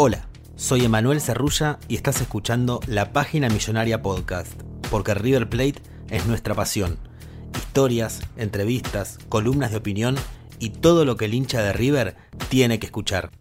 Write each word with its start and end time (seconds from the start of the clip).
Hola, 0.00 0.28
soy 0.54 0.84
Emanuel 0.84 1.20
Cerrulla 1.20 1.80
y 1.88 1.96
estás 1.96 2.20
escuchando 2.20 2.78
la 2.86 3.12
Página 3.12 3.48
Millonaria 3.48 4.00
Podcast, 4.00 4.52
porque 4.92 5.12
River 5.12 5.50
Plate 5.50 5.82
es 6.08 6.24
nuestra 6.24 6.54
pasión. 6.54 7.00
Historias, 7.56 8.20
entrevistas, 8.36 9.18
columnas 9.28 9.72
de 9.72 9.78
opinión 9.78 10.14
y 10.60 10.70
todo 10.70 11.04
lo 11.04 11.16
que 11.16 11.24
el 11.24 11.34
hincha 11.34 11.62
de 11.62 11.72
River 11.72 12.14
tiene 12.48 12.78
que 12.78 12.86
escuchar. 12.86 13.32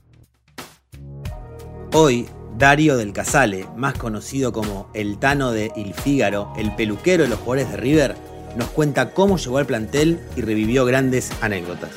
Hoy, 1.93 2.27
Dario 2.57 2.97
del 2.97 3.13
Casale, 3.13 3.67
más 3.75 3.93
conocido 3.93 4.51
como 4.51 4.89
el 4.95 5.19
Tano 5.19 5.51
de 5.51 5.71
Il 5.75 5.93
Fígaro, 5.93 6.53
el 6.57 6.73
peluquero 6.75 7.21
de 7.21 7.29
los 7.29 7.37
jugadores 7.37 7.69
de 7.69 7.77
River, 7.77 8.15
nos 8.55 8.69
cuenta 8.69 9.13
cómo 9.13 9.37
llegó 9.37 9.59
al 9.59 9.67
plantel 9.67 10.19
y 10.35 10.41
revivió 10.41 10.85
grandes 10.85 11.31
anécdotas. 11.39 11.91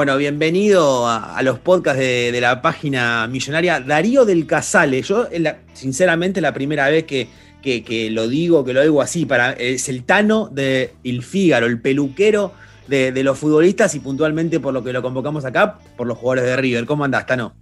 Bueno, 0.00 0.16
bienvenido 0.16 1.06
a, 1.06 1.38
los 1.42 1.58
podcasts 1.58 2.00
de, 2.00 2.38
la 2.40 2.62
página 2.62 3.26
millonaria. 3.26 3.80
Darío 3.80 4.24
del 4.24 4.46
Casale, 4.46 5.02
yo 5.02 5.28
sinceramente 5.74 6.40
la 6.40 6.54
primera 6.54 6.88
vez 6.88 7.04
que, 7.04 8.08
lo 8.10 8.26
digo, 8.26 8.64
que 8.64 8.72
lo 8.72 8.80
digo 8.80 9.02
así, 9.02 9.26
para, 9.26 9.52
es 9.52 9.90
el 9.90 10.04
Tano 10.04 10.48
de 10.50 10.94
Il 11.02 11.22
Fígaro, 11.22 11.66
el 11.66 11.82
peluquero 11.82 12.54
de, 12.88 13.12
los 13.22 13.38
futbolistas 13.38 13.94
y 13.94 14.00
puntualmente 14.00 14.58
por 14.58 14.72
lo 14.72 14.82
que 14.82 14.90
lo 14.90 15.02
convocamos 15.02 15.44
acá, 15.44 15.76
por 15.98 16.06
los 16.06 16.16
jugadores 16.16 16.44
de 16.44 16.56
River. 16.56 16.86
¿Cómo 16.86 17.04
andás, 17.04 17.26
Tano? 17.26 17.54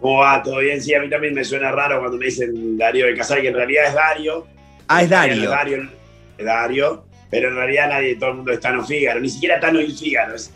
¿Cómo 0.00 0.18
va? 0.18 0.42
¿Todo 0.42 0.58
bien? 0.58 0.82
Sí, 0.82 0.92
a 0.94 1.00
mí 1.00 1.08
también 1.08 1.32
me 1.32 1.44
suena 1.44 1.70
raro 1.70 2.00
cuando 2.00 2.18
me 2.18 2.24
dicen 2.24 2.76
Darío 2.76 3.06
del 3.06 3.16
Casale, 3.16 3.40
que 3.40 3.48
en 3.50 3.54
realidad 3.54 3.86
es 3.86 3.94
Dario. 3.94 4.48
Ah, 4.88 5.04
es 5.04 5.10
Dario. 5.10 5.44
Es 5.44 5.48
Dario, 5.48 5.90
es 6.38 6.44
Dario 6.44 7.04
pero 7.34 7.48
en 7.48 7.56
realidad 7.56 7.88
nadie, 7.88 8.14
todo 8.14 8.30
el 8.30 8.36
mundo 8.36 8.52
es 8.52 8.60
Tano 8.60 8.84
Fígaro, 8.84 9.18
ni 9.18 9.28
siquiera 9.28 9.58
Tano 9.58 9.80
Il 9.80 9.92
Fígaro, 9.92 10.36
es 10.36 10.52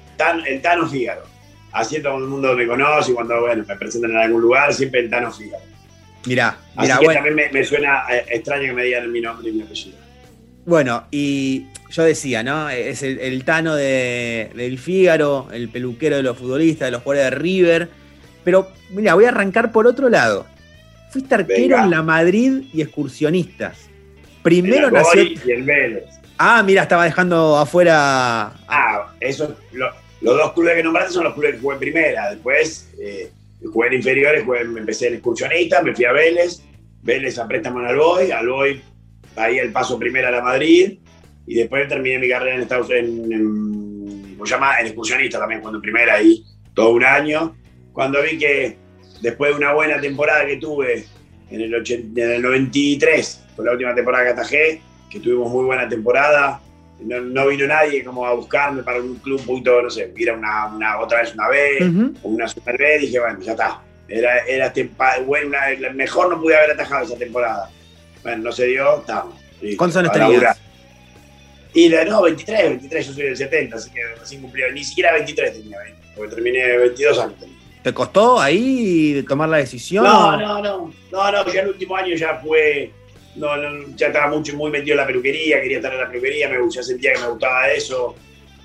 el 0.46 0.60
Tano 0.62 0.88
Fígaro. 0.88 1.22
Así 1.72 2.00
todo 2.02 2.16
el 2.18 2.24
mundo 2.24 2.54
me 2.54 2.66
conoce 2.66 3.12
y 3.12 3.14
cuando 3.14 3.40
bueno, 3.40 3.64
me 3.66 3.76
presentan 3.76 4.12
en 4.12 4.16
algún 4.16 4.40
lugar, 4.40 4.72
siempre 4.72 5.00
el 5.00 5.10
Tano 5.10 5.32
Fígaro. 5.32 5.64
Mirá, 6.26 6.58
Así 6.76 6.92
que 6.98 7.14
también 7.14 7.50
me, 7.52 7.64
suena 7.64 8.04
eh, 8.10 8.24
extraño 8.30 8.64
que 8.64 8.72
me 8.72 8.84
digan 8.84 9.10
mi 9.10 9.20
nombre 9.20 9.48
y 9.48 9.52
mi 9.52 9.62
apellido. 9.62 9.96
Bueno, 10.66 11.04
y 11.10 11.66
yo 11.90 12.02
decía, 12.04 12.42
¿no? 12.42 12.68
Es 12.68 13.02
el, 13.02 13.44
Tano 13.44 13.74
de, 13.74 14.50
del 14.54 14.78
Fígaro, 14.78 15.48
el 15.52 15.68
peluquero 15.68 16.16
de 16.16 16.22
los 16.22 16.36
futbolistas, 16.36 16.88
de 16.88 16.92
los 16.92 17.02
jugadores 17.02 17.30
de 17.30 17.38
River. 17.38 17.88
Pero, 18.44 18.70
mira, 18.90 19.14
voy 19.14 19.24
a 19.24 19.28
arrancar 19.28 19.72
por 19.72 19.86
otro 19.86 20.08
lado. 20.08 20.46
Fuiste 21.10 21.34
arquero 21.34 21.78
en 21.78 21.90
la 21.90 22.02
Madrid 22.02 22.64
y 22.72 22.82
excursionistas. 22.82 23.88
Primero 24.42 24.90
nació. 24.90 25.22
Y 25.22 25.40
el 25.50 25.62
Vélez. 25.62 26.04
Ah, 26.36 26.62
mira, 26.62 26.82
estaba 26.82 27.04
dejando 27.04 27.56
afuera. 27.56 28.52
Ah, 28.68 29.12
eso 29.20 29.56
lo, 29.72 29.90
los 30.20 30.36
dos 30.36 30.52
clubes 30.52 30.74
que 30.74 30.82
nombraste 30.82 31.12
son 31.12 31.24
los 31.24 31.34
clubes 31.34 31.54
que 31.54 31.60
jugué 31.60 31.74
en 31.74 31.80
primera. 31.80 32.30
Después 32.30 32.90
eh, 33.00 33.30
jugué 33.72 33.88
en 33.88 33.94
inferiores, 33.94 34.44
jugué, 34.44 34.60
empecé 34.60 35.08
en 35.08 35.14
excursionista, 35.14 35.82
me 35.82 35.94
fui 35.94 36.04
a 36.04 36.12
Vélez. 36.12 36.62
Vélez 37.02 37.38
a 37.38 37.46
préstamo 37.46 37.80
en 37.80 37.86
Alboy. 37.86 38.30
Alboy, 38.30 38.82
ahí 39.36 39.58
el 39.58 39.72
paso 39.72 39.98
primera 39.98 40.28
a 40.28 40.32
la 40.32 40.42
Madrid. 40.42 40.98
Y 41.46 41.54
después 41.54 41.88
terminé 41.88 42.18
mi 42.18 42.28
carrera 42.28 42.56
en 42.56 42.62
Estados 42.62 42.90
en, 42.90 43.32
en, 43.32 44.38
en 44.38 44.86
excursionista 44.86 45.38
también, 45.38 45.60
cuando 45.60 45.78
en 45.78 45.82
primera 45.82 46.14
ahí 46.14 46.44
todo 46.74 46.90
un 46.90 47.04
año. 47.04 47.56
Cuando 47.92 48.22
vi 48.22 48.38
que 48.38 48.76
después 49.22 49.52
de 49.52 49.56
una 49.56 49.72
buena 49.72 50.00
temporada 50.00 50.46
que 50.46 50.56
tuve 50.56 51.06
en 51.50 51.60
el, 51.60 51.74
en 51.74 52.30
el 52.30 52.42
93, 52.42 53.44
fue 53.56 53.64
la 53.64 53.72
última 53.72 53.94
temporada 53.94 54.24
que 54.24 54.30
atajé, 54.30 54.82
que 55.10 55.20
tuvimos 55.20 55.50
muy 55.50 55.64
buena 55.64 55.88
temporada, 55.88 56.60
no, 57.00 57.46
vino 57.46 57.66
nadie 57.66 58.04
como 58.04 58.26
a 58.26 58.34
buscarme 58.34 58.82
para 58.82 59.00
un 59.00 59.16
club 59.16 59.40
un 59.40 59.46
poquito, 59.46 59.82
no 59.82 59.90
sé, 59.90 60.12
ir 60.16 60.30
a 60.30 60.34
una, 60.34 60.98
otra 60.98 61.22
vez 61.22 61.34
una 61.34 61.48
B 61.48 62.12
o 62.22 62.28
una 62.28 62.48
Super 62.48 62.76
B, 62.76 62.98
dije, 62.98 63.20
bueno, 63.20 63.40
ya 63.40 63.52
está. 63.52 63.80
Era, 64.08 64.38
era 64.46 64.72
bueno, 65.26 65.56
mejor 65.94 66.30
no 66.30 66.40
pude 66.40 66.56
haber 66.56 66.70
atajado 66.72 67.04
esa 67.04 67.16
temporada. 67.16 67.70
Bueno, 68.22 68.44
no 68.44 68.52
se 68.52 68.66
dio, 68.66 69.00
estamos. 69.00 69.34
¿Cuántos 69.76 69.96
años 69.98 70.12
tenías? 70.12 70.58
Y 71.74 71.88
la, 71.90 72.04
no, 72.04 72.22
23, 72.22 72.70
23, 72.70 73.06
yo 73.06 73.12
soy 73.12 73.22
del 73.24 73.36
70, 73.36 73.76
así 73.76 73.90
que 73.90 74.00
recién 74.18 74.40
cumplí, 74.40 74.62
ni 74.72 74.82
siquiera 74.82 75.12
23 75.12 75.52
tenía 75.52 75.78
20, 75.78 76.02
porque 76.16 76.34
terminé 76.34 76.78
22 76.78 77.18
años. 77.18 77.34
¿Te 77.82 77.94
costó 77.94 78.40
ahí 78.40 79.24
tomar 79.28 79.48
la 79.48 79.58
decisión? 79.58 80.04
No, 80.04 80.36
no, 80.36 80.60
no, 80.60 80.92
no, 81.12 81.32
no, 81.32 81.52
ya 81.52 81.60
el 81.60 81.68
último 81.68 81.94
año 81.94 82.16
ya 82.16 82.36
fue 82.36 82.90
no, 83.38 83.50
ya 83.96 84.08
estaba 84.08 84.28
mucho, 84.28 84.56
muy 84.56 84.70
metido 84.70 84.92
en 84.92 84.98
la 84.98 85.06
peluquería, 85.06 85.60
quería 85.60 85.78
estar 85.78 85.92
en 85.92 86.00
la 86.00 86.08
peluquería, 86.08 86.48
me, 86.48 86.56
ya 86.70 86.82
sentía 86.82 87.12
que 87.14 87.20
me 87.20 87.28
gustaba 87.28 87.70
eso, 87.70 88.14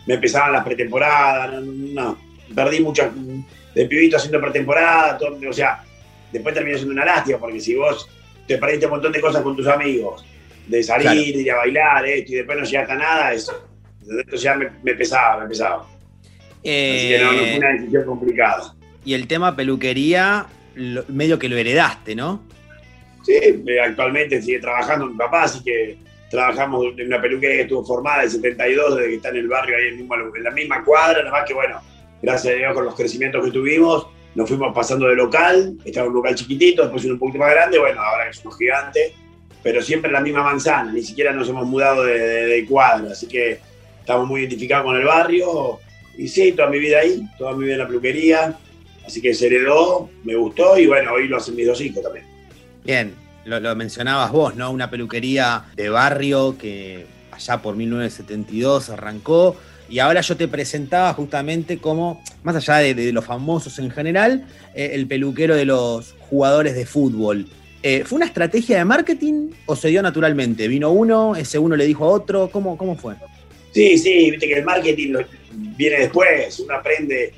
me 0.05 0.15
empezaban 0.15 0.53
las 0.53 0.63
pretemporadas, 0.63 1.61
no, 1.63 2.17
perdí 2.53 2.79
muchas, 2.79 3.11
de 3.73 3.85
pibito 3.85 4.17
haciendo 4.17 4.41
pretemporada, 4.41 5.17
o 5.49 5.53
sea, 5.53 5.83
después 6.31 6.53
terminé 6.53 6.77
siendo 6.77 6.93
una 6.93 7.05
lástima, 7.05 7.37
porque 7.39 7.59
si 7.59 7.75
vos 7.75 8.09
te 8.47 8.57
perdiste 8.57 8.85
un 8.85 8.93
montón 8.93 9.11
de 9.11 9.21
cosas 9.21 9.41
con 9.41 9.55
tus 9.55 9.67
amigos, 9.67 10.25
de 10.67 10.83
salir, 10.83 11.35
de 11.35 11.41
ir 11.41 11.51
a 11.51 11.57
bailar, 11.57 12.05
esto, 12.07 12.33
y 12.33 12.35
después 12.35 12.57
no 12.57 12.65
llegaste 12.65 12.93
a 12.93 12.95
nada, 12.95 13.33
eso, 13.33 13.67
entonces 14.01 14.41
ya 14.41 14.55
me, 14.55 14.93
pesaba, 14.93 15.43
me 15.43 15.49
pesaba. 15.49 15.87
Así 16.59 17.09
que 17.09 17.19
no, 17.21 17.31
no 17.33 17.39
fue 17.39 17.57
una 17.57 17.73
decisión 17.73 18.05
complicada. 18.05 18.75
Y 19.05 19.13
el 19.13 19.27
tema 19.27 19.55
peluquería, 19.55 20.47
medio 21.07 21.39
que 21.39 21.49
lo 21.49 21.57
heredaste, 21.57 22.15
¿no? 22.15 22.41
Sí, 23.23 23.33
eh, 23.33 23.79
actualmente 23.79 24.41
sigue 24.41 24.59
trabajando 24.59 25.07
mi 25.07 25.15
papá, 25.15 25.43
así 25.43 25.63
que 25.63 25.97
trabajamos 26.29 26.85
en 26.97 27.07
una 27.07 27.21
peluquería 27.21 27.57
que 27.57 27.61
estuvo 27.61 27.85
formada 27.85 28.23
en 28.23 28.29
72, 28.31 28.95
desde 28.95 29.09
que 29.09 29.15
está 29.15 29.29
en 29.29 29.37
el 29.37 29.47
barrio, 29.47 29.77
ahí 29.77 29.87
en, 29.89 30.43
la 30.43 30.51
misma 30.51 30.83
cuadra, 30.83 31.19
nada 31.19 31.31
más 31.31 31.47
que 31.47 31.53
bueno, 31.53 31.79
gracias 32.21 32.53
a 32.53 32.57
Dios 32.57 32.73
con 32.73 32.85
los 32.85 32.95
crecimientos 32.95 33.45
que 33.45 33.51
tuvimos, 33.51 34.07
nos 34.35 34.49
fuimos 34.49 34.73
pasando 34.73 35.07
de 35.07 35.15
local, 35.15 35.77
estaba 35.85 36.07
un 36.07 36.15
local 36.15 36.35
chiquitito, 36.35 36.81
después 36.81 37.05
un 37.05 37.19
poquito 37.19 37.37
más 37.37 37.51
grande, 37.51 37.77
bueno, 37.77 38.01
ahora 38.01 38.29
es 38.29 38.43
un 38.43 38.51
gigante, 38.51 39.13
pero 39.61 39.81
siempre 39.81 40.09
en 40.09 40.13
la 40.13 40.21
misma 40.21 40.43
manzana, 40.43 40.91
ni 40.91 41.03
siquiera 41.03 41.31
nos 41.31 41.47
hemos 41.47 41.65
mudado 41.67 42.03
de, 42.03 42.17
de, 42.17 42.65
cuadra, 42.65 43.11
así 43.11 43.27
que 43.27 43.59
estamos 43.99 44.27
muy 44.27 44.41
identificados 44.41 44.85
con 44.85 44.97
el 44.97 45.05
barrio, 45.05 45.79
y 46.17 46.27
sí, 46.27 46.51
toda 46.51 46.69
mi 46.69 46.79
vida 46.79 46.99
ahí, 46.99 47.21
toda 47.37 47.53
mi 47.53 47.65
vida 47.65 47.73
en 47.73 47.79
la 47.79 47.87
peluquería, 47.87 48.57
así 49.05 49.21
que 49.21 49.35
se 49.35 49.45
heredó, 49.45 50.09
me 50.23 50.35
gustó, 50.35 50.77
y 50.79 50.87
bueno, 50.87 51.13
hoy 51.13 51.27
lo 51.27 51.37
hacen 51.37 51.55
mis 51.55 51.67
dos 51.67 51.79
hijos 51.79 52.01
también. 52.01 52.32
Bien, 52.83 53.13
lo, 53.45 53.75
mencionabas 53.75 54.31
vos, 54.31 54.55
¿no? 54.55 54.71
Una 54.71 54.89
peluquería 54.89 55.65
de 55.75 55.89
barrio 55.89 56.57
que 56.57 57.05
allá 57.31 57.61
por 57.61 57.75
1972 57.75 58.89
arrancó. 58.89 59.55
Y 59.89 59.99
ahora 59.99 60.21
yo 60.21 60.35
te 60.35 60.47
presentaba 60.47 61.13
justamente 61.13 61.77
como, 61.77 62.23
más 62.43 62.55
allá 62.55 62.77
de, 62.77 63.11
los 63.11 63.25
famosos 63.25 63.79
en 63.79 63.91
general, 63.91 64.45
eh, 64.73 64.91
el 64.93 65.07
peluquero 65.07 65.55
de 65.55 65.65
los 65.65 66.15
jugadores 66.29 66.75
de 66.75 66.85
fútbol. 66.85 67.47
Eh, 67.83 68.03
¿Fue 68.05 68.15
una 68.15 68.25
estrategia 68.25 68.77
de 68.77 68.85
marketing 68.85 69.51
o 69.65 69.75
se 69.75 69.89
dio 69.89 70.01
naturalmente? 70.01 70.67
¿Vino 70.67 70.91
uno, 70.91 71.35
ese 71.35 71.59
uno 71.59 71.75
le 71.75 71.85
dijo 71.85 72.05
a 72.05 72.09
otro? 72.09 72.49
¿Cómo, 72.49 72.77
cómo 72.77 72.95
fue? 72.95 73.15
Sí, 73.73 73.97
sí, 73.97 74.31
viste 74.31 74.47
que 74.47 74.59
el 74.59 74.65
marketing 74.65 75.15
viene 75.51 75.99
después, 75.99 76.59
uno 76.59 76.75
aprende 76.75 77.33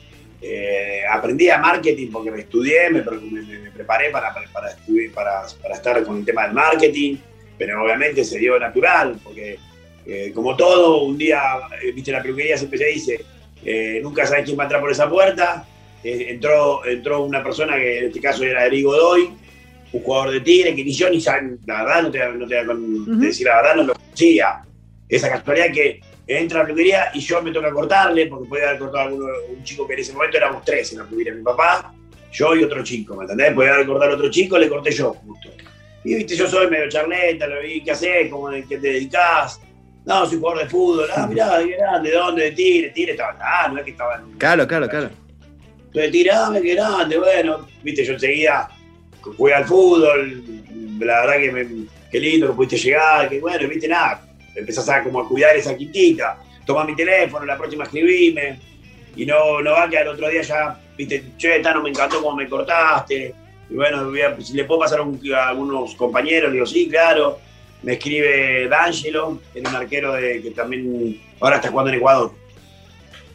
eh, 0.48 1.02
aprendí 1.10 1.50
a 1.50 1.58
marketing 1.58 2.12
porque 2.12 2.32
me 2.32 2.42
estudié, 2.42 2.90
me, 2.90 3.02
preparé 3.02 4.10
para, 4.12 4.34
para, 4.34 4.70
estudiar, 4.70 5.12
para, 5.12 5.42
para, 5.62 5.76
estar 5.76 6.04
con 6.04 6.18
el 6.18 6.26
tema 6.26 6.44
del 6.44 6.54
marketing, 6.54 7.18
pero 7.58 7.84
obviamente 7.84 8.24
se 8.24 8.38
dio 8.38 8.60
natural, 8.60 9.20
porque 9.24 9.58
Eh, 10.08 10.32
como 10.34 10.56
todo, 10.56 11.04
un 11.04 11.18
día, 11.18 11.42
eh, 11.82 11.92
viste, 11.92 12.12
la 12.12 12.22
peluquería 12.22 12.58
siempre 12.58 12.78
se 12.78 12.86
dice, 12.86 13.26
eh, 13.64 14.00
nunca 14.04 14.26
sabes 14.26 14.46
quién 14.46 14.58
va 14.58 14.64
a 14.64 14.66
entrar 14.66 14.82
por 14.82 14.92
esa 14.92 15.10
puerta. 15.10 15.68
Eh, 16.04 16.28
entró, 16.30 16.86
entró 16.86 17.24
una 17.24 17.44
persona 17.44 17.76
que 17.76 18.00
en 18.00 18.06
este 18.06 18.22
caso 18.22 18.44
era 18.44 18.66
Eric 18.66 18.86
Godoy, 18.86 19.32
un 19.92 20.02
jugador 20.02 20.32
de 20.32 20.42
Tigre, 20.42 20.76
que 20.76 20.84
ni 20.84 20.94
yo 20.94 21.10
ni 21.10 21.20
saben, 21.20 21.60
la 21.66 21.84
verdad, 21.84 22.04
no 22.04 22.12
te, 22.12 22.20
no 22.20 22.48
te, 22.48 22.64
no 22.64 23.20
te 23.20 23.26
decir 23.26 23.48
la 23.48 23.56
verdad, 23.56 23.76
no 23.78 23.84
lo 23.84 23.94
conocía. 23.96 24.62
Esa 25.10 25.30
casualidad 25.30 25.72
que 25.74 26.02
entra 26.28 26.60
a 26.60 26.64
la 26.64 26.68
peluquería 26.68 27.12
y 27.14 27.20
yo 27.20 27.42
me 27.42 27.52
toca 27.52 27.72
cortarle, 27.72 28.28
porque 28.28 28.50
podía 28.50 28.70
haber 28.70 28.80
cortado 28.80 29.00
a 29.00 29.08
alguno, 29.08 29.28
un 29.50 29.64
chico 29.64 29.88
que 29.88 29.94
en 29.94 30.00
ese 30.00 30.14
momento 30.14 30.38
éramos 30.38 30.64
tres 30.64 30.92
en 30.92 31.00
la 31.00 31.04
peluquería, 31.06 31.34
mi 31.34 31.44
papá, 31.44 31.94
yo 32.32 32.56
y 32.56 32.64
otro 32.64 32.84
chico, 32.84 33.16
¿me 33.16 33.24
entendés? 33.24 33.54
Podía 33.54 33.76
haber 33.76 33.86
cortado 33.86 34.12
a 34.12 34.16
otro 34.16 34.30
chico, 34.30 34.58
le 34.58 34.70
corté 34.70 34.92
yo 34.92 35.14
justo. 35.14 35.50
Y 36.04 36.16
viste, 36.16 36.36
yo 36.36 36.48
soy 36.48 36.70
medio 36.70 36.90
charleta, 36.90 37.48
lo 37.48 37.62
vi, 37.62 37.84
¿qué 37.84 37.92
haces? 37.92 38.30
¿Cómo 38.30 38.50
qué 38.50 38.78
te 38.78 38.78
dedicás? 38.78 39.60
No, 40.06 40.26
soy 40.28 40.38
jugador 40.38 40.64
de 40.64 40.70
fútbol. 40.70 41.08
Ah, 41.16 41.26
mirá, 41.28 41.60
qué 41.66 41.78
grande, 41.78 42.12
¿de 42.12 42.16
dónde? 42.16 42.44
De 42.44 42.52
Tigre. 42.52 42.90
Tigre 42.92 43.12
estaba, 43.14 43.36
ah, 43.42 43.68
no 43.70 43.80
es 43.80 43.86
que 43.86 43.92
estaba 43.92 44.16
en... 44.18 44.38
Claro, 44.38 44.68
claro, 44.68 44.88
claro. 44.88 45.10
Entonces, 45.88 46.12
tirame, 46.12 46.62
qué 46.62 46.76
grande, 46.76 47.18
bueno. 47.18 47.68
Viste, 47.82 48.06
yo 48.06 48.14
enseguida 48.14 48.70
jugué 49.22 49.54
al 49.54 49.66
fútbol, 49.66 50.44
la 51.00 51.22
verdad 51.22 51.40
que 51.40 51.52
me, 51.52 51.88
qué 52.12 52.20
lindo 52.20 52.48
que 52.48 52.54
pudiste 52.54 52.78
llegar, 52.78 53.30
que 53.30 53.40
bueno, 53.40 53.68
viste, 53.68 53.88
nada. 53.88 54.25
Empezás 54.56 54.88
a, 54.90 55.04
como 55.04 55.20
a 55.22 55.28
cuidar 55.28 55.56
esa 55.56 55.76
quintita. 55.76 56.38
Toma 56.66 56.84
mi 56.86 56.96
teléfono, 56.96 57.46
la 57.46 57.58
próxima 57.58 57.84
escribime. 57.84 58.60
Y 59.16 59.26
no, 59.26 59.62
no 59.62 59.72
va 59.72 59.90
que 59.90 59.98
al 59.98 60.08
otro 60.10 60.28
día 60.30 60.42
ya, 60.42 60.80
viste, 60.98 61.24
che, 61.38 61.60
Tano, 61.60 61.82
me 61.82 61.90
encantó 61.90 62.22
cómo 62.22 62.36
me 62.36 62.48
cortaste. 62.50 63.34
Y 63.70 63.74
bueno, 63.74 64.12
si 64.42 64.54
le 64.54 64.64
puedo 64.66 64.82
pasar 64.82 65.00
a, 65.00 65.04
un- 65.04 65.20
a 65.34 65.50
algunos 65.50 65.96
compañeros, 65.96 66.50
le 66.50 66.56
digo, 66.56 66.66
sí, 66.66 66.88
claro. 66.90 67.40
Me 67.84 67.94
escribe 67.94 68.68
D'Angelo, 68.68 69.40
que 69.54 69.60
era 69.60 69.70
un 69.70 69.76
arquero 69.76 70.14
de, 70.14 70.42
que 70.42 70.52
también 70.52 71.22
ahora 71.40 71.58
está 71.58 71.70
jugando 71.70 71.92
en 71.92 71.98
Ecuador. 71.98 72.32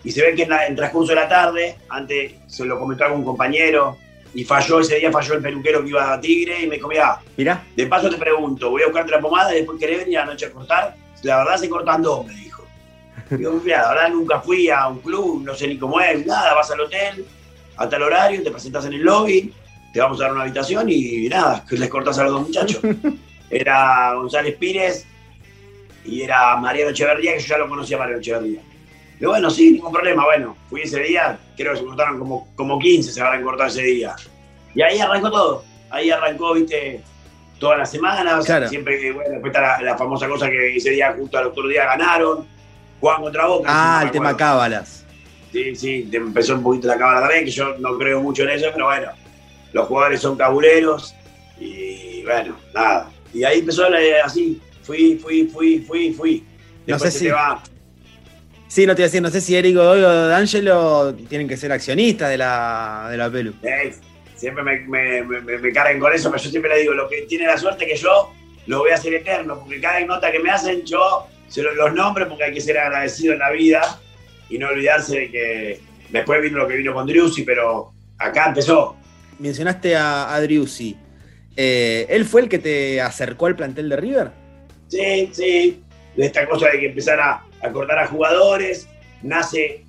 Y 0.02 0.11
se 0.11 0.22
ve 0.22 0.34
que 0.34 0.43
en, 0.44 0.50
la- 0.50 0.67
en 0.67 0.75
transcurso 0.76 1.11
de 1.11 1.17
la 1.17 1.28
tarde, 1.28 1.76
antes 1.88 2.32
se 2.46 2.64
lo 2.64 2.78
comentó 2.78 3.05
a 3.05 3.08
algún 3.08 3.25
compañero, 3.25 3.96
y 4.32 4.44
falló, 4.44 4.81
ese 4.81 4.96
día 4.96 5.11
falló 5.11 5.34
el 5.34 5.43
peluquero 5.43 5.82
que 5.82 5.88
iba 5.90 6.12
a 6.12 6.20
Tigre, 6.20 6.62
y 6.62 6.67
me 6.67 6.76
dijo, 6.76 6.88
mira, 6.88 7.20
Mirá. 7.37 7.64
de 7.76 7.87
paso 7.87 8.08
te 8.08 8.17
pregunto, 8.17 8.70
voy 8.70 8.82
a 8.82 8.87
buscarte 8.87 9.11
la 9.11 9.20
pomada 9.20 9.52
y 9.52 9.56
después 9.58 9.78
querés 9.78 9.99
venir 9.99 10.19
a 10.19 10.25
la 10.25 10.32
noche 10.32 10.46
a 10.46 10.50
cortar. 10.52 10.94
La 11.22 11.38
verdad 11.38 11.56
se 11.56 11.69
cortan 11.69 12.02
dos, 12.02 12.26
me 12.26 12.34
dijo. 12.34 12.64
Digo, 13.31 13.61
mira, 13.62 13.82
la 13.82 13.88
verdad 13.90 14.08
nunca 14.11 14.40
fui 14.40 14.69
a 14.70 14.88
un 14.88 14.99
club, 14.99 15.43
no 15.44 15.55
sé 15.55 15.69
ni 15.69 15.78
cómo 15.78 16.00
es, 16.00 16.26
nada, 16.26 16.55
vas 16.55 16.70
al 16.70 16.81
hotel, 16.81 17.25
hasta 17.76 17.96
el 17.96 18.02
horario, 18.02 18.43
te 18.43 18.50
presentas 18.50 18.84
en 18.87 18.94
el 18.94 19.02
lobby, 19.02 19.52
te 19.93 20.00
vamos 20.00 20.20
a 20.20 20.25
dar 20.25 20.32
una 20.32 20.43
habitación 20.43 20.88
y 20.88 21.28
nada, 21.28 21.64
les 21.70 21.88
cortas 21.88 22.19
a 22.19 22.25
los 22.25 22.32
dos 22.32 22.43
muchachos. 22.49 22.81
Era 23.49 24.14
González 24.14 24.56
Pires 24.56 25.06
y 26.05 26.22
era 26.22 26.56
Mariano 26.56 26.90
Echeverría, 26.90 27.34
que 27.34 27.40
yo 27.40 27.46
ya 27.46 27.58
lo 27.58 27.69
conocía 27.69 27.96
a 27.96 28.00
Mariano 28.00 28.20
Echeverría. 28.20 28.61
Y 29.20 29.26
bueno, 29.26 29.50
sí, 29.50 29.72
ningún 29.72 29.93
problema, 29.93 30.25
bueno, 30.25 30.56
fui 30.69 30.82
ese 30.82 31.00
día, 31.00 31.38
creo 31.56 31.72
que 31.72 31.81
se 31.81 31.84
cortaron 31.84 32.19
como, 32.19 32.49
como 32.56 32.78
15, 32.78 33.12
se 33.12 33.20
habrán 33.20 33.43
cortado 33.43 33.69
ese 33.69 33.82
día. 33.82 34.17
Y 34.75 34.82
ahí 34.82 34.99
arrancó 34.99 35.31
todo, 35.31 35.64
ahí 35.90 36.11
arrancó, 36.11 36.55
viste, 36.55 37.02
todas 37.61 37.79
las 37.79 37.91
semanas, 37.91 38.45
Claro. 38.45 38.69
siempre 38.69 38.99
que, 38.99 39.12
bueno, 39.12 39.31
después 39.31 39.53
está 39.55 39.61
la, 39.79 39.83
la 39.83 39.97
famosa 39.97 40.27
cosa 40.27 40.51
que 40.51 40.75
ese 40.77 40.91
día, 40.91 41.15
justo 41.17 41.39
al 41.39 41.47
otro 41.47 41.69
día 41.69 41.85
ganaron, 41.85 42.45
jugaban 42.99 43.23
contra 43.23 43.47
Boca. 43.47 43.69
Ah, 43.71 43.99
no 44.01 44.07
el 44.07 44.11
tema 44.12 44.37
cábalas. 44.37 45.05
Sí, 45.53 45.77
sí, 45.77 46.09
te 46.11 46.17
empezó 46.17 46.55
un 46.55 46.62
poquito 46.65 46.89
la 46.89 46.97
cámara 46.99 47.21
también, 47.21 47.45
que 47.45 47.51
yo 47.53 47.77
no 47.79 47.97
creo 47.99 48.21
mucho 48.21 48.43
en 48.43 48.51
eso, 48.51 48.67
pero 48.73 48.87
bueno, 48.87 49.09
los 49.73 49.87
jugadores 49.87 50.21
son 50.21 50.37
cabuleros 50.37 51.15
y 51.61 52.23
bueno, 52.25 52.57
nada. 52.75 53.11
Y 53.33 53.45
ahí 53.45 53.61
empezó 53.61 53.89
la, 53.89 53.99
así, 54.25 54.61
fui, 54.83 55.17
fui, 55.23 55.47
fui, 55.49 55.81
fui, 55.81 56.13
fui. 56.13 56.45
No 56.87 56.95
Después 56.97 57.03
sé 57.03 57.11
se 57.13 57.19
si- 57.19 57.25
te 57.27 57.33
va. 57.33 57.63
Sí, 58.69 58.87
no 58.87 58.95
te 58.95 59.03
iba 59.03 59.06
a 59.06 59.09
decir, 59.09 59.21
no 59.23 59.31
sé 59.31 59.41
si 59.41 59.56
Eric 59.56 59.75
Godoy 59.75 60.03
o 60.03 60.29
D'Angelo 60.29 61.13
tienen 61.29 61.49
que 61.49 61.56
ser 61.56 61.73
accionistas 61.73 62.31
de 62.31 62.39
la, 62.39 63.09
de 63.11 63.17
la 63.17 63.29
Pelu. 63.29 63.53
Eh, 63.65 63.93
siempre 64.41 64.63
me, 64.65 64.79
me, 64.81 65.23
me, 65.23 65.59
me 65.59 65.73
cargan 65.73 66.01
con 66.01 66.13
eso, 66.15 66.31
pero 66.31 66.43
yo 66.43 66.49
siempre 66.51 66.71
le 66.75 66.81
digo, 66.81 66.95
lo 66.95 67.09
que 67.09 67.23
tiene 67.23 67.47
la 67.47 67.59
suerte 67.59 67.87
que 67.87 67.95
yo 67.97 68.33
lo 68.67 68.79
voy 68.79 68.91
a 68.91 68.95
hacer 68.95 69.13
eterno, 69.15 69.59
porque 69.61 69.81
cada 69.81 70.01
nota 70.01 70.33
que 70.33 70.39
me 70.39 70.51
hacen 70.51 70.83
yo 70.85 71.27
se 71.49 71.63
lo- 71.63 71.75
los 71.75 71.93
nombro 71.93 72.27
porque 72.29 72.45
hay 72.45 72.55
que 72.55 72.61
ser 72.61 72.79
agradecido 72.79 73.35
en 73.35 73.41
la 73.41 73.51
vida 73.51 74.01
y 74.49 74.57
no 74.59 74.69
olvidarse 74.69 75.19
de 75.21 75.31
que 75.31 75.81
después 76.09 76.41
vino 76.41 76.57
lo 76.59 76.67
que 76.69 76.77
vino 76.77 76.95
con 76.95 77.07
Driussi, 77.07 77.43
pero 77.43 77.93
acá 78.19 78.47
empezó. 78.49 78.97
Mencionaste 79.39 79.95
a, 79.97 80.35
a 80.35 80.41
Driussi. 80.41 80.97
Eh, 81.57 82.07
¿Él 82.09 82.25
fue 82.25 82.41
el 82.43 82.49
que 82.49 82.59
te 82.59 83.01
acercó 83.01 83.47
al 83.47 83.57
plantel 83.57 83.89
de 83.91 83.97
River? 83.97 84.31
Sí, 84.89 85.29
sí, 85.33 85.83
de 86.17 86.27
esta 86.27 86.49
cosa 86.49 86.69
de 86.71 86.79
que 86.81 86.87
empezar 86.87 87.21
a, 87.21 87.43
a 87.63 87.71
cortar 87.73 87.99
a 87.99 88.07
jugadores, 88.07 88.89
nace, 89.23 89.85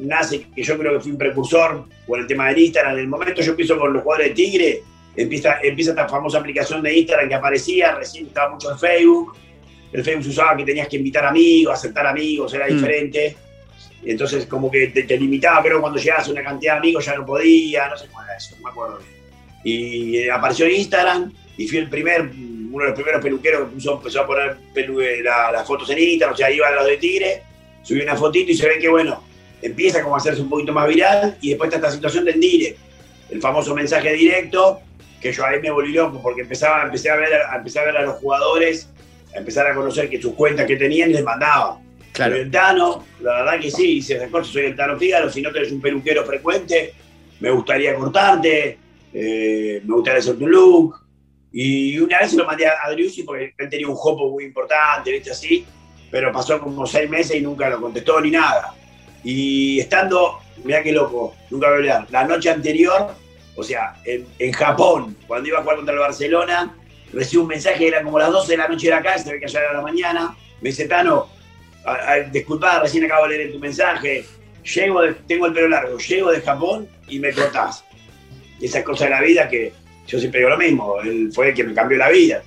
nace 0.00 0.46
que 0.54 0.62
yo 0.62 0.78
creo 0.78 0.92
que 0.94 1.00
fui 1.00 1.12
un 1.12 1.18
precursor 1.18 1.84
por 2.06 2.18
el 2.20 2.26
tema 2.26 2.48
del 2.48 2.58
Instagram. 2.58 2.94
En 2.94 2.98
el 3.00 3.08
momento 3.08 3.42
yo 3.42 3.50
empiezo 3.52 3.78
con 3.78 3.92
los 3.92 4.02
jugadores 4.02 4.28
de 4.30 4.34
Tigre, 4.34 4.82
empieza, 5.16 5.58
empieza 5.62 5.90
esta 5.92 6.08
famosa 6.08 6.38
aplicación 6.38 6.82
de 6.82 6.94
Instagram 6.96 7.28
que 7.28 7.34
aparecía, 7.34 7.94
recién 7.94 8.26
estaba 8.26 8.50
mucho 8.52 8.70
en 8.70 8.78
Facebook. 8.78 9.34
El 9.92 10.02
Facebook 10.04 10.24
se 10.24 10.30
usaba 10.30 10.56
que 10.56 10.64
tenías 10.64 10.88
que 10.88 10.96
invitar 10.96 11.24
amigos, 11.24 11.72
aceptar 11.74 12.06
amigos, 12.06 12.52
era 12.52 12.66
Mm. 12.66 12.74
diferente. 12.76 13.36
Entonces 14.04 14.46
como 14.46 14.70
que 14.70 14.88
te, 14.88 15.02
te 15.04 15.16
limitaba, 15.18 15.62
creo 15.62 15.80
cuando 15.80 15.98
llegabas 15.98 16.28
a 16.28 16.30
una 16.30 16.42
cantidad 16.42 16.74
de 16.74 16.78
amigos 16.78 17.04
ya 17.06 17.14
no 17.16 17.24
podía, 17.26 17.88
no 17.88 17.96
sé 17.96 18.06
cómo 18.08 18.22
era 18.22 18.36
eso, 18.36 18.54
no 18.56 18.62
me 18.64 18.70
acuerdo 18.70 18.98
bien. 18.98 19.10
Y 19.64 20.18
eh, 20.18 20.30
apareció 20.30 20.66
en 20.66 20.72
Instagram 20.76 21.32
y 21.56 21.66
fui 21.66 21.78
el 21.78 21.88
primer, 21.88 22.20
uno 22.22 22.78
de 22.84 22.90
los 22.90 22.94
primeros 22.94 23.20
peluqueros 23.22 23.62
que 23.68 23.74
puso, 23.74 23.94
empezó 23.96 24.20
a 24.20 24.26
poner 24.26 24.56
pelu- 24.74 25.22
la- 25.22 25.50
las 25.50 25.66
fotos 25.66 25.88
en 25.90 25.98
Instagram, 25.98 26.34
o 26.34 26.36
sea, 26.36 26.50
iba 26.50 26.68
a 26.68 26.72
los 26.72 26.86
de 26.86 26.96
Tigre, 26.98 27.42
subí 27.82 28.00
una 28.02 28.14
fotito 28.16 28.52
y 28.52 28.54
se 28.54 28.68
ve 28.68 28.78
que, 28.78 28.88
bueno, 28.88 29.24
empieza 29.62 30.02
como 30.02 30.14
a 30.14 30.18
hacerse 30.18 30.42
un 30.42 30.48
poquito 30.48 30.72
más 30.72 30.88
viral 30.88 31.36
y 31.40 31.50
después 31.50 31.68
está 31.68 31.78
esta 31.78 31.90
situación 31.90 32.24
del 32.24 32.40
direct, 32.40 32.78
el 33.30 33.40
famoso 33.40 33.74
mensaje 33.74 34.12
directo, 34.12 34.80
que 35.20 35.32
yo 35.32 35.44
ahí 35.44 35.60
me 35.60 35.70
volví 35.70 35.92
loco 35.92 36.20
porque 36.22 36.42
empezaba, 36.42 36.84
empecé, 36.84 37.10
a 37.10 37.16
ver, 37.16 37.34
a, 37.34 37.56
empecé 37.56 37.80
a 37.80 37.84
ver 37.84 37.96
a 37.96 38.02
los 38.02 38.16
jugadores, 38.16 38.88
a 39.34 39.38
empezar 39.38 39.66
a 39.66 39.74
conocer 39.74 40.08
que 40.08 40.20
sus 40.20 40.34
cuentas 40.34 40.66
que 40.66 40.76
tenían 40.76 41.12
les 41.12 41.24
mandaba. 41.24 41.80
Soy 42.14 42.32
el 42.32 42.50
Tano, 42.50 43.04
la 43.20 43.42
verdad 43.42 43.60
que 43.60 43.70
sí, 43.70 43.98
hice 43.98 44.16
esas 44.16 44.30
cosas, 44.30 44.48
soy 44.48 44.66
el 44.66 44.76
Tano 44.76 44.98
Fígaro, 44.98 45.30
si 45.30 45.42
no 45.42 45.52
tenés 45.52 45.70
un 45.70 45.80
peluquero 45.80 46.24
frecuente, 46.24 46.94
me 47.40 47.50
gustaría 47.50 47.94
cortarte, 47.94 48.78
eh, 49.12 49.82
me 49.84 49.94
gustaría 49.94 50.20
hacerte 50.20 50.44
un 50.44 50.50
look. 50.50 51.00
Y 51.52 51.98
una 51.98 52.20
vez 52.20 52.30
se 52.30 52.36
lo 52.36 52.44
mandé 52.44 52.66
a 52.66 52.74
Adriusi 52.84 53.22
porque 53.22 53.54
él 53.56 53.68
tenía 53.68 53.88
un 53.88 53.94
jopo 53.94 54.30
muy 54.30 54.44
importante, 54.44 55.10
¿viste? 55.10 55.30
Así, 55.30 55.64
pero 56.10 56.32
pasó 56.32 56.60
como 56.60 56.86
seis 56.86 57.08
meses 57.08 57.36
y 57.36 57.40
nunca 57.40 57.68
lo 57.68 57.80
contestó 57.80 58.20
ni 58.20 58.30
nada. 58.30 58.74
Y 59.24 59.80
estando, 59.80 60.38
mirá 60.64 60.82
qué 60.82 60.92
loco, 60.92 61.34
nunca 61.50 61.66
voy 61.68 61.74
a 61.74 61.78
olvidar, 61.78 62.06
la 62.10 62.24
noche 62.24 62.50
anterior, 62.50 63.12
o 63.56 63.62
sea, 63.62 63.94
en, 64.04 64.26
en 64.38 64.52
Japón, 64.52 65.16
cuando 65.26 65.48
iba 65.48 65.58
a 65.58 65.62
jugar 65.62 65.76
contra 65.76 65.94
el 65.94 66.00
Barcelona, 66.00 66.76
recibí 67.12 67.40
un 67.42 67.48
mensaje, 67.48 67.88
era 67.88 68.02
como 68.02 68.18
las 68.18 68.30
12 68.30 68.52
de 68.52 68.58
la 68.58 68.68
noche 68.68 68.88
de 68.88 68.94
acá, 68.94 69.18
se 69.18 69.32
ve 69.32 69.38
que 69.40 69.46
allá 69.46 69.60
era 69.60 69.72
la 69.74 69.82
mañana, 69.82 70.36
me 70.60 70.70
dice, 70.70 70.86
Tano, 70.86 71.28
a- 71.84 72.12
a- 72.12 72.20
disculpá, 72.20 72.80
recién 72.80 73.04
acabo 73.04 73.26
de 73.28 73.36
leer 73.38 73.52
tu 73.52 73.58
mensaje, 73.58 74.24
llego 74.74 75.00
tengo 75.26 75.46
el 75.46 75.52
pelo 75.52 75.68
largo, 75.68 75.98
llego 75.98 76.30
de 76.32 76.40
Japón 76.40 76.88
y 77.08 77.18
me 77.18 77.32
cortás. 77.32 77.84
Y 78.60 78.66
esa 78.66 78.82
cosa 78.82 79.04
de 79.04 79.10
la 79.10 79.20
vida 79.20 79.48
que 79.48 79.72
yo 80.06 80.18
siempre 80.18 80.40
digo 80.40 80.50
lo 80.50 80.56
mismo, 80.58 81.00
él 81.00 81.30
fue 81.32 81.48
el 81.50 81.54
que 81.54 81.64
me 81.64 81.74
cambió 81.74 81.98
la 81.98 82.08
vida. 82.10 82.42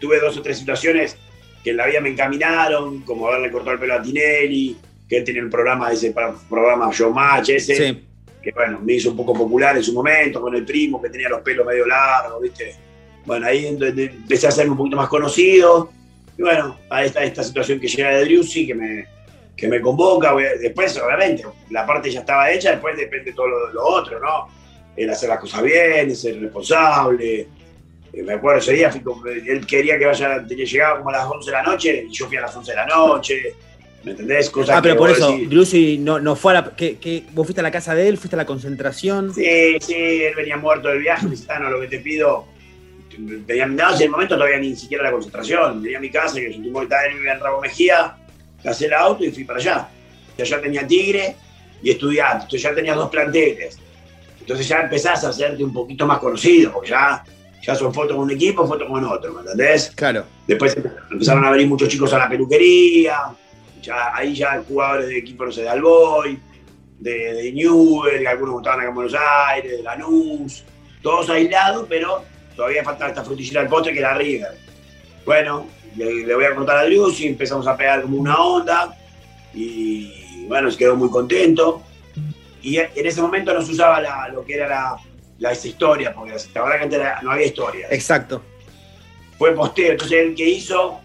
Tuve 0.00 0.18
dos 0.20 0.36
o 0.36 0.42
tres 0.42 0.58
situaciones 0.58 1.16
que 1.64 1.70
en 1.70 1.76
la 1.76 1.86
vida 1.86 2.00
me 2.00 2.10
encaminaron, 2.10 3.00
como 3.02 3.28
haberle 3.28 3.50
cortado 3.50 3.72
el 3.74 3.78
pelo 3.80 3.94
a 3.94 4.02
Tinelli, 4.02 4.76
que 5.12 5.18
él 5.18 5.24
tenía 5.24 5.42
un 5.42 5.50
programa, 5.50 5.92
ese 5.92 6.14
programa 6.48 6.90
Showmatch, 6.90 7.50
ese, 7.50 7.74
Sí. 7.76 8.04
que 8.42 8.50
bueno, 8.52 8.80
me 8.82 8.94
hizo 8.94 9.10
un 9.10 9.16
poco 9.18 9.34
popular 9.34 9.76
en 9.76 9.82
su 9.84 9.92
momento, 9.92 10.40
con 10.40 10.54
el 10.54 10.64
primo 10.64 11.02
que 11.02 11.10
tenía 11.10 11.28
los 11.28 11.42
pelos 11.42 11.66
medio 11.66 11.84
largos, 11.86 12.40
¿viste? 12.40 12.74
Bueno, 13.26 13.46
ahí 13.46 13.76
de- 13.76 14.04
empecé 14.04 14.46
a 14.46 14.48
hacerme 14.48 14.70
un 14.72 14.78
poquito 14.78 14.96
más 14.96 15.08
conocido. 15.10 15.90
Y 16.38 16.40
bueno, 16.40 16.78
ahí 16.88 17.08
está 17.08 17.22
esta 17.24 17.44
situación 17.44 17.78
que 17.78 17.88
llega 17.88 18.08
de 18.08 18.24
Driussi, 18.24 18.66
que 18.66 18.74
me, 18.74 19.06
que 19.54 19.68
me 19.68 19.82
convoca. 19.82 20.30
A- 20.30 20.36
Después, 20.58 20.96
obviamente, 20.98 21.44
la 21.68 21.84
parte 21.84 22.10
ya 22.10 22.20
estaba 22.20 22.50
hecha, 22.50 22.70
después 22.70 22.96
depende 22.96 23.34
todo 23.34 23.48
lo, 23.48 23.70
lo 23.70 23.84
otro, 23.84 24.18
¿no? 24.18 24.48
El 24.96 25.10
hacer 25.10 25.28
las 25.28 25.40
cosas 25.40 25.62
bien, 25.62 26.08
el 26.08 26.16
ser 26.16 26.40
responsable. 26.40 27.40
Eh, 28.14 28.22
Me 28.22 28.32
acuerdo 28.32 28.60
ese 28.60 28.72
día, 28.72 28.90
él 29.46 29.66
quería 29.66 29.98
que 29.98 30.06
vaya, 30.06 30.42
tenía, 30.48 30.64
llegaba 30.64 30.96
como 30.98 31.10
a 31.10 31.12
las 31.12 31.26
11 31.26 31.50
de 31.50 31.56
la 31.58 31.62
noche, 31.62 32.06
y 32.08 32.12
yo 32.12 32.26
fui 32.28 32.38
a 32.38 32.40
las 32.42 32.56
11 32.56 32.70
de 32.72 32.76
la 32.76 32.86
noche. 32.86 33.54
¿Me 34.04 34.10
entendés? 34.12 34.50
Cosas 34.50 34.76
Ah, 34.78 34.82
pero 34.82 34.94
que 34.94 34.98
por 34.98 35.10
eso, 35.10 35.30
decís, 35.38 36.00
no, 36.00 36.18
no 36.18 36.34
fue 36.34 36.52
a 36.52 36.54
la. 36.62 36.70
Que, 36.76 36.96
que- 36.98 37.24
¿Vos 37.32 37.46
fuiste 37.46 37.60
a 37.60 37.62
la 37.62 37.70
casa 37.70 37.94
de 37.94 38.08
él? 38.08 38.18
¿Fuiste 38.18 38.34
a 38.34 38.38
la 38.38 38.46
concentración? 38.46 39.32
Sí, 39.34 39.76
sí, 39.80 39.94
él 39.94 40.34
venía 40.34 40.56
muerto 40.56 40.88
del 40.88 40.98
viaje, 40.98 41.24
me 41.26 41.32
dice, 41.32 41.46
"Tano, 41.46 41.70
lo 41.70 41.80
que 41.80 41.86
te 41.86 42.00
pido. 42.00 42.46
Tenía, 43.46 43.66
no, 43.66 43.94
en 43.94 44.02
el 44.02 44.10
momento 44.10 44.34
todavía 44.36 44.58
ni 44.58 44.74
siquiera 44.74 45.04
la 45.04 45.12
concentración. 45.12 45.82
Tenía 45.82 46.00
mi 46.00 46.10
casa, 46.10 46.36
que 46.36 46.52
yo 46.52 46.62
que 46.62 46.82
estaba 46.82 47.04
en 47.04 47.40
Rabo 47.40 47.60
Mejía, 47.60 48.16
casé 48.62 48.86
el 48.86 48.94
auto 48.94 49.24
y 49.24 49.30
fui 49.30 49.44
para 49.44 49.58
allá. 49.58 49.88
Y 50.36 50.42
allá 50.42 50.60
tenía 50.62 50.86
Tigre 50.86 51.36
y 51.82 51.90
estudiante. 51.90 52.44
Entonces 52.44 52.62
ya 52.62 52.74
tenías 52.74 52.96
dos 52.96 53.10
planteles. 53.10 53.78
Entonces 54.40 54.66
ya 54.66 54.80
empezás 54.80 55.22
a 55.24 55.28
hacerte 55.28 55.62
un 55.62 55.72
poquito 55.72 56.06
más 56.06 56.18
conocido, 56.18 56.72
porque 56.72 56.90
ya 56.90 57.22
ya 57.64 57.76
son 57.76 57.94
fotos 57.94 58.16
con 58.16 58.24
un 58.24 58.30
equipo, 58.32 58.66
fotos 58.66 58.88
con 58.88 59.04
otro, 59.04 59.32
¿me 59.34 59.40
entendés? 59.42 59.92
Claro. 59.94 60.24
Después 60.48 60.76
empezaron 61.12 61.44
a 61.44 61.50
venir 61.52 61.68
muchos 61.68 61.88
chicos 61.88 62.12
a 62.12 62.18
la 62.18 62.28
peluquería, 62.28 63.18
ya, 63.82 64.14
ahí 64.14 64.34
ya 64.34 64.62
jugadores 64.66 65.08
de 65.08 65.18
equipo, 65.18 65.44
no 65.44 65.52
sé, 65.52 65.62
de 65.62 65.68
Alboy, 65.68 66.38
de, 66.98 67.34
de 67.34 67.52
Newell, 67.52 68.26
algunos 68.26 68.56
estaban 68.58 68.80
acá 68.80 68.88
en 68.88 68.94
Buenos 68.94 69.14
Aires, 69.48 69.72
de 69.72 69.82
Lanús, 69.82 70.64
todos 71.02 71.28
aislados, 71.30 71.86
pero 71.88 72.22
todavía 72.56 72.84
faltaba 72.84 73.10
esta 73.10 73.24
frutillera 73.24 73.60
del 73.62 73.68
postre 73.70 73.92
que 73.92 73.98
era 73.98 74.14
River. 74.14 74.56
Bueno, 75.26 75.66
le, 75.96 76.24
le 76.26 76.34
voy 76.34 76.44
a 76.44 76.54
contar 76.54 76.76
a 76.78 76.84
Drius 76.84 77.20
y 77.20 77.26
empezamos 77.28 77.66
a 77.66 77.76
pegar 77.76 78.02
como 78.02 78.16
una 78.18 78.38
onda 78.38 78.96
y 79.54 80.44
bueno, 80.46 80.70
se 80.70 80.78
quedó 80.78 80.96
muy 80.96 81.10
contento. 81.10 81.82
Y 82.62 82.76
en 82.78 82.88
ese 82.94 83.20
momento 83.20 83.52
no 83.52 83.62
se 83.62 83.72
usaba 83.72 84.00
la- 84.00 84.28
lo 84.28 84.44
que 84.44 84.54
era 84.54 84.68
la, 84.68 84.96
la 85.38 85.52
esa 85.52 85.66
historia, 85.68 86.14
porque 86.14 86.34
la 86.54 86.62
verdad 86.62 86.76
que 86.78 86.84
antes 86.84 87.00
no 87.22 87.32
había 87.32 87.46
historia. 87.46 87.88
Exacto. 87.90 88.42
Fue 89.38 89.52
posteo, 89.54 89.92
entonces 89.92 90.18
él 90.20 90.34
que 90.36 90.48
hizo, 90.48 91.00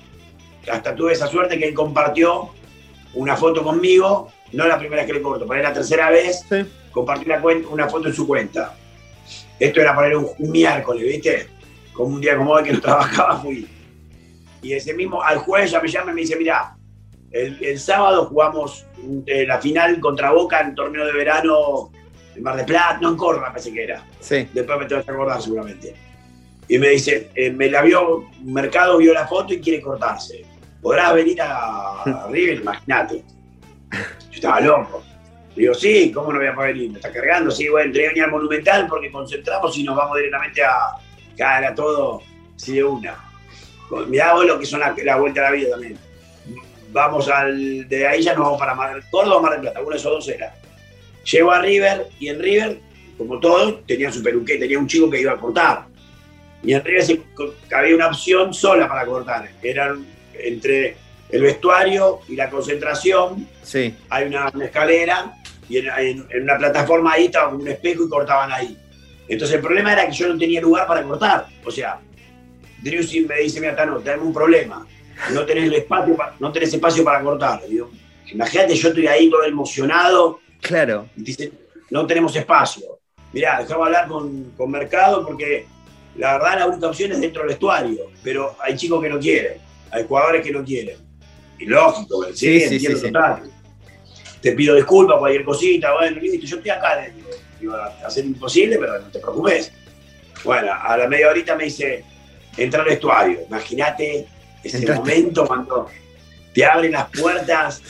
hasta 0.71 0.93
tuve 0.93 1.13
esa 1.13 1.25
suerte 1.27 1.57
que 1.57 1.65
él 1.69 1.73
compartió 1.73 2.49
una 3.17 3.35
foto 3.35 3.63
conmigo, 3.63 4.31
no 4.53 4.67
la 4.67 4.77
primera 4.79 5.01
vez 5.01 5.07
que 5.11 5.17
le 5.17 5.21
corto, 5.21 5.51
es 5.53 5.63
la 5.63 5.73
tercera 5.73 6.09
vez, 6.09 6.45
Sí. 6.49 6.65
compartió 6.91 7.25
una, 7.33 7.41
cuenta, 7.41 7.67
una 7.69 7.87
foto 7.89 8.07
en 8.07 8.13
su 8.13 8.25
cuenta. 8.27 8.75
Esto 9.59 9.81
era 9.81 9.95
para 9.95 10.07
él 10.07 10.15
un, 10.15 10.27
un 10.37 10.51
miércoles, 10.51 11.03
¿viste? 11.03 11.47
Como 11.93 12.15
un 12.15 12.21
día 12.21 12.37
como 12.37 12.51
hoy 12.51 12.63
que 12.63 12.73
no 12.73 12.81
trabajaba, 12.81 13.39
fui. 13.41 13.67
Y 14.61 14.73
ese 14.73 14.93
mismo, 14.93 15.21
al 15.21 15.37
jueves 15.37 15.71
ya 15.71 15.79
me 15.81 15.87
llama 15.87 16.11
y 16.11 16.15
me 16.15 16.21
dice, 16.21 16.35
mira, 16.35 16.75
el, 17.31 17.63
el 17.63 17.79
sábado 17.79 18.25
jugamos 18.25 18.85
eh, 19.25 19.45
la 19.45 19.59
final 19.59 19.99
contra 19.99 20.31
Boca 20.31 20.61
en 20.61 20.75
torneo 20.75 21.05
de 21.05 21.11
verano 21.13 21.91
en 22.35 22.43
Mar 22.43 22.55
de 22.55 22.63
Plata, 22.63 22.99
no 23.01 23.09
en 23.09 23.17
Córdoba, 23.17 23.51
pensé 23.53 23.73
que 23.73 23.83
era. 23.83 24.05
Sí. 24.19 24.47
Después 24.53 24.79
me 24.79 24.85
tengo 24.85 25.03
que 25.03 25.11
acordar 25.11 25.41
seguramente. 25.41 25.95
Y 26.69 26.77
me 26.77 26.89
dice, 26.89 27.29
eh, 27.33 27.49
me 27.51 27.69
la 27.69 27.81
vio, 27.81 28.25
Mercado 28.43 28.97
vio 28.97 29.13
la 29.13 29.27
foto 29.27 29.53
y 29.53 29.59
quiere 29.61 29.81
cortarse. 29.81 30.43
¿Podrás 30.81 31.13
venir 31.13 31.41
a, 31.41 32.27
River? 32.29 32.57
Imagínate. 32.61 33.23
Yo 33.91 33.99
estaba 34.31 34.59
loco. 34.61 35.03
Digo, 35.55 35.73
sí, 35.73 36.11
¿cómo 36.11 36.31
no 36.31 36.37
voy 36.39 36.47
a 36.47 36.53
poder 36.55 36.73
venir? 36.73 36.91
¿Me 36.91 36.97
está 36.97 37.11
cargando? 37.11 37.49
Sí, 37.49 37.67
bueno, 37.67 37.91
venir 37.91 38.23
al 38.23 38.31
Monumental 38.31 38.87
porque 38.87 39.11
concentramos 39.11 39.75
y 39.77 39.83
nos 39.83 39.95
vamos 39.95 40.17
directamente 40.17 40.63
a 40.63 40.77
caer 41.37 41.65
a 41.65 41.75
todo, 41.75 42.21
sí, 42.55 42.75
de 42.75 42.83
una. 42.83 43.15
Mirá 44.07 44.33
vos 44.33 44.45
lo 44.45 44.59
que 44.59 44.65
son 44.65 44.81
la, 44.81 44.93
la 45.03 45.15
vuelta 45.15 45.41
a 45.41 45.43
la 45.45 45.51
vida 45.51 45.71
también. 45.71 45.97
Vamos 46.91 47.27
al, 47.29 47.87
de 47.89 48.07
ahí 48.07 48.21
ya 48.21 48.33
nos 48.33 48.43
vamos 48.43 48.59
para 48.59 48.75
Mar, 48.75 49.01
Córdoba 49.09 49.37
o 49.37 49.41
Mar 49.41 49.51
del 49.53 49.61
Plata, 49.61 49.79
uno 49.81 49.89
de 49.91 49.97
esos 49.97 50.11
dos 50.11 50.29
era. 50.29 50.53
Llego 51.23 51.51
a 51.51 51.61
River 51.61 52.07
y 52.19 52.29
en 52.29 52.39
River, 52.39 52.79
como 53.17 53.39
todos, 53.39 53.85
tenía 53.87 54.11
su 54.11 54.21
peluque, 54.23 54.57
tenía 54.57 54.77
un 54.79 54.87
chico 54.87 55.09
que 55.09 55.21
iba 55.21 55.33
a 55.33 55.37
cortar. 55.37 55.85
Y 56.63 56.73
en 56.73 56.83
River 56.83 57.03
se- 57.03 57.21
había 57.75 57.95
una 57.95 58.07
opción 58.07 58.53
sola 58.53 58.87
para 58.87 59.05
cortar. 59.05 59.49
Eran 59.61 60.05
entre 60.43 60.97
el 61.29 61.41
vestuario 61.41 62.19
y 62.27 62.35
la 62.35 62.49
concentración, 62.49 63.47
Sí. 63.63 63.93
hay 64.09 64.27
una, 64.27 64.49
una 64.53 64.65
escalera 64.65 65.33
y 65.69 65.77
en, 65.77 65.87
en- 65.97 66.27
en 66.29 66.43
una 66.43 66.57
plataforma 66.57 67.13
ahí 67.13 67.25
estaba 67.25 67.49
un 67.53 67.67
espejo 67.67 68.05
y 68.05 68.09
cortaban 68.09 68.51
ahí. 68.51 68.77
Entonces 69.27 69.55
el 69.57 69.61
problema 69.61 69.91
era 69.93 70.07
que 70.07 70.13
yo 70.13 70.27
no 70.29 70.37
tenía 70.37 70.61
lugar 70.61 70.87
para 70.87 71.03
cortar. 71.03 71.47
O 71.65 71.71
sea, 71.71 71.99
Drewsy 72.81 73.21
me 73.21 73.39
dice, 73.39 73.59
mira, 73.59 73.75
Tano, 73.75 73.99
tenemos 73.99 74.27
un 74.27 74.33
problema. 74.33 74.85
No 75.33 75.45
tenés, 75.45 75.65
el 75.65 75.73
espacio, 75.73 76.15
pa- 76.15 76.35
no 76.39 76.51
tenés 76.51 76.73
espacio 76.73 77.03
para 77.03 77.21
cortar. 77.21 77.61
Digo, 77.67 77.89
imagínate, 78.31 78.75
yo 78.75 78.89
estoy 78.89 79.07
ahí 79.07 79.29
todo 79.29 79.43
emocionado 79.43 80.39
Claro. 80.61 81.09
y 81.17 81.23
dice, 81.23 81.51
no 81.89 82.05
tenemos 82.07 82.35
espacio. 82.35 82.83
Mirá, 83.33 83.59
dejamos 83.59 83.87
hablar 83.87 84.07
con, 84.07 84.51
con 84.55 84.71
Mercado 84.71 85.25
porque 85.25 85.65
la 86.15 86.33
verdad 86.37 86.59
la 86.59 86.67
única 86.67 86.87
opción 86.87 87.11
es 87.11 87.19
dentro 87.19 87.41
del 87.41 87.49
vestuario, 87.49 88.11
pero 88.23 88.55
hay 88.61 88.75
chicos 88.77 89.01
que 89.03 89.09
no 89.09 89.19
quieren, 89.19 89.57
hay 89.91 90.03
jugadores 90.07 90.45
que 90.45 90.51
no 90.51 90.63
quieren. 90.63 90.97
Y 91.59 91.65
lógico, 91.65 92.25
sí, 92.33 92.33
Sí, 92.33 92.59
sí, 92.67 92.73
entiendo 92.75 92.99
sí, 92.99 93.05
total. 93.07 93.43
Te 94.41 94.51
pido 94.51 94.75
disculpas, 94.75 95.17
cualquier 95.19 95.43
cosita, 95.43 95.93
bueno, 95.93 96.21
listo, 96.21 96.45
yo 96.45 96.57
estoy 96.57 96.69
acá, 96.71 97.01
le 97.01 97.11
digo, 97.11 97.29
digo, 97.59 97.73
a 97.75 97.87
hacer 98.05 98.25
imposible, 98.25 98.77
pero 98.77 98.99
no 98.99 99.07
te 99.07 99.19
preocupes. 99.19 99.71
Bueno, 100.43 100.71
a 100.79 100.95
la 100.97 101.07
media 101.07 101.29
horita 101.29 101.55
me 101.55 101.65
dice, 101.65 102.03
entra 102.55 102.81
al 102.81 102.87
vestuario, 102.89 103.39
imagínate 103.47 104.27
ese 104.63 104.77
Entraste. 104.77 104.99
momento 104.99 105.47
cuando 105.47 105.87
te 106.53 106.63
abren 106.65 106.91
las 106.91 107.09
puertas 107.09 107.81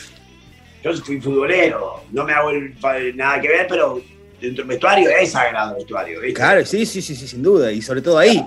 yo 0.84 0.94
fui 1.04 1.20
futbolero, 1.20 2.04
no 2.12 2.24
me 2.24 2.32
hago 2.32 2.52
el- 2.52 2.74
nada 3.16 3.42
que 3.42 3.50
ver, 3.50 3.68
pero 3.68 4.02
dentro 4.40 4.64
del 4.64 4.70
vestuario 4.70 5.10
es 5.10 5.32
sagrado 5.32 5.72
el 5.72 5.78
vestuario, 5.78 6.22
¿viste? 6.22 6.36
Claro, 6.36 6.66
sí, 6.66 6.86
sí, 6.86 7.02
sí, 7.02 7.14
sí, 7.16 7.28
sin 7.28 7.44
duda. 7.44 7.72
Y 7.74 7.82
sobre 7.82 8.02
todo 8.02 8.18
ahí. 8.18 8.42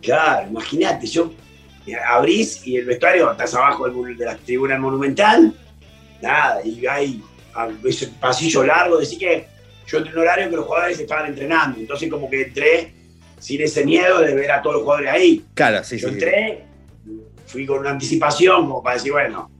Claro, 0.00 0.48
imagínate, 0.48 1.06
yo 1.06 1.32
abrís 1.94 2.66
y 2.66 2.76
el 2.76 2.84
vestuario 2.84 3.30
estás 3.30 3.54
abajo 3.54 3.88
de 3.88 4.24
la 4.24 4.36
tribuna 4.36 4.78
monumental, 4.78 5.54
nada, 6.22 6.64
y 6.64 6.86
hay 6.86 7.22
ese 7.84 8.08
pasillo 8.08 8.64
largo, 8.64 8.98
decir 8.98 9.18
que 9.18 9.46
yo 9.86 9.98
entré 9.98 10.12
en 10.12 10.18
un 10.18 10.22
horario 10.22 10.50
que 10.50 10.56
los 10.56 10.66
jugadores 10.66 10.98
estaban 10.98 11.26
entrenando, 11.26 11.78
entonces 11.78 12.10
como 12.10 12.28
que 12.28 12.42
entré 12.42 12.94
sin 13.38 13.62
ese 13.62 13.84
miedo 13.84 14.20
de 14.20 14.34
ver 14.34 14.50
a 14.50 14.60
todos 14.60 14.76
los 14.76 14.82
jugadores 14.82 15.10
ahí. 15.10 15.44
Claro, 15.54 15.82
sí, 15.84 15.98
yo 15.98 16.08
sí. 16.08 16.14
sí. 16.14 16.20
entré, 16.24 16.64
fui 17.46 17.66
con 17.66 17.78
una 17.78 17.90
anticipación 17.90 18.66
como 18.66 18.82
para 18.82 18.96
decir, 18.96 19.12
bueno, 19.12 19.50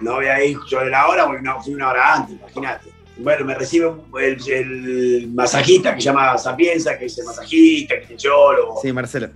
no 0.00 0.14
voy 0.14 0.26
a 0.26 0.44
ir 0.44 0.56
sobre 0.68 0.90
la 0.90 1.08
hora 1.08 1.26
porque 1.26 1.42
no, 1.42 1.62
fui 1.62 1.74
una 1.74 1.90
hora 1.90 2.14
antes, 2.14 2.36
imagínate. 2.36 2.93
Bueno, 3.16 3.44
me 3.44 3.54
recibe 3.54 3.92
el, 4.20 4.48
el 4.52 5.28
masajista 5.32 5.94
que 5.94 6.00
se 6.00 6.06
llama 6.06 6.36
Sapienza, 6.36 6.98
que 6.98 7.04
es 7.06 7.16
el 7.18 7.24
masajista, 7.26 8.00
que 8.00 8.14
es 8.14 8.22
geólogo, 8.22 8.80
Sí, 8.82 8.92
Marcelo. 8.92 9.28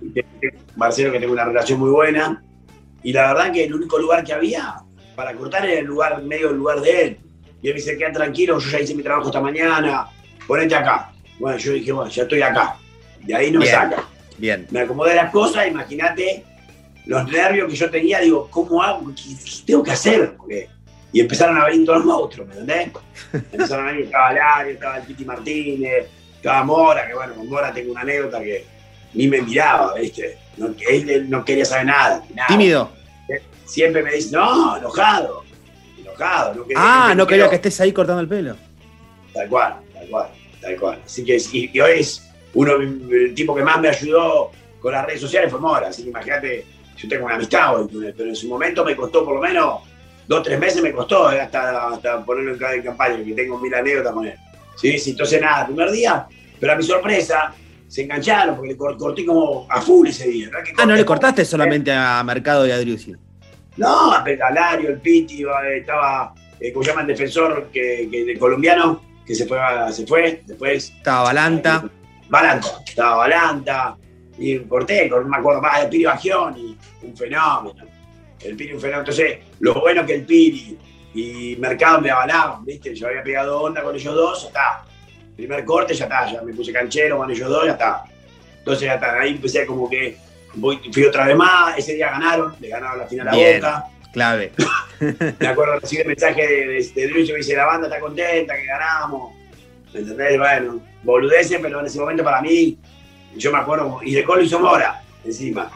Marcelo, 0.75 1.11
que 1.13 1.19
tengo 1.19 1.31
una 1.33 1.45
relación 1.45 1.79
muy 1.79 1.89
buena. 1.89 2.43
Y 3.03 3.13
la 3.13 3.33
verdad 3.33 3.53
que 3.53 3.63
el 3.63 3.73
único 3.73 3.97
lugar 3.97 4.23
que 4.25 4.33
había 4.33 4.75
para 5.15 5.33
cortar 5.33 5.65
era 5.65 5.79
el 5.79 5.85
lugar, 5.85 6.21
medio 6.23 6.49
del 6.49 6.57
lugar 6.57 6.81
de 6.81 7.01
él. 7.01 7.17
Y 7.61 7.67
él 7.69 7.73
me 7.73 7.79
dice, 7.79 7.97
queda 7.97 8.11
tranquilo, 8.11 8.59
yo 8.59 8.69
ya 8.69 8.79
hice 8.81 8.95
mi 8.95 9.03
trabajo 9.03 9.27
esta 9.27 9.39
mañana, 9.41 10.07
ponete 10.45 10.75
acá. 10.75 11.11
Bueno, 11.39 11.57
yo 11.57 11.71
dije, 11.73 11.91
bueno, 11.93 12.09
ya 12.11 12.23
estoy 12.23 12.41
acá. 12.41 12.75
De 13.21 13.33
ahí 13.35 13.49
no 13.51 13.59
me 13.59 13.65
Bien. 13.65 13.75
saca 13.75 14.03
Bien. 14.37 14.67
me 14.71 14.79
acomodé 14.81 15.15
las 15.15 15.31
cosas, 15.31 15.67
imagínate 15.67 16.43
los 17.05 17.29
nervios 17.29 17.69
que 17.69 17.75
yo 17.75 17.89
tenía, 17.89 18.19
digo, 18.19 18.47
¿cómo 18.51 18.81
hago? 18.83 19.07
¿Qué, 19.15 19.23
qué 19.43 19.51
tengo 19.65 19.83
que 19.83 19.91
hacer? 19.91 20.35
Porque- 20.37 20.69
y 21.11 21.21
empezaron 21.21 21.57
a 21.57 21.65
venir 21.65 21.85
todos 21.85 21.99
los 21.99 22.07
monstruos, 22.07 22.47
¿me 22.47 22.53
entendés? 22.53 22.91
Empezaron 23.51 23.87
a 23.87 23.91
venir, 23.91 24.05
estaba 24.05 24.33
Lario, 24.33 24.73
estaba 24.73 24.97
el 24.97 25.03
Piti 25.03 25.25
Martínez, 25.25 26.07
estaba 26.35 26.63
Mora, 26.63 27.07
que 27.07 27.13
bueno, 27.15 27.33
con 27.33 27.49
Mora 27.49 27.73
tengo 27.73 27.91
una 27.91 28.01
anécdota 28.01 28.39
que 28.41 28.65
ni 29.13 29.27
me 29.27 29.41
miraba, 29.41 29.95
¿viste? 29.95 30.37
No, 30.57 30.73
él, 30.87 31.29
no 31.29 31.43
quería 31.43 31.65
saber 31.65 31.87
nada, 31.87 32.23
nada. 32.33 32.47
Tímido. 32.47 32.91
Siempre 33.65 34.01
me 34.01 34.13
dice, 34.13 34.35
no, 34.35 34.77
enojado, 34.77 35.43
enojado. 35.99 36.55
No 36.55 36.63
quería 36.63 36.77
Ah, 36.79 37.13
no 37.15 37.27
quería 37.27 37.49
que 37.49 37.55
estés 37.55 37.79
ahí 37.81 37.91
cortando 37.91 38.21
el 38.21 38.27
pelo. 38.27 38.55
Tal 39.33 39.47
cual, 39.47 39.75
tal 39.93 40.09
cual, 40.09 40.29
tal 40.61 40.75
cual. 40.77 41.01
Así 41.05 41.23
que 41.23 41.37
y, 41.37 41.71
y 41.73 41.79
hoy 41.79 41.99
es 41.99 42.27
uno, 42.53 42.73
el 42.75 43.33
tipo 43.35 43.55
que 43.55 43.63
más 43.63 43.79
me 43.79 43.89
ayudó 43.89 44.51
con 44.79 44.91
las 44.91 45.05
redes 45.05 45.21
sociales 45.21 45.51
fue 45.51 45.59
Mora. 45.59 45.89
Así 45.89 46.03
que 46.03 46.09
imagínate, 46.09 46.65
yo 46.97 47.07
tengo 47.07 47.25
una 47.25 47.35
amistad 47.35 47.75
hoy 47.75 48.13
pero 48.17 48.29
en 48.29 48.35
su 48.35 48.47
momento 48.47 48.83
me 48.83 48.95
costó 48.95 49.23
por 49.23 49.35
lo 49.35 49.41
menos 49.41 49.81
dos, 50.29 50.43
tres 50.43 50.59
meses 50.59 50.81
me 50.81 50.91
costó 50.93 51.31
eh, 51.31 51.41
hasta, 51.41 51.87
hasta 51.89 52.23
ponerlo 52.23 52.53
en 52.53 52.59
cada 52.59 52.81
campaña, 52.83 53.23
que 53.25 53.33
tengo 53.33 53.57
mil 53.57 53.73
anécdotas 53.73 54.13
con 54.13 54.25
él. 54.27 54.35
Sí, 54.77 54.97
sí, 54.99 55.09
entonces 55.11 55.41
nada, 55.41 55.65
primer 55.65 55.89
día, 55.91 56.25
pero 56.59 56.73
a 56.73 56.75
mi 56.75 56.83
sorpresa, 56.83 57.53
se 57.87 58.03
engancharon 58.03 58.55
porque 58.55 58.69
le 58.73 58.77
cor- 58.77 58.95
corté 58.97 59.25
como 59.25 59.65
a 59.69 59.81
full 59.81 60.07
ese 60.07 60.27
día. 60.29 60.49
que 60.63 60.73
Ah, 60.77 60.85
no 60.85 60.95
le 60.95 61.03
cortaste 61.03 61.43
solamente 61.43 61.91
a 61.91 62.23
Mercado 62.23 62.65
y 62.67 62.71
a 62.71 62.77
Driussi. 62.77 63.15
no, 63.77 64.13
a 64.13 64.23
Pedalario, 64.23 64.89
el 64.91 64.99
Piti, 64.99 65.43
estaba, 65.75 66.33
eh, 66.59 66.71
como 66.71 66.83
se 66.83 66.91
llama 66.91 67.01
el 67.01 67.07
defensor 67.07 67.69
que, 67.73 68.07
que- 68.11 68.31
el 68.31 68.37
colombiano, 68.39 69.01
que 69.25 69.33
se 69.33 69.47
fue, 69.47 69.57
se 69.91 70.05
fue, 70.05 70.43
después 70.45 70.89
Estaba 70.95 71.23
Balanta. 71.23 71.83
Balanta, 72.29 72.67
estaba 72.85 73.15
Balanta, 73.17 73.97
y 74.37 74.59
corté, 74.59 75.09
con- 75.09 75.23
no 75.23 75.29
me 75.29 75.37
acuerdo 75.37 75.61
más, 75.61 75.81
el 75.83 75.89
Piri 75.89 76.05
Bagioni, 76.05 76.77
un 77.01 77.17
fenómeno. 77.17 77.88
El 78.43 78.55
Piri 78.55 78.73
un 78.73 78.79
fenómeno. 78.79 79.01
Entonces, 79.01 79.39
lo 79.59 79.73
bueno 79.81 80.05
que 80.05 80.15
el 80.15 80.25
Piri 80.25 80.77
y 81.13 81.55
Mercado 81.57 81.99
me 82.01 82.09
avalaban, 82.11 82.63
¿viste? 82.65 82.93
Yo 82.95 83.07
había 83.07 83.23
pegado 83.23 83.61
onda 83.61 83.81
con 83.81 83.95
ellos 83.95 84.15
dos, 84.15 84.41
ya 84.43 84.47
está. 84.49 84.85
Primer 85.35 85.63
corte, 85.65 85.93
ya 85.93 86.05
está, 86.05 86.31
ya 86.31 86.41
me 86.41 86.53
puse 86.53 86.71
canchero 86.73 87.17
con 87.17 87.29
ellos 87.31 87.49
dos, 87.49 87.65
ya 87.65 87.71
está. 87.71 88.03
Entonces, 88.59 88.85
ya 88.85 88.93
está, 88.95 89.19
ahí 89.19 89.31
empecé 89.31 89.65
como 89.65 89.89
que 89.89 90.17
voy- 90.55 90.79
fui 90.91 91.03
otra 91.05 91.25
vez 91.25 91.35
más, 91.35 91.77
ese 91.77 91.95
día 91.95 92.11
ganaron, 92.11 92.55
le 92.59 92.67
ganaron 92.69 92.99
la 92.99 93.07
final 93.07 93.27
a 93.29 93.31
Bien. 93.31 93.59
Boca. 93.61 93.85
Clave. 94.11 94.51
Me 95.39 95.47
acuerdo 95.47 95.79
recibí 95.79 96.01
el 96.01 96.07
mensaje 96.07 96.41
de, 96.45 96.65
de, 96.67 97.07
de 97.07 97.31
me 97.31 97.37
dice, 97.37 97.55
la 97.55 97.65
banda 97.65 97.87
está 97.87 97.99
contenta, 97.99 98.55
que 98.55 98.65
ganamos. 98.65 99.33
¿Me 99.93 99.99
entendés? 100.01 100.37
Bueno, 100.37 100.81
boludeces, 101.03 101.59
pero 101.61 101.79
en 101.79 101.85
ese 101.85 101.99
momento 101.99 102.23
para 102.23 102.41
mí, 102.41 102.77
yo 103.37 103.51
me 103.51 103.59
acuerdo, 103.59 103.99
y 104.03 104.13
de 104.13 104.23
gol 104.23 104.39
lo 104.39 104.43
hizo 104.43 104.59
Mora, 104.59 105.01
encima. 105.23 105.69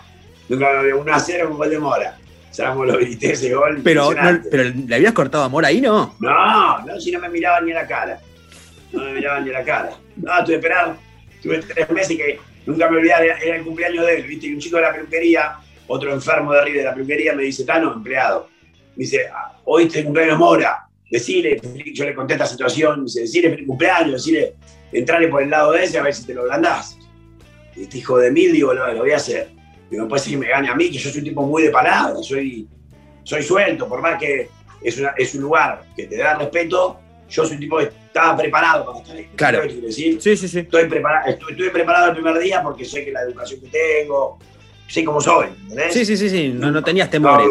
Nunca 0.50 0.80
había 0.80 0.96
1 0.96 1.14
a 1.14 1.20
0 1.20 1.48
con 1.50 1.58
gol 1.58 1.70
de 1.70 1.80
Mora. 1.80 2.18
Lo 2.58 2.98
grité 2.98 3.32
ese 3.32 3.54
gol. 3.54 3.82
Pero, 3.84 4.14
no, 4.14 4.42
pero 4.50 4.64
¿le 4.64 4.96
habías 4.96 5.14
cortado 5.14 5.44
amor 5.44 5.66
ahí, 5.66 5.82
no? 5.82 6.16
No, 6.20 6.86
no, 6.86 7.00
si 7.00 7.12
no 7.12 7.20
me 7.20 7.30
miraban 7.30 7.66
ni 7.66 7.72
a 7.72 7.76
la 7.76 7.88
cara. 7.88 8.20
No 8.92 9.04
me 9.04 9.14
miraban 9.14 9.44
ni 9.44 9.50
a 9.50 9.60
la 9.60 9.64
cara. 9.64 9.90
No, 10.18 10.32
tuve 10.44 10.46
que 10.46 10.56
esperar, 10.56 10.96
tuve 11.42 11.60
tres 11.60 11.90
meses 11.90 12.16
que 12.16 12.40
nunca 12.66 12.90
me 12.90 12.98
olvidé, 12.98 13.14
era 13.14 13.56
el 13.56 13.64
cumpleaños 13.64 14.06
de 14.06 14.18
él, 14.18 14.24
¿viste? 14.24 14.48
Y 14.48 14.54
un 14.54 14.60
chico 14.60 14.78
de 14.78 14.84
la 14.84 14.94
peluquería, 14.94 15.56
otro 15.88 16.14
enfermo 16.14 16.54
de 16.54 16.60
arriba 16.60 16.78
de 16.78 16.84
la 16.84 16.94
peluquería, 16.94 17.34
me 17.34 17.44
dice, 17.44 17.64
Tano, 17.66 17.92
empleado, 17.94 18.50
me 18.96 19.04
dice, 19.04 19.28
ah, 19.34 19.58
hoy 19.66 19.88
te 19.88 20.04
cumpleaños 20.04 20.38
Mora, 20.38 20.88
decirle, 21.10 21.60
yo 21.94 22.06
le 22.06 22.14
conté 22.14 22.34
esta 22.34 22.46
situación, 22.46 23.06
dice, 23.06 23.22
decirle 23.22 23.50
feliz 23.50 23.68
cumpleaños, 23.68 24.14
decirle, 24.14 24.54
entrale 24.92 25.28
por 25.28 25.42
el 25.42 25.50
lado 25.50 25.72
de 25.72 25.84
ese 25.84 25.98
a 25.98 26.04
ver 26.04 26.14
si 26.14 26.26
te 26.26 26.36
lo 26.36 26.44
blandás. 26.44 26.98
Y 27.76 27.84
este 27.84 27.98
hijo 27.98 28.20
de 28.20 28.30
mil, 28.30 28.52
digo, 28.52 28.74
lo, 28.74 28.94
lo 28.94 29.00
voy 29.00 29.12
a 29.12 29.18
hacer. 29.18 29.50
Digo, 29.90 30.04
no 30.04 30.10
puede 30.10 30.22
ser 30.24 30.32
que 30.32 30.38
me 30.38 30.48
gane 30.48 30.70
a 30.70 30.76
mí, 30.76 30.90
que 30.92 30.98
yo 30.98 31.10
soy 31.10 31.20
un 31.20 31.26
tipo 31.26 31.44
muy 31.46 31.64
de 31.64 31.70
palabra, 31.70 32.16
soy, 32.24 32.68
soy 33.24 33.44
suelto, 33.44 33.88
por 33.88 34.02
más 34.02 34.18
que 34.20 34.50
es, 34.82 34.98
una- 35.00 35.14
es 35.18 35.34
un 35.36 35.42
lugar 35.42 35.84
que 35.96 36.08
te 36.08 36.18
da 36.18 36.36
respeto, 36.36 37.00
yo 37.30 37.46
soy 37.46 37.56
un 37.56 37.60
tipo 37.62 37.78
que 37.78 37.86
estaba 37.86 38.36
preparado 38.38 38.86
para 38.86 39.00
estar 39.00 39.16
ahí. 39.18 39.28
Claro. 39.36 39.58
¿Sabes 39.58 39.66
lo 39.66 39.68
que 39.68 39.74
quiero 39.74 39.88
decir? 39.88 40.22
Sí, 40.22 40.38
sí, 40.38 40.48
sí. 40.48 40.60
Estoy, 40.60 40.86
preparado, 40.88 41.30
estoy, 41.30 41.52
estuve 41.52 41.70
preparado 41.72 42.08
el 42.10 42.14
primer 42.14 42.40
día 42.40 42.62
porque 42.64 42.86
sé 42.86 43.06
que 43.06 43.12
la 43.12 43.22
educación 43.22 43.60
que 43.62 43.68
tengo, 43.70 44.40
sé 44.88 45.04
cómo 45.04 45.22
soy, 45.22 45.48
¿entendés? 45.64 45.94
Sí, 45.94 46.06
sí, 46.06 46.18
sí, 46.18 46.30
sí. 46.30 46.50
No, 46.50 46.72
no 46.72 46.84
tenías 46.84 47.10
temores. 47.10 47.48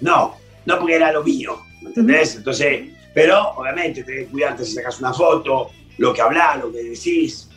No, 0.00 0.36
no 0.66 0.78
porque 0.78 0.94
era 0.96 1.12
lo 1.12 1.22
mío, 1.22 1.56
¿me 1.82 1.88
¿entendés? 1.88 2.36
Entonces, 2.36 2.88
pero 3.14 3.50
obviamente 3.56 4.02
tenés 4.04 4.26
que 4.26 4.30
cuidarte 4.30 4.64
si 4.64 4.72
sacas 4.74 4.98
una 5.00 5.12
foto, 5.12 5.70
lo 5.98 6.12
que 6.14 6.20
hablás, 6.22 6.58
lo 6.60 6.72
que 6.72 6.82
decís. 6.82 7.48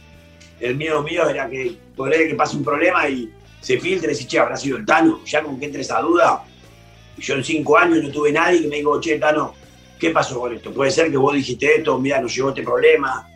El 0.60 0.76
miedo 0.78 1.02
mío 1.04 1.28
era 1.30 1.50
que 1.50 1.76
podría 1.96 2.28
que 2.28 2.36
pase 2.36 2.56
un 2.58 2.64
problema 2.64 3.08
y 3.10 3.30
se 3.66 3.80
filtre 3.80 4.12
y 4.12 4.14
decís, 4.14 4.28
che, 4.28 4.38
habrá 4.38 4.56
sido 4.56 4.78
el 4.78 4.86
Tano, 4.86 5.22
ya 5.26 5.42
con 5.42 5.60
que 5.60 5.66
entre 5.66 5.82
esa 5.82 6.00
duda. 6.00 6.44
Y 7.18 7.22
yo 7.24 7.34
en 7.34 7.44
cinco 7.44 7.76
años 7.80 8.04
no 8.04 8.12
tuve 8.12 8.32
nadie 8.32 8.62
que 8.62 8.68
me 8.68 8.76
diga, 8.76 8.92
che, 9.02 9.18
Tano, 9.18 9.56
¿qué 10.00 10.12
pasó 10.12 10.40
con 10.40 10.54
esto? 10.54 10.72
Puede 10.72 10.92
ser 10.92 11.10
que 11.10 11.18
vos 11.18 11.34
dijiste 11.34 11.78
esto, 11.78 11.98
mira, 11.98 12.22
nos 12.22 12.36
llegó 12.36 12.50
este 12.50 12.62
problema. 12.62 13.28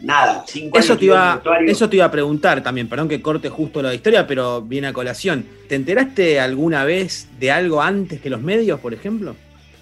Nada, 0.00 0.44
cinco 0.46 0.78
Eso 0.78 0.94
años 0.94 0.98
te, 0.98 1.04
iba, 1.04 1.42
eso 1.66 1.90
te 1.90 1.96
iba 1.96 2.06
a 2.06 2.10
preguntar 2.10 2.62
también, 2.62 2.88
perdón 2.88 3.06
que 3.06 3.20
corte 3.20 3.50
justo 3.50 3.82
la 3.82 3.92
historia, 3.92 4.26
pero 4.26 4.62
viene 4.62 4.86
a 4.86 4.94
colación. 4.94 5.44
¿Te 5.68 5.74
enteraste 5.74 6.40
alguna 6.40 6.84
vez 6.84 7.28
de 7.38 7.50
algo 7.50 7.82
antes 7.82 8.22
que 8.22 8.30
los 8.30 8.40
medios, 8.40 8.80
por 8.80 8.94
ejemplo? 8.94 9.36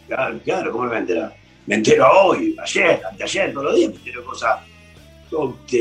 Claro, 0.09 0.41
claro, 0.45 0.73
¿cómo 0.73 0.85
me 0.85 0.89
voy 0.89 0.97
a 0.97 1.01
enterar? 1.01 1.37
Me 1.67 1.77
entero 1.77 2.05
todos 2.13 2.39
ayer, 2.65 3.01
anteayer, 3.09 3.53
todos 3.53 3.67
los 3.67 3.77
días 3.77 3.91
me 3.91 3.97
entero 3.99 4.25
cosas 4.25 4.59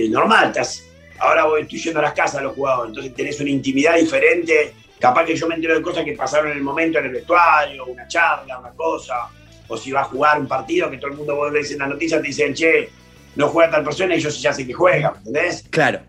normal. 0.10 0.50
Estás, 0.50 0.84
ahora 1.24 1.46
voy, 1.46 1.62
estoy 1.62 1.80
yendo 1.80 2.00
a 2.00 2.04
las 2.04 2.14
casas 2.14 2.42
de 2.42 2.44
los 2.44 2.56
jugadores, 2.56 2.90
entonces 2.90 3.14
tenés 3.16 3.40
una 3.40 3.50
intimidad 3.50 3.96
diferente. 3.96 4.74
Capaz 5.00 5.26
que 5.26 5.36
yo 5.36 5.48
me 5.48 5.56
entero 5.56 5.76
de 5.76 5.82
cosas 5.82 6.04
que 6.06 6.14
pasaron 6.14 6.52
en 6.52 6.58
el 6.58 6.64
momento 6.64 7.00
en 7.00 7.06
el 7.06 7.12
vestuario, 7.12 7.86
una 7.86 8.08
charla, 8.08 8.60
una 8.60 8.72
cosa. 8.72 9.30
O 9.68 9.78
si 9.78 9.92
va 9.92 10.02
a 10.02 10.06
jugar 10.06 10.40
un 10.40 10.48
partido 10.48 10.90
que 10.90 10.98
todo 10.98 11.12
el 11.12 11.18
mundo 11.18 11.36
vos 11.36 11.52
lees 11.52 11.72
en 11.72 11.80
las 11.80 11.90
noticias, 11.90 12.22
te 12.22 12.28
dicen, 12.28 12.54
che, 12.54 12.90
no 13.36 13.48
juega 13.48 13.72
tal 13.72 13.84
persona 13.84 14.16
y 14.16 14.20
yo 14.20 14.30
ya 14.30 14.54
sé 14.54 14.68
que 14.68 14.74
juega, 14.74 15.12
¿me 15.12 15.18
entendés? 15.18 15.66
Claro. 15.70 16.02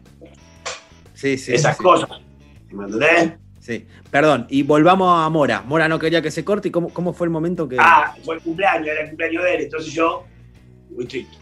Sí, 1.14 1.38
sí. 1.38 1.54
Esas 1.54 1.76
sí. 1.76 1.82
cosas, 1.82 2.10
¿me 2.70 2.84
entendés? 2.84 3.32
Sí. 3.60 3.86
Perdón, 4.10 4.46
y 4.50 4.62
volvamos 4.62 5.24
a 5.24 5.28
Mora. 5.30 5.62
Mora 5.62 5.88
no 5.88 5.98
quería 5.98 6.20
que 6.20 6.30
se 6.30 6.44
corte. 6.44 6.68
¿Y 6.68 6.70
cómo, 6.70 6.90
cómo 6.90 7.14
fue 7.14 7.26
el 7.26 7.30
momento 7.30 7.68
que.? 7.68 7.78
Ah, 7.80 8.14
fue 8.22 8.36
el 8.36 8.42
cumpleaños, 8.42 8.88
era 8.88 9.02
el 9.02 9.08
cumpleaños 9.08 9.42
de 9.42 9.54
él. 9.54 9.62
Entonces 9.62 9.92
yo, 9.94 10.26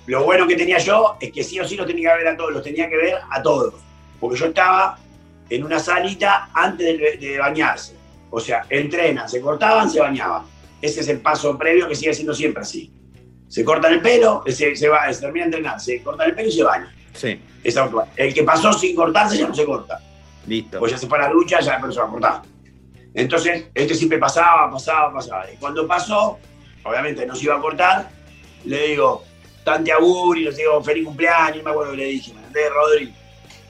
lo 0.06 0.24
bueno 0.24 0.46
que 0.46 0.56
tenía 0.56 0.78
yo 0.78 1.16
es 1.20 1.32
que 1.32 1.44
sí 1.44 1.60
o 1.60 1.66
sí 1.66 1.76
los 1.76 1.86
tenía 1.86 2.12
que 2.12 2.18
ver 2.18 2.28
a 2.28 2.36
todos, 2.36 2.52
los 2.52 2.62
tenía 2.62 2.88
que 2.88 2.96
ver 2.96 3.16
a 3.30 3.42
todos. 3.42 3.74
Porque 4.18 4.38
yo 4.38 4.46
estaba 4.46 4.98
en 5.50 5.64
una 5.64 5.78
salita 5.78 6.48
antes 6.54 6.98
de, 6.98 7.16
de 7.18 7.38
bañarse. 7.38 7.94
O 8.30 8.40
sea, 8.40 8.64
entrenan, 8.70 9.28
se 9.28 9.40
cortaban, 9.40 9.90
se 9.90 10.00
bañaban. 10.00 10.44
Ese 10.80 11.00
es 11.00 11.08
el 11.08 11.20
paso 11.20 11.56
previo 11.58 11.86
que 11.86 11.94
sigue 11.94 12.14
siendo 12.14 12.34
siempre 12.34 12.62
así. 12.62 12.90
Se 13.48 13.64
cortan 13.64 13.92
el 13.92 14.00
pelo, 14.00 14.42
se, 14.46 14.74
se 14.74 14.88
va, 14.88 15.12
se 15.12 15.20
termina 15.20 15.44
de 15.44 15.56
entrenar, 15.56 15.78
se 15.80 16.02
cortan 16.02 16.30
el 16.30 16.34
pelo 16.34 16.48
y 16.48 16.52
se 16.52 16.62
baña. 16.62 16.94
Sí, 17.12 17.38
Es. 17.62 17.76
El 18.16 18.32
que 18.32 18.42
pasó 18.42 18.72
sin 18.72 18.96
cortarse 18.96 19.36
ya 19.36 19.46
no 19.46 19.54
se 19.54 19.66
corta. 19.66 20.00
listo. 20.46 20.78
Pues 20.78 20.92
ya 20.92 20.98
se 20.98 21.06
fue 21.06 21.18
a 21.18 21.22
la 21.22 21.28
ducha, 21.28 21.60
ya 21.60 21.78
pero 21.78 21.92
se 21.92 22.00
va 22.00 22.06
a 22.06 22.10
cortar. 22.10 22.42
Entonces, 23.14 23.66
este 23.74 23.94
siempre 23.94 24.18
pasaba, 24.18 24.70
pasaba, 24.70 25.12
pasaba. 25.12 25.52
Y 25.52 25.56
cuando 25.58 25.86
pasó, 25.86 26.38
obviamente 26.82 27.26
no 27.26 27.36
se 27.36 27.44
iba 27.44 27.56
a 27.56 27.60
cortar, 27.60 28.08
le 28.64 28.88
digo, 28.88 29.22
tante 29.64 29.92
auguri, 29.92 30.44
le 30.44 30.52
digo, 30.52 30.82
feliz 30.82 31.04
cumpleaños, 31.04 31.62
me 31.62 31.70
acuerdo 31.70 31.92
que 31.92 31.98
le 31.98 32.04
dije, 32.04 32.32
¿me 32.32 32.38
entendés, 32.38 32.70
Rodri? 32.72 33.14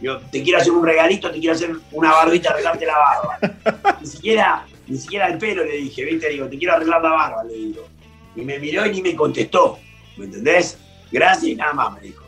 Yo, 0.01 0.19
te 0.19 0.43
quiero 0.43 0.59
hacer 0.59 0.73
un 0.73 0.85
regalito, 0.85 1.31
te 1.31 1.39
quiero 1.39 1.55
hacer 1.55 1.71
una 1.93 2.11
barbita, 2.11 2.51
arreglarte 2.51 2.87
la 2.87 2.99
barba. 2.99 3.99
ni 4.01 4.07
siquiera, 4.07 4.67
ni 4.89 4.99
siquiera 4.99 5.29
el 5.29 5.39
pelo 5.39 5.65
le 5.65 5.77
dije, 5.77 6.05
¿viste? 6.05 6.29
Digo, 6.29 6.49
te 6.49 6.59
quiero 6.59 6.75
arreglar 6.75 7.03
la 7.03 7.11
barba, 7.11 7.45
le 7.45 7.55
digo. 7.55 7.89
Y 8.35 8.43
me 8.43 8.59
miró 8.59 8.85
y 8.85 8.91
ni 8.91 9.03
me 9.03 9.15
contestó, 9.15 9.79
¿me 10.17 10.25
entendés? 10.25 10.77
Gracias 11.11 11.45
y 11.45 11.55
nada 11.55 11.73
más, 11.73 11.95
me 11.95 12.01
dijo. 12.01 12.25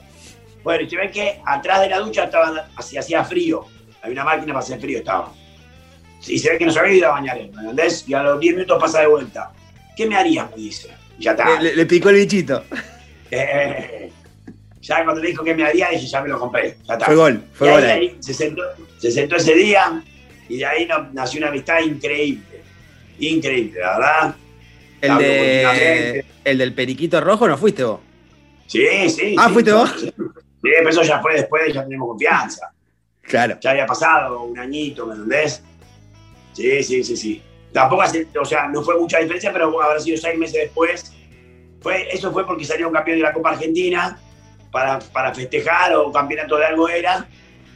Bueno, 0.63 0.85
y 0.85 0.91
se 0.91 0.97
ve 0.97 1.11
que 1.11 1.41
atrás 1.45 1.81
de 1.81 1.89
la 1.89 1.99
ducha 1.99 2.25
estaba, 2.25 2.69
hacía, 2.77 3.01
hacía 3.01 3.25
frío. 3.25 3.67
Había 4.03 4.23
una 4.23 4.25
máquina 4.25 4.53
para 4.53 4.65
hacer 4.65 4.81
frío, 4.81 4.99
estaba. 4.99 5.33
Y 6.27 6.39
se 6.39 6.51
ve 6.51 6.59
que 6.59 6.67
no 6.67 6.73
se 6.73 6.79
había 6.79 6.95
ido 6.95 7.09
a 7.09 7.13
bañar 7.13 7.39
él, 7.39 7.51
¿me 7.53 7.63
entendés? 7.63 8.05
Y 8.07 8.15
a 8.15 8.23
los 8.23 8.39
10 8.39 8.55
minutos 8.55 8.81
pasa 8.81 9.01
de 9.01 9.09
vuelta. 9.09 9.53
¿Qué 9.97 10.07
me 10.07 10.17
harías? 10.17 10.49
Me 10.51 10.57
dice. 10.57 10.91
Y 11.19 11.25
ya 11.25 11.33
está. 11.33 11.61
Le, 11.61 11.75
le 11.75 11.87
picó 11.87 12.11
el 12.11 12.17
bichito. 12.17 12.63
Eh, 13.37 14.13
ya 14.81 15.03
cuando 15.05 15.23
le 15.23 15.29
dijo 15.29 15.43
que 15.43 15.55
me 15.55 15.65
haría, 15.65 15.89
dije, 15.91 16.07
ya 16.07 16.21
me 16.23 16.29
lo 16.29 16.39
compré. 16.39 16.77
Ya 16.85 16.95
está. 16.95 17.07
Fue 17.07 17.15
gol, 17.17 17.43
fue 17.55 17.69
Y 17.69 17.71
ahí, 17.71 17.77
gol 17.77 17.91
ahí. 17.91 18.17
se, 18.21 18.35
sentó, 18.35 18.63
se 18.99 19.11
sentó 19.11 19.37
ese 19.37 19.55
día 19.55 20.03
y 20.49 20.59
de 20.59 20.67
ahí 20.67 20.89
nació 21.13 21.39
una 21.39 21.49
amistad 21.49 21.81
increíble. 21.81 22.63
Increíble, 23.19 23.81
la 23.81 23.99
verdad. 23.99 24.37
El, 25.01 25.11
Hablo 25.11 25.27
de, 25.27 25.63
continuamente. 25.65 26.25
el 26.45 26.59
del 26.59 26.75
periquito 26.75 27.21
rojo 27.21 27.49
no 27.49 27.57
fuiste 27.59 27.85
vos. 27.85 28.01
Sí, 28.67 29.09
sí. 29.11 29.37
Ah, 29.39 29.47
sí, 29.49 29.55
¿fuiste 29.55 29.73
vos? 29.73 29.91
Sí, 30.01 30.13
pero 30.63 30.89
eso 30.89 31.03
ya 31.03 31.21
fue 31.21 31.35
después, 31.35 31.73
ya 31.73 31.85
tenemos 31.85 32.09
confianza. 32.09 32.71
Claro. 33.23 33.59
Ya 33.61 33.71
había 33.71 33.87
pasado 33.87 34.43
un 34.43 34.59
añito, 34.59 35.07
¿me 35.07 35.15
entendés? 35.15 35.63
Sí, 36.53 36.83
sí, 36.83 37.03
sí, 37.05 37.17
sí. 37.17 37.43
Tampoco 37.73 38.03
hace, 38.03 38.27
o 38.41 38.45
sea, 38.45 38.69
no 38.69 38.83
fue 38.83 38.99
mucha 38.99 39.19
diferencia, 39.19 39.53
pero 39.53 39.81
habrá 39.83 39.99
sido 40.01 40.17
seis 40.17 40.39
meses 40.39 40.61
después. 40.63 41.13
Fue, 41.85 42.09
eso 42.11 42.33
fue 42.33 42.45
porque 42.47 42.65
salió 42.65 42.89
un 42.89 42.95
campeón 42.95 43.19
de 43.19 43.23
la 43.25 43.33
Copa 43.35 43.51
Argentina 43.51 44.19
para, 44.73 44.99
para 44.99 45.33
festejar 45.35 45.95
o 45.95 46.11
campeonato 46.11 46.57
de 46.57 46.65
algo 46.65 46.89
era, 46.89 47.29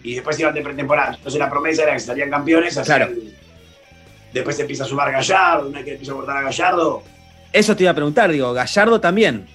y 0.03 0.15
después 0.15 0.41
iban 0.41 0.55
de 0.55 0.63
pretemporada. 0.63 1.15
Entonces 1.15 1.39
la 1.39 1.51
promesa 1.51 1.83
era 1.85 1.93
que 1.93 2.01
salían 2.01 2.31
campeones. 2.31 2.77
hacían- 2.79 2.97
Claro. 3.09 3.13
Después 4.33 4.57
se 4.57 4.63
empieza 4.63 4.85
a 4.85 4.87
sumar 4.87 5.13
Gallardo, 5.13 5.69
una 5.69 5.79
vez 5.79 5.85
que 5.85 5.91
empieza 5.93 6.13
a 6.13 6.17
cortar 6.17 6.37
a 6.39 6.43
Gallardo. 6.43 7.03
Eso 7.53 7.77
te 7.77 7.83
iba 7.85 7.93
a 7.93 7.95
preguntar, 7.95 8.31
digo, 8.33 8.53
Gallardo 8.53 9.01
también. 9.01 9.47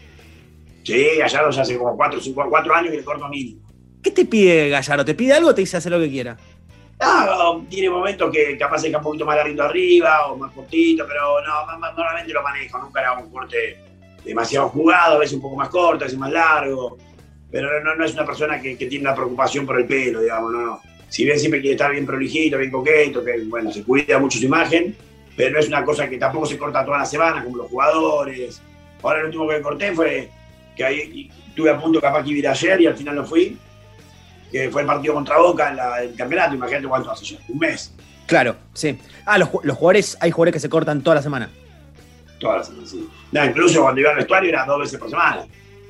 Sí, 0.84 1.08
Gallardo 1.18 1.50
ya 1.52 1.62
hace 1.64 1.78
como 1.78 1.96
cuatro, 1.98 2.20
cinco, 2.22 2.46
cuatro 2.50 2.74
años 2.76 2.92
que 2.92 2.98
le 2.98 3.04
corto 3.04 3.28
mínimo. 3.30 3.62
¿Qué 4.04 4.12
te 4.12 4.26
pide 4.26 4.70
Gallardo? 4.70 5.04
¿Te 5.06 5.16
pide 5.16 5.34
algo 5.34 5.50
o 5.50 5.56
te 5.56 5.62
dice 5.62 5.78
hacer 5.78 5.92
lo 5.92 6.00
que 6.00 6.10
quiera? 6.10 6.38
Ah, 7.00 7.58
tiene 7.70 7.90
momentos 7.90 8.32
que 8.32 8.58
capaz 8.58 8.82
deja 8.84 8.98
un 8.98 9.04
poquito 9.04 9.26
más 9.26 9.36
larguito 9.36 9.64
arriba 9.64 10.28
o 10.28 10.38
más 10.38 10.52
cortito, 10.52 11.06
pero 11.08 11.42
no, 11.42 11.66
ma- 11.66 11.78
ma- 11.78 11.92
normalmente 11.92 12.32
lo 12.34 12.44
manejo. 12.44 12.78
Nunca 12.80 13.02
hago 13.10 13.24
un 13.24 13.32
corte 13.32 13.78
demasiado 14.26 14.70
jugado, 14.70 15.16
a 15.16 15.20
veces 15.20 15.34
un 15.36 15.42
poco 15.42 15.56
más 15.56 15.70
corto, 15.70 16.04
a 16.04 16.08
veces 16.08 16.20
más 16.20 16.32
largo. 16.32 16.98
Pero 17.52 17.84
no, 17.84 17.96
no, 17.96 18.06
es 18.06 18.14
una 18.14 18.26
persona 18.26 18.60
que, 18.60 18.76
tiene 18.76 19.02
una 19.02 19.14
preocupación 19.16 19.66
por 19.66 19.80
el 19.80 19.86
pelo, 19.86 20.22
digamos, 20.22 20.52
no, 20.52 20.62
no. 20.62 20.82
Si 21.10 21.24
bien 21.24 21.40
siempre 21.40 21.62
quiere 21.62 21.76
estar 21.76 21.92
bien 21.92 22.06
prolijito, 22.06 22.58
bien 22.58 22.72
coqueto, 22.72 23.24
que 23.24 23.44
bueno, 23.46 23.72
se 23.72 23.84
cuida 23.84 24.18
mucho 24.18 24.40
su 24.40 24.46
imagen, 24.46 24.96
pero 25.36 25.52
no 25.52 25.60
es 25.60 25.68
una 25.68 25.84
cosa 25.86 26.10
que 26.10 26.18
tampoco 26.18 26.48
se 26.48 26.58
corta 26.58 26.84
toda 26.84 26.98
la 27.00 27.06
semana, 27.06 27.44
como 27.44 27.58
los 27.58 27.68
jugadores. 27.70 28.60
Ahora 29.04 29.20
el 29.20 29.26
último 29.26 29.48
que 29.48 29.62
corté 29.62 29.92
fue 29.94 30.30
que 30.76 30.84
ahí 30.84 31.30
estuve 31.50 31.70
a 31.70 31.80
punto 31.80 32.02
capaz 32.02 32.24
que 32.24 32.32
ir 32.32 32.48
ayer 32.48 32.82
y 32.82 32.88
al 32.88 32.96
final 32.98 33.16
no 33.18 33.26
fui, 33.26 33.56
que 34.52 34.72
fue 34.72 34.82
el 34.82 34.88
partido 34.88 35.14
contra 35.14 35.38
Boca 35.38 35.70
en 35.70 35.76
la- 35.76 36.02
el 36.02 36.16
campeonato, 36.16 36.56
imagínate 36.56 36.88
cuánto 36.88 37.12
hace 37.12 37.26
ya, 37.26 37.38
un 37.50 37.60
mes. 37.60 37.94
Claro, 38.26 38.56
sí. 38.74 38.98
Ah, 39.26 39.38
los, 39.38 39.50
los 39.64 39.78
jugadores, 39.78 40.18
hay 40.20 40.32
jugadores 40.32 40.54
que 40.54 40.60
se 40.60 40.70
cortan 40.70 41.02
toda 41.04 41.18
la 41.18 41.22
semana. 41.22 41.50
Todas 42.44 42.70
las. 42.70 42.94
No, 43.32 43.46
incluso 43.46 43.82
cuando 43.82 44.02
iba 44.02 44.12
al 44.12 44.18
vestuario 44.18 44.50
era 44.50 44.66
dos 44.66 44.80
veces 44.80 45.00
por 45.00 45.10
semana. 45.10 45.46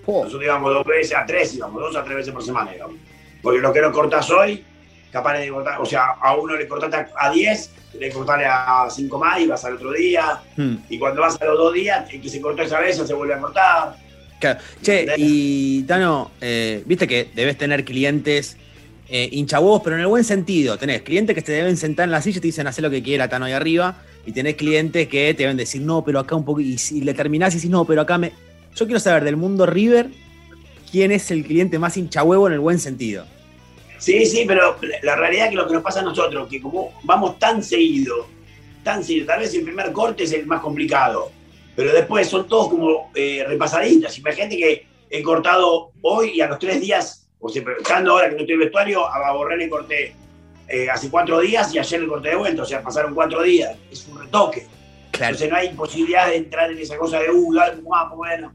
Oh, 0.05 0.23
Nosotros 0.23 0.43
íbamos 0.43 0.73
dos 0.73 0.85
veces 0.85 1.15
a 1.15 1.25
tres, 1.25 1.53
íbamos 1.55 1.81
dos 1.81 1.95
a 1.95 2.03
tres 2.03 2.17
veces 2.17 2.33
por 2.33 2.43
semana, 2.43 2.71
digamos. 2.71 2.95
Porque 3.41 3.59
lo 3.59 3.71
que 3.73 3.81
no 3.81 3.91
cortas 3.91 4.29
hoy, 4.31 4.63
capaz 5.11 5.37
de 5.37 5.49
cortar, 5.49 5.79
o 5.81 5.85
sea, 5.85 6.05
a 6.21 6.35
uno 6.35 6.55
le 6.55 6.67
cortaste 6.67 6.95
a- 6.97 7.09
a 7.17 7.31
10, 7.31 7.71
le 7.99 8.09
cortaste 8.11 8.45
a 8.45 8.87
5 8.89 9.17
más 9.19 9.39
y 9.39 9.47
vas 9.47 9.63
al 9.65 9.75
otro 9.75 9.91
día. 9.91 10.41
hmm, 10.57 10.75
Y 10.89 10.97
cuando 10.99 11.21
vas 11.21 11.39
a 11.41 11.45
los 11.45 11.57
dos 11.57 11.73
días, 11.73 12.05
el 12.11 12.21
que 12.21 12.29
se 12.29 12.41
cortó 12.41 12.63
esa 12.63 12.79
vez 12.79 12.97
se 12.97 13.13
vuelve 13.13 13.33
a 13.33 13.39
cortar. 13.39 13.95
claro. 14.39 14.59
Che, 14.81 15.05
y 15.17 15.83
Tano, 15.83 16.31
eh, 16.41 16.83
viste 16.85 17.07
que 17.07 17.29
debes 17.33 17.57
tener 17.57 17.85
clientes 17.85 18.57
eh, 19.09 19.29
pero 19.83 19.95
en 19.95 20.01
el 20.01 20.07
buen 20.07 20.23
sentido. 20.23 20.77
Tenés 20.77 21.01
clientes 21.03 21.35
que 21.35 21.41
te 21.41 21.51
deben 21.51 21.77
sentar 21.77 22.05
en 22.05 22.11
la 22.11 22.21
silla 22.21 22.37
y 22.39 22.41
te 22.41 22.47
dicen 22.47 22.65
hacer 22.67 22.83
lo 22.83 22.89
que 22.89 23.03
quiera, 23.03 23.27
Tano, 23.27 23.45
ahí 23.45 23.53
arriba. 23.53 23.95
Y 24.25 24.31
tenés 24.31 24.55
clientes 24.55 25.07
que 25.07 25.33
te 25.33 25.43
deben 25.43 25.57
decir, 25.57 25.81
no, 25.81 26.03
pero 26.03 26.19
acá 26.19 26.35
un 26.35 26.45
poco. 26.45 26.61
Y 26.61 26.77
si 26.77 27.01
le 27.01 27.13
terminás 27.13 27.53
y 27.53 27.57
decís, 27.57 27.69
no, 27.69 27.85
pero 27.85 28.01
acá 28.01 28.17
me. 28.17 28.31
Yo 28.75 28.85
quiero 28.85 28.99
saber 28.99 29.23
del 29.23 29.37
mundo 29.37 29.65
River 29.65 30.09
quién 30.91 31.11
es 31.11 31.29
el 31.31 31.43
cliente 31.43 31.79
más 31.79 31.97
hinchahuevo 31.97 32.47
en 32.47 32.53
el 32.53 32.59
buen 32.59 32.79
sentido. 32.79 33.25
Sí, 33.97 34.25
sí, 34.25 34.43
pero 34.47 34.77
la 35.01 35.15
realidad 35.15 35.45
es 35.45 35.49
que 35.51 35.55
lo 35.55 35.67
que 35.67 35.73
nos 35.73 35.83
pasa 35.83 36.01
a 36.01 36.03
nosotros, 36.03 36.47
que 36.49 36.61
como 36.61 36.93
vamos 37.03 37.39
tan 37.39 37.63
seguido, 37.63 38.27
tan 38.83 39.03
seguido, 39.03 39.27
tal 39.27 39.39
vez 39.39 39.53
el 39.53 39.63
primer 39.63 39.91
corte 39.91 40.23
es 40.23 40.33
el 40.33 40.45
más 40.45 40.61
complicado, 40.61 41.31
pero 41.75 41.93
después 41.93 42.27
son 42.27 42.47
todos 42.47 42.69
como 42.69 43.11
eh, 43.15 43.43
repasaditas. 43.47 44.17
Imagínate 44.17 44.57
que 44.57 44.85
he 45.09 45.23
cortado 45.23 45.91
hoy 46.01 46.31
y 46.35 46.41
a 46.41 46.47
los 46.47 46.59
tres 46.59 46.81
días, 46.81 47.27
o 47.39 47.49
sea, 47.49 47.63
estando 47.79 48.11
ahora 48.11 48.29
que 48.29 48.35
no 48.35 48.41
estoy 48.41 48.55
en 48.55 48.59
vestuario, 48.59 49.07
a 49.07 49.31
Borrell 49.31 49.59
le 49.59 49.69
corté 49.69 50.15
eh, 50.67 50.89
hace 50.89 51.09
cuatro 51.09 51.39
días 51.39 51.73
y 51.73 51.79
ayer 51.79 52.01
el 52.01 52.07
corte 52.07 52.29
de 52.29 52.35
vuelta, 52.35 52.61
o 52.63 52.65
sea, 52.65 52.81
pasaron 52.81 53.13
cuatro 53.13 53.41
días, 53.43 53.75
es 53.91 54.07
un 54.07 54.19
retoque. 54.19 54.67
Claro. 55.11 55.33
Entonces 55.35 55.49
no 55.49 55.55
hay 55.57 55.69
posibilidad 55.69 56.27
de 56.27 56.37
entrar 56.37 56.71
en 56.71 56.79
esa 56.79 56.97
cosa 56.97 57.19
de, 57.19 57.29
uh, 57.29 57.53
dale, 57.53 57.81
guapo, 57.81 58.15
bueno. 58.17 58.51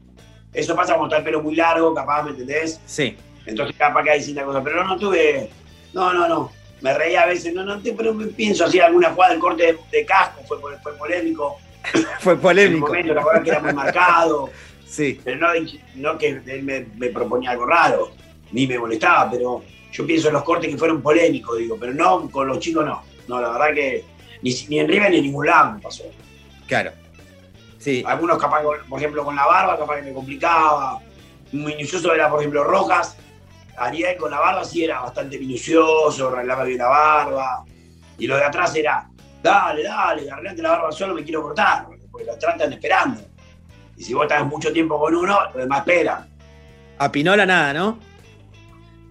Eso 0.51 0.75
pasa 0.75 0.93
cuando 0.95 1.07
está 1.07 1.17
el 1.19 1.23
pelo 1.23 1.41
muy 1.41 1.55
largo, 1.55 1.93
capaz, 1.93 2.23
¿me 2.23 2.31
entendés? 2.31 2.79
Sí. 2.85 3.15
Entonces 3.45 3.75
capaz 3.77 4.03
que 4.03 4.09
hay 4.11 4.17
distintas 4.19 4.43
cosas, 4.45 4.61
pero 4.63 4.83
no 4.83 4.97
tuve, 4.97 5.49
no, 5.93 6.13
no, 6.13 6.27
no. 6.27 6.51
Me 6.81 6.93
reía 6.93 7.21
a 7.21 7.25
veces, 7.27 7.53
no, 7.53 7.63
no, 7.63 7.79
te- 7.81 7.93
pero 7.93 8.13
me 8.13 8.25
pienso 8.27 8.65
así 8.65 8.79
alguna 8.79 9.09
jugada 9.11 9.31
del 9.33 9.41
corte 9.41 9.63
de, 9.63 9.77
de 9.91 10.05
casco, 10.05 10.41
fue, 10.47 10.57
fue 10.81 10.93
polémico. 10.97 11.57
Fue 12.19 12.33
En 12.33 12.37
el 12.37 12.41
polémico. 12.41 12.87
momento, 12.87 13.13
la 13.13 13.23
verdad 13.25 13.43
que 13.43 13.49
era 13.51 13.59
muy 13.61 13.73
marcado. 13.73 14.49
Sí. 14.85 15.19
Pero 15.23 15.37
no, 15.37 15.47
no 15.95 16.17
que 16.17 16.27
él 16.45 16.63
me, 16.63 16.85
me 16.97 17.07
proponía 17.09 17.51
algo 17.51 17.65
raro, 17.65 18.11
ni 18.51 18.67
me 18.67 18.77
molestaba, 18.77 19.29
pero 19.29 19.63
yo 19.91 20.05
pienso 20.05 20.27
en 20.27 20.33
los 20.35 20.43
cortes 20.43 20.69
que 20.69 20.77
fueron 20.77 21.01
polémicos, 21.01 21.57
digo, 21.57 21.77
pero 21.79 21.93
no, 21.93 22.29
con 22.29 22.47
los 22.47 22.59
chicos 22.59 22.85
no. 22.85 23.01
No, 23.27 23.39
la 23.39 23.49
verdad 23.49 23.73
que 23.73 24.05
ni, 24.41 24.53
ni 24.69 24.79
en 24.79 24.87
River 24.87 25.11
ni 25.11 25.17
en 25.17 25.23
ningún 25.23 25.45
lado 25.45 25.73
me 25.73 25.79
pasó. 25.79 26.03
Claro. 26.67 26.91
Sí. 27.77 28.03
Algunos 28.05 28.37
capaz, 28.37 28.61
por 28.61 28.99
ejemplo, 28.99 29.23
con 29.23 29.35
la 29.35 29.45
barba, 29.45 29.77
capaz 29.77 29.97
que 29.97 30.01
me 30.03 30.13
complicaba. 30.13 30.99
Minucioso 31.51 32.13
era, 32.13 32.29
por 32.29 32.39
ejemplo, 32.39 32.63
Rojas. 32.63 33.17
Ariel 33.77 34.17
con 34.17 34.31
la 34.31 34.39
barba 34.39 34.65
sí 34.65 34.83
era 34.83 35.01
bastante 35.01 35.39
minucioso, 35.39 36.27
arreglaba 36.27 36.65
bien 36.65 36.79
la 36.79 36.87
barba. 36.87 37.65
Y 38.17 38.27
lo 38.27 38.35
de 38.35 38.43
atrás 38.43 38.75
era, 38.75 39.09
dale, 39.41 39.83
dale, 39.83 40.29
arreglate 40.29 40.61
la 40.61 40.71
barba 40.71 40.91
solo, 40.91 41.13
me 41.13 41.23
quiero 41.23 41.41
cortar, 41.41 41.87
porque 42.11 42.25
lo 42.25 42.37
tratan 42.37 42.73
esperando. 42.73 43.21
Y 43.95 44.03
si 44.03 44.13
vos 44.13 44.23
estás 44.23 44.45
mucho 44.45 44.73
tiempo 44.73 44.99
con 44.99 45.15
uno, 45.15 45.45
los 45.45 45.55
demás 45.55 45.79
esperan. 45.79 46.27
A 46.97 47.09
Pinola 47.09 47.45
nada, 47.45 47.73
¿no? 47.73 48.08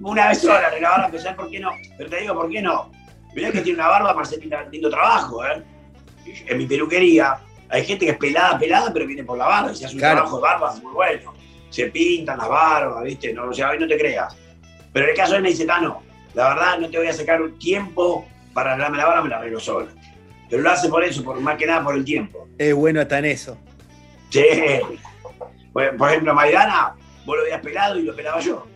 Una 0.01 0.29
vez 0.29 0.41
sola 0.41 0.71
la 0.81 0.91
barba, 0.91 1.09
pensé, 1.11 1.33
¿por 1.33 1.51
qué 1.51 1.59
no? 1.61 1.71
Pero 1.97 2.11
te 2.11 2.21
digo, 2.21 2.35
¿por 2.35 2.49
qué 2.51 2.63
no? 2.63 2.91
Mirá 3.35 3.51
que 3.53 3.61
tiene 3.61 3.79
una 3.81 3.89
barba 3.89 4.15
para 4.15 4.23
hacer 4.23 4.39
lindo- 4.71 4.91
trabajo, 4.91 5.45
¿eh? 5.45 5.63
En 6.47 6.59
mi 6.59 6.67
peluquería 6.67 7.39
hay 7.69 7.85
gente 7.85 8.05
que 8.07 8.13
es 8.13 8.19
pelada, 8.19 8.59
pelada, 8.59 8.93
pero 8.93 9.07
viene 9.07 9.25
por 9.25 9.37
la 9.39 9.47
barba 9.47 9.73
y 9.73 9.77
se 9.77 9.85
hace 9.87 9.95
un 9.95 10.01
Claro. 10.01 10.17
trabajo 10.17 10.37
de 10.37 10.43
barba 10.43 10.75
muy 10.83 10.93
bueno. 10.93 11.35
Se 11.71 11.87
pintan 11.89 12.39
las 12.39 12.49
barbas, 12.49 13.05
¿viste? 13.05 13.33
No, 13.35 13.49
o 13.49 13.53
sea, 13.53 13.71
hoy 13.71 13.79
no 13.79 13.87
te 13.87 13.99
creas. 13.99 14.35
Pero 14.93 15.05
en 15.05 15.11
el 15.11 15.17
caso 15.17 15.33
de 15.33 15.37
él 15.39 15.43
me 15.43 15.51
dice, 15.51 15.67
Tano, 15.67 16.03
la 16.35 16.49
verdad 16.51 16.79
no 16.79 16.89
te 16.89 16.97
voy 16.99 17.09
a 17.09 17.13
sacar 17.13 17.43
un 17.43 17.59
tiempo 17.59 18.27
para 18.55 18.71
arreglarme 18.73 18.97
la 18.99 19.07
barba, 19.07 19.23
me 19.23 19.29
la 19.29 19.37
arreglo 19.39 19.61
sola. 19.61 19.89
Pero 20.49 20.63
lo 20.63 20.71
hace 20.71 20.89
por 20.89 21.05
eso, 21.05 21.23
por 21.23 21.39
más 21.41 21.57
que 21.59 21.67
nada 21.67 21.85
por 21.85 21.95
el 21.95 22.05
tiempo. 22.05 22.49
Es 22.57 22.75
bueno 22.75 23.01
hasta 23.01 23.19
en 23.19 23.25
eso. 23.27 23.59
Sí. 24.31 24.45
Por 25.73 26.09
ejemplo, 26.09 26.35
Maidana, 26.35 26.95
vos 27.27 27.37
lo 27.37 27.43
veías 27.45 27.61
pelado 27.61 27.99
y 27.99 28.03
lo 28.03 28.17
pelaba 28.17 28.41
yo. 28.41 28.67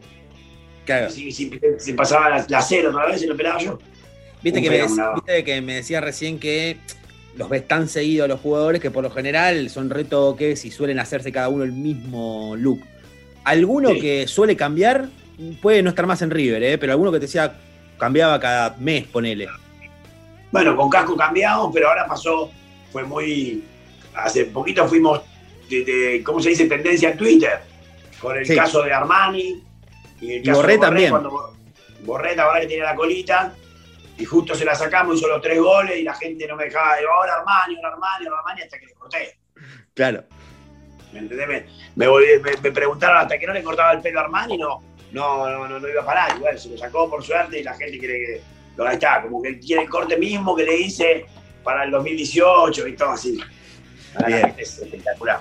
Claro. 0.85 1.11
Si, 1.11 1.31
si- 1.33 1.51
si 1.79 1.93
pasaba 1.93 2.29
la, 2.31 2.47
la 2.49 2.61
cero 2.63 2.91
otra 2.91 3.07
vez 3.07 3.23
y 3.23 3.27
lo 3.27 3.37
pelaba 3.37 3.61
yo. 3.61 3.79
Viste 4.43 4.61
que, 4.61 4.69
me, 4.71 4.83
viste 5.15 5.45
que 5.45 5.61
me 5.61 5.75
decías 5.77 6.03
recién 6.03 6.41
que 6.41 6.77
los 7.37 7.49
ves 7.49 7.67
tan 7.69 7.89
seguidos 7.89 8.25
a 8.25 8.29
los 8.29 8.41
jugadores 8.41 8.81
que 8.81 8.91
por 8.91 9.05
lo 9.05 9.11
general 9.11 9.71
son 9.71 9.89
retoques 9.89 10.65
y 10.65 10.71
suelen 10.73 10.99
hacerse 10.99 11.31
cada 11.31 11.49
uno 11.49 11.63
el 11.65 11.73
mismo 11.73 12.55
look. 12.57 12.81
Alguno 13.45 13.91
Sí. 13.91 14.01
que 14.01 14.27
suele 14.27 14.57
cambiar 14.57 15.09
puede 15.61 15.83
no 15.83 15.91
estar 15.91 16.07
más 16.07 16.21
en 16.23 16.31
River, 16.31 16.63
¿eh? 16.63 16.79
pero 16.79 16.93
alguno 16.93 17.13
que 17.13 17.19
te 17.19 17.27
decía 17.27 17.55
cambiaba 17.99 18.39
cada 18.41 18.77
mes, 18.81 19.05
ponele. 19.07 19.47
Bueno, 20.51 20.77
con 20.77 20.91
casco 20.91 21.17
cambiamos, 21.17 21.71
pero 21.73 21.89
ahora 21.89 22.07
pasó, 22.07 22.51
fue 22.91 23.05
muy. 23.05 23.63
Hace 24.15 24.45
poquito 24.47 24.87
fuimos, 24.87 25.21
de, 25.71 25.85
de- 25.85 26.23
¿cómo 26.25 26.41
se 26.41 26.51
dice? 26.51 26.67
Tendencia 26.67 27.11
en 27.13 27.17
Twitter, 27.17 27.61
con 28.21 28.37
el 28.37 28.45
Sí. 28.45 28.55
caso 28.55 28.83
de 28.83 28.93
Armani. 28.93 29.63
Y, 30.23 30.35
el 30.37 30.43
caso 30.43 30.57
Borré 30.61 30.73
de 30.75 30.79
también. 30.79 31.11
Cuando 31.11 31.55
Borré, 32.05 32.35
la 32.35 32.47
verdad 32.47 32.61
que 32.63 32.67
tenía 32.69 32.85
la 32.85 32.95
colita, 32.97 33.55
y 34.19 34.25
justo 34.25 34.55
se 34.55 34.65
la 34.65 34.75
sacamos, 34.75 35.17
hizo 35.19 35.29
los 35.29 35.43
tres 35.43 35.59
goles, 35.61 35.97
y 35.99 36.03
la 36.03 36.15
gente 36.15 36.47
no 36.47 36.57
me 36.57 36.65
dejaba 36.65 36.97
de 36.97 37.05
ahora 37.07 37.35
Armani, 37.35 37.77
ahora 37.77 37.89
Armani, 37.95 38.27
ahora 38.27 38.39
Armani, 38.39 38.63
hasta 38.63 38.79
que 38.79 38.87
le 38.87 38.93
corté. 38.95 39.37
Claro. 39.95 40.25
¿Me 41.13 41.19
entendés? 41.19 41.47
Me, 41.49 41.67
me 41.97 42.09
volví- 42.09 42.41
me- 42.41 42.57
me 42.63 42.73
preguntaron 42.73 43.19
hasta 43.19 43.39
que 43.39 43.47
no 43.47 43.53
le 43.53 43.63
cortaba 43.63 43.93
el 43.93 44.01
pelo 44.01 44.21
a 44.21 44.23
Armani, 44.25 44.57
no, 44.57 44.83
no, 45.13 45.51
no, 45.51 45.69
no, 45.69 45.79
no 45.79 45.89
iba 45.89 46.01
a 46.03 46.07
parar. 46.07 46.37
Igual 46.37 46.59
se 46.59 46.71
lo 46.71 46.79
sacó 46.79 47.11
por 47.11 47.23
suerte 47.23 47.61
y 47.61 47.63
la 47.63 47.75
gente 47.75 47.99
quiere 47.99 48.15
que. 48.19 48.41
Lo, 48.77 48.87
ahí 48.87 48.95
está, 48.95 49.21
como 49.23 49.43
que 49.43 49.59
quiere 49.59 49.83
el 49.83 49.91
corte 49.91 50.17
mismo 50.17 50.57
que 50.57 50.65
le 50.65 50.75
hice 50.79 51.27
para 51.63 51.85
el 51.85 51.91
2018 51.91 52.89
y 52.89 52.97
todo 52.97 53.11
así. 53.11 53.39
Bien. 54.27 54.55
Es 54.57 54.79
espectacular. 54.79 55.41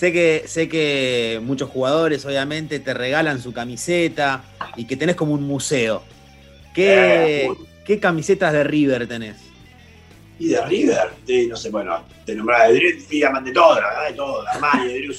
Sé 0.00 0.14
que, 0.14 0.44
sé 0.46 0.66
que 0.66 1.40
muchos 1.42 1.68
jugadores, 1.68 2.24
obviamente, 2.24 2.80
te 2.80 2.94
regalan 2.94 3.38
su 3.38 3.52
camiseta 3.52 4.42
y 4.74 4.86
que 4.86 4.96
tenés 4.96 5.14
como 5.14 5.34
un 5.34 5.42
museo. 5.42 6.02
¿Qué, 6.74 7.44
Eh, 7.44 7.50
¿qué 7.84 8.00
camisetas 8.00 8.54
de 8.54 8.64
River 8.64 9.06
tenés? 9.06 9.36
Y 10.38 10.48
de 10.48 10.64
River, 10.64 11.10
de, 11.26 11.48
no 11.48 11.54
sé, 11.54 11.68
bueno, 11.68 12.02
te 12.24 12.34
nombraba 12.34 12.68
de 12.68 12.76
Drew, 12.76 12.98
llaman 13.10 13.44
de 13.44 13.52
todo, 13.52 13.78
la 13.78 13.88
verdad, 13.88 14.08
de 14.08 14.14
todo. 14.14 14.48
Armani, 14.48 14.88
de 14.90 15.00
Drew, 15.00 15.14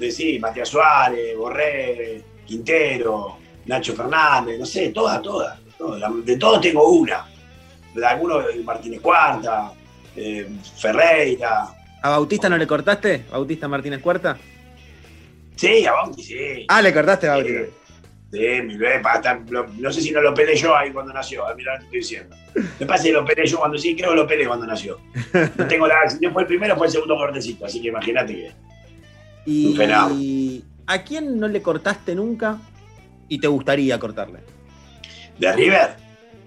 de 0.00 0.10
sí, 0.10 0.40
Matías 0.40 0.68
Suárez, 0.68 1.36
Borré, 1.36 2.20
Quintero, 2.44 3.38
Nacho 3.66 3.94
Fernández, 3.94 4.58
no 4.58 4.66
sé, 4.66 4.88
todas, 4.88 5.22
todas. 5.22 5.56
todas. 5.78 6.02
De 6.24 6.36
todos 6.36 6.60
tengo 6.60 6.88
una. 6.88 7.28
De 7.94 8.04
algunos, 8.04 8.44
eh, 8.52 8.60
Martínez 8.64 9.00
Cuarta, 9.00 9.72
eh, 10.16 10.48
Ferreira. 10.78 11.68
¿A 12.04 12.10
Bautista 12.10 12.50
no 12.50 12.58
le 12.58 12.66
cortaste? 12.66 13.24
¿Bautista 13.32 13.66
Martínez 13.66 14.02
Cuarta? 14.02 14.36
Sí, 15.56 15.86
a 15.86 15.92
Bauti, 15.92 16.22
sí. 16.22 16.66
Ah, 16.68 16.82
le 16.82 16.92
cortaste 16.92 17.28
a 17.28 17.32
Bautista. 17.36 17.60
Eh, 17.60 17.70
Sí, 18.30 18.40
mi 18.64 18.76
bebé, 18.76 19.00
hasta 19.04 19.40
lo- 19.48 19.68
no 19.78 19.92
sé 19.92 20.00
si 20.02 20.10
no 20.10 20.20
lo 20.20 20.34
peleé 20.34 20.56
yo 20.56 20.76
ahí 20.76 20.90
cuando 20.90 21.12
nació, 21.12 21.46
ah, 21.46 21.54
mirá 21.54 21.74
lo 21.74 21.78
que 21.78 21.84
estoy 21.84 21.98
diciendo. 22.00 22.36
Me 22.80 22.84
parece 22.86 23.06
que 23.08 23.12
lo 23.12 23.24
peleé 23.24 23.46
yo 23.46 23.58
cuando 23.60 23.78
sí, 23.78 23.94
creo 23.94 24.10
que 24.10 24.16
lo 24.16 24.26
peleé 24.26 24.46
cuando 24.48 24.66
nació. 24.66 24.98
No 25.56 25.66
tengo 25.68 25.86
la, 25.86 26.10
si 26.10 26.18
no 26.18 26.32
fue 26.32 26.42
el 26.42 26.48
primero, 26.48 26.76
fue 26.76 26.88
el 26.88 26.92
segundo 26.92 27.16
cortecito, 27.16 27.64
así 27.64 27.80
que 27.80 27.88
imagínate 27.88 28.34
que. 28.34 28.52
Y. 29.46 30.64
¿A 30.86 31.02
quién 31.04 31.38
no 31.38 31.46
le 31.48 31.62
cortaste 31.62 32.14
nunca 32.16 32.58
y 33.28 33.38
te 33.38 33.46
gustaría 33.46 33.98
cortarle? 34.00 34.40
¿De 35.38 35.52
River? 35.52 35.90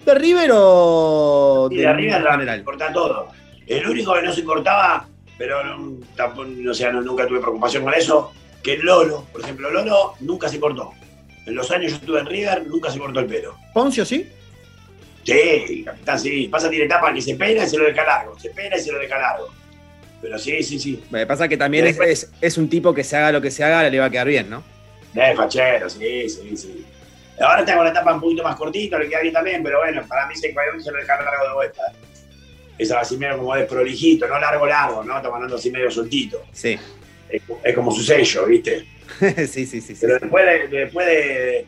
¿De 0.04 0.14
River 0.14 0.50
o 0.52 1.68
Y 1.72 1.76
del 1.76 1.86
de 1.86 1.92
River 1.94 2.22
general? 2.30 2.64
corta 2.64 2.92
todo. 2.92 3.28
El 3.66 3.88
único 3.88 4.12
que 4.14 4.22
no 4.22 4.32
se 4.32 4.44
cortaba, 4.44 5.08
pero 5.38 5.62
no, 5.64 5.94
tampoco, 6.16 6.48
o 6.68 6.74
sea, 6.74 6.90
no- 6.92 7.00
nunca 7.00 7.26
tuve 7.26 7.40
preocupación 7.40 7.84
con 7.84 7.94
eso, 7.94 8.32
que 8.62 8.74
el 8.74 8.80
Lolo, 8.82 9.24
por 9.32 9.40
ejemplo, 9.42 9.70
Lolo 9.70 10.14
nunca 10.20 10.48
se 10.48 10.58
cortó. 10.60 10.92
En 11.46 11.54
los 11.54 11.70
años 11.70 11.92
yo 11.92 11.96
estuve 11.98 12.20
en 12.20 12.26
River, 12.26 12.66
nunca 12.66 12.90
se 12.90 12.98
cortó 12.98 13.20
el 13.20 13.26
pelo. 13.26 13.56
¿Poncio 13.72 14.04
sí? 14.04 14.28
Sí, 15.24 15.82
capitán, 15.84 16.18
sí. 16.18 16.48
Pasa, 16.48 16.70
tiene 16.70 16.86
etapa 16.86 17.12
que 17.12 17.20
se 17.20 17.34
pena 17.34 17.64
y 17.64 17.68
se 17.68 17.76
lo 17.78 17.84
deja 17.84 18.04
largo. 18.04 18.38
Se 18.38 18.50
pena 18.50 18.76
y 18.76 18.80
se 18.80 18.92
lo 18.92 18.98
deja 18.98 19.18
largo. 19.18 19.48
Pero 20.20 20.38
sí, 20.38 20.62
sí, 20.62 20.78
sí. 20.78 21.02
Me 21.10 21.26
pasa 21.26 21.46
que 21.48 21.56
también 21.56 21.86
es, 21.86 21.98
es- 22.00 22.30
es 22.40 22.58
un 22.58 22.68
tipo 22.68 22.92
que 22.94 23.04
se 23.04 23.16
haga 23.16 23.32
lo 23.32 23.40
que 23.40 23.50
se 23.50 23.62
haga, 23.62 23.88
le 23.88 23.98
va 24.00 24.06
a 24.06 24.10
quedar 24.10 24.26
bien, 24.26 24.50
¿no? 24.50 24.62
Es 25.14 25.36
fachero, 25.36 25.88
sí, 25.88 26.28
sí, 26.28 26.56
sí. 26.56 26.84
Ahora 27.40 27.64
con 27.74 27.84
la 27.84 27.90
etapa 27.90 28.14
un 28.14 28.20
poquito 28.20 28.42
más 28.42 28.56
cortita, 28.56 28.98
le 28.98 29.08
queda 29.08 29.20
bien 29.20 29.32
también, 29.34 29.62
pero 29.62 29.78
bueno, 29.78 30.02
para 30.08 30.26
mí 30.26 30.34
se, 30.34 30.52
se 30.52 30.90
lo 30.90 30.98
deja 30.98 31.22
largo 31.22 31.48
de 31.48 31.54
vuelta. 31.54 31.82
Es 32.78 32.90
así 32.92 33.16
medio 33.16 33.38
como 33.38 33.54
de 33.54 33.64
prolijito, 33.64 34.26
no 34.28 34.38
largo, 34.38 34.66
largo, 34.66 35.02
¿no? 35.04 35.16
Estamos 35.16 35.34
hablando 35.36 35.56
así 35.56 35.70
medio 35.70 35.90
soltito. 35.90 36.42
Sí. 36.52 36.78
Es, 37.28 37.42
es 37.64 37.74
como 37.74 37.90
su 37.90 38.02
sello, 38.02 38.46
¿viste? 38.46 38.86
sí, 39.48 39.66
sí, 39.66 39.80
sí. 39.80 39.80
sí. 39.80 39.96
Pero 40.00 40.18
después 40.18 40.46
de, 40.46 40.68
después 40.78 41.06
de- 41.06 41.66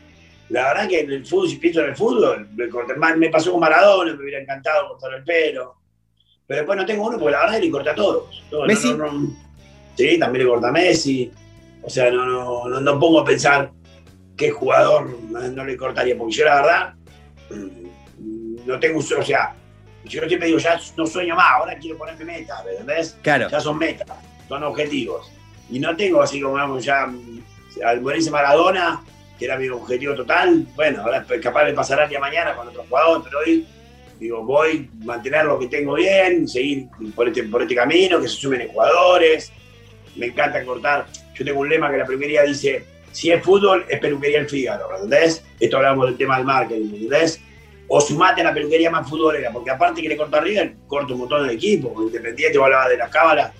La 0.49 0.67
verdad 0.69 0.87
que 0.87 0.99
en 1.01 1.11
el 1.11 1.25
fútbol, 1.25 1.49
si 1.49 1.57
pienso 1.57 1.81
en 1.81 1.89
el 1.89 1.95
fútbol, 1.95 2.47
me, 2.55 3.15
me 3.17 3.29
pasó 3.29 3.51
con 3.51 3.59
Maradona, 3.59 4.13
me 4.13 4.23
hubiera 4.23 4.39
encantado 4.41 4.87
cortar 4.89 5.13
el 5.15 5.23
pelo. 5.23 5.75
Pero 6.47 6.61
después 6.61 6.77
no 6.77 6.85
tengo 6.85 7.07
uno 7.07 7.17
porque 7.17 7.31
la 7.31 7.39
verdad 7.41 7.55
que 7.59 7.65
le 7.65 7.71
corta 7.71 7.91
a 7.91 7.95
todos. 7.95 8.43
¿Messi? 8.67 8.89
no, 8.91 8.97
no, 8.97 9.11
no. 9.13 9.35
Sí, 9.97 10.17
también 10.17 10.45
le 10.45 10.49
corta 10.51 10.69
a 10.69 10.71
Messi. 10.71 11.31
O 11.83 11.89
sea, 11.89 12.11
no, 12.11 12.25
no, 12.25 12.67
no, 12.67 12.79
no 12.81 12.99
pongo 12.99 13.19
a 13.21 13.25
pensar 13.25 13.71
qué 14.35 14.49
jugador 14.51 15.09
no, 15.29 15.65
le 15.65 15.77
cortaría. 15.77 16.17
Porque 16.17 16.33
yo 16.35 16.45
la 16.45 16.55
verdad 16.55 16.93
mm, 17.49 18.65
no 18.65 18.79
tengo. 18.79 18.99
O 18.99 19.23
sea, 19.23 19.55
yo 20.05 20.21
siempre 20.27 20.47
digo, 20.47 20.59
ya 20.59 20.79
no 20.97 21.05
sueño 21.05 21.35
más, 21.35 21.51
ahora 21.53 21.77
quiero 21.77 21.97
ponerme 21.97 22.25
metas, 22.25 22.63
¿me 22.65 22.71
¿entendés? 22.71 23.17
Claro. 23.21 23.49
ya 23.49 23.59
son 23.59 23.77
metas, 23.77 24.07
son 24.47 24.63
objetivos. 24.63 25.31
Y 25.69 25.79
no 25.79 25.95
tengo 25.95 26.21
así 26.21 26.41
como 26.41 26.55
vamos 26.55 26.83
ya 26.83 27.11
al 27.85 28.01
morirse 28.01 28.31
Maradona, 28.31 29.01
que 29.37 29.45
era 29.45 29.57
mi 29.57 29.69
objetivo 29.69 30.13
total, 30.15 30.67
bueno, 30.75 31.01
ahora 31.01 31.25
es 31.29 31.41
capaz 31.41 31.65
de 31.65 31.73
pasar 31.73 32.01
al 32.01 32.09
día 32.09 32.19
mañana 32.19 32.55
con 32.55 32.67
otro 32.67 32.83
jugador, 32.87 33.23
pero 33.23 33.39
hoy 33.39 33.65
digo, 34.19 34.43
voy 34.43 34.89
a 35.01 35.05
mantener 35.05 35.45
lo 35.45 35.57
que 35.57 35.67
tengo 35.67 35.95
bien, 35.95 36.47
seguir 36.47 36.87
por 37.15 37.27
este, 37.27 37.43
por 37.43 37.61
este 37.63 37.73
camino, 37.73 38.21
que 38.21 38.27
se 38.27 38.35
sumen 38.35 38.67
jugadores, 38.67 39.51
me 40.15 40.27
encanta 40.27 40.63
cortar. 40.63 41.07
Yo 41.33 41.43
tengo 41.43 41.59
un 41.61 41.69
lema 41.69 41.89
que 41.89 41.97
la 41.97 42.05
primería 42.05 42.43
dice, 42.43 42.85
si 43.11 43.31
es 43.31 43.43
fútbol, 43.43 43.85
es 43.89 43.99
peluquería 43.99 44.39
el 44.39 44.49
Fígaro, 44.49 44.93
¿entendés? 44.93 45.43
Esto 45.59 45.77
hablamos 45.77 46.05
del 46.07 46.17
tema 46.17 46.37
del 46.37 46.45
marketing, 46.45 46.93
¿entendés? 46.93 47.41
O 47.93 47.99
sumate 47.99 48.39
a 48.39 48.45
la 48.45 48.53
peluquería 48.53 48.89
más 48.89 49.09
futbolera, 49.09 49.51
porque 49.51 49.69
aparte 49.69 50.01
que 50.01 50.07
le 50.07 50.15
corto 50.15 50.37
a 50.37 50.39
River, 50.39 50.75
corto 50.87 51.13
un 51.13 51.19
montón 51.19 51.45
de 51.45 51.53
equipos, 51.55 51.91
Independiente, 51.97 52.57
vos 52.57 52.65
hablabas 52.65 52.87
de 52.89 52.95
las 52.97 53.09
cábalas, 53.09 53.51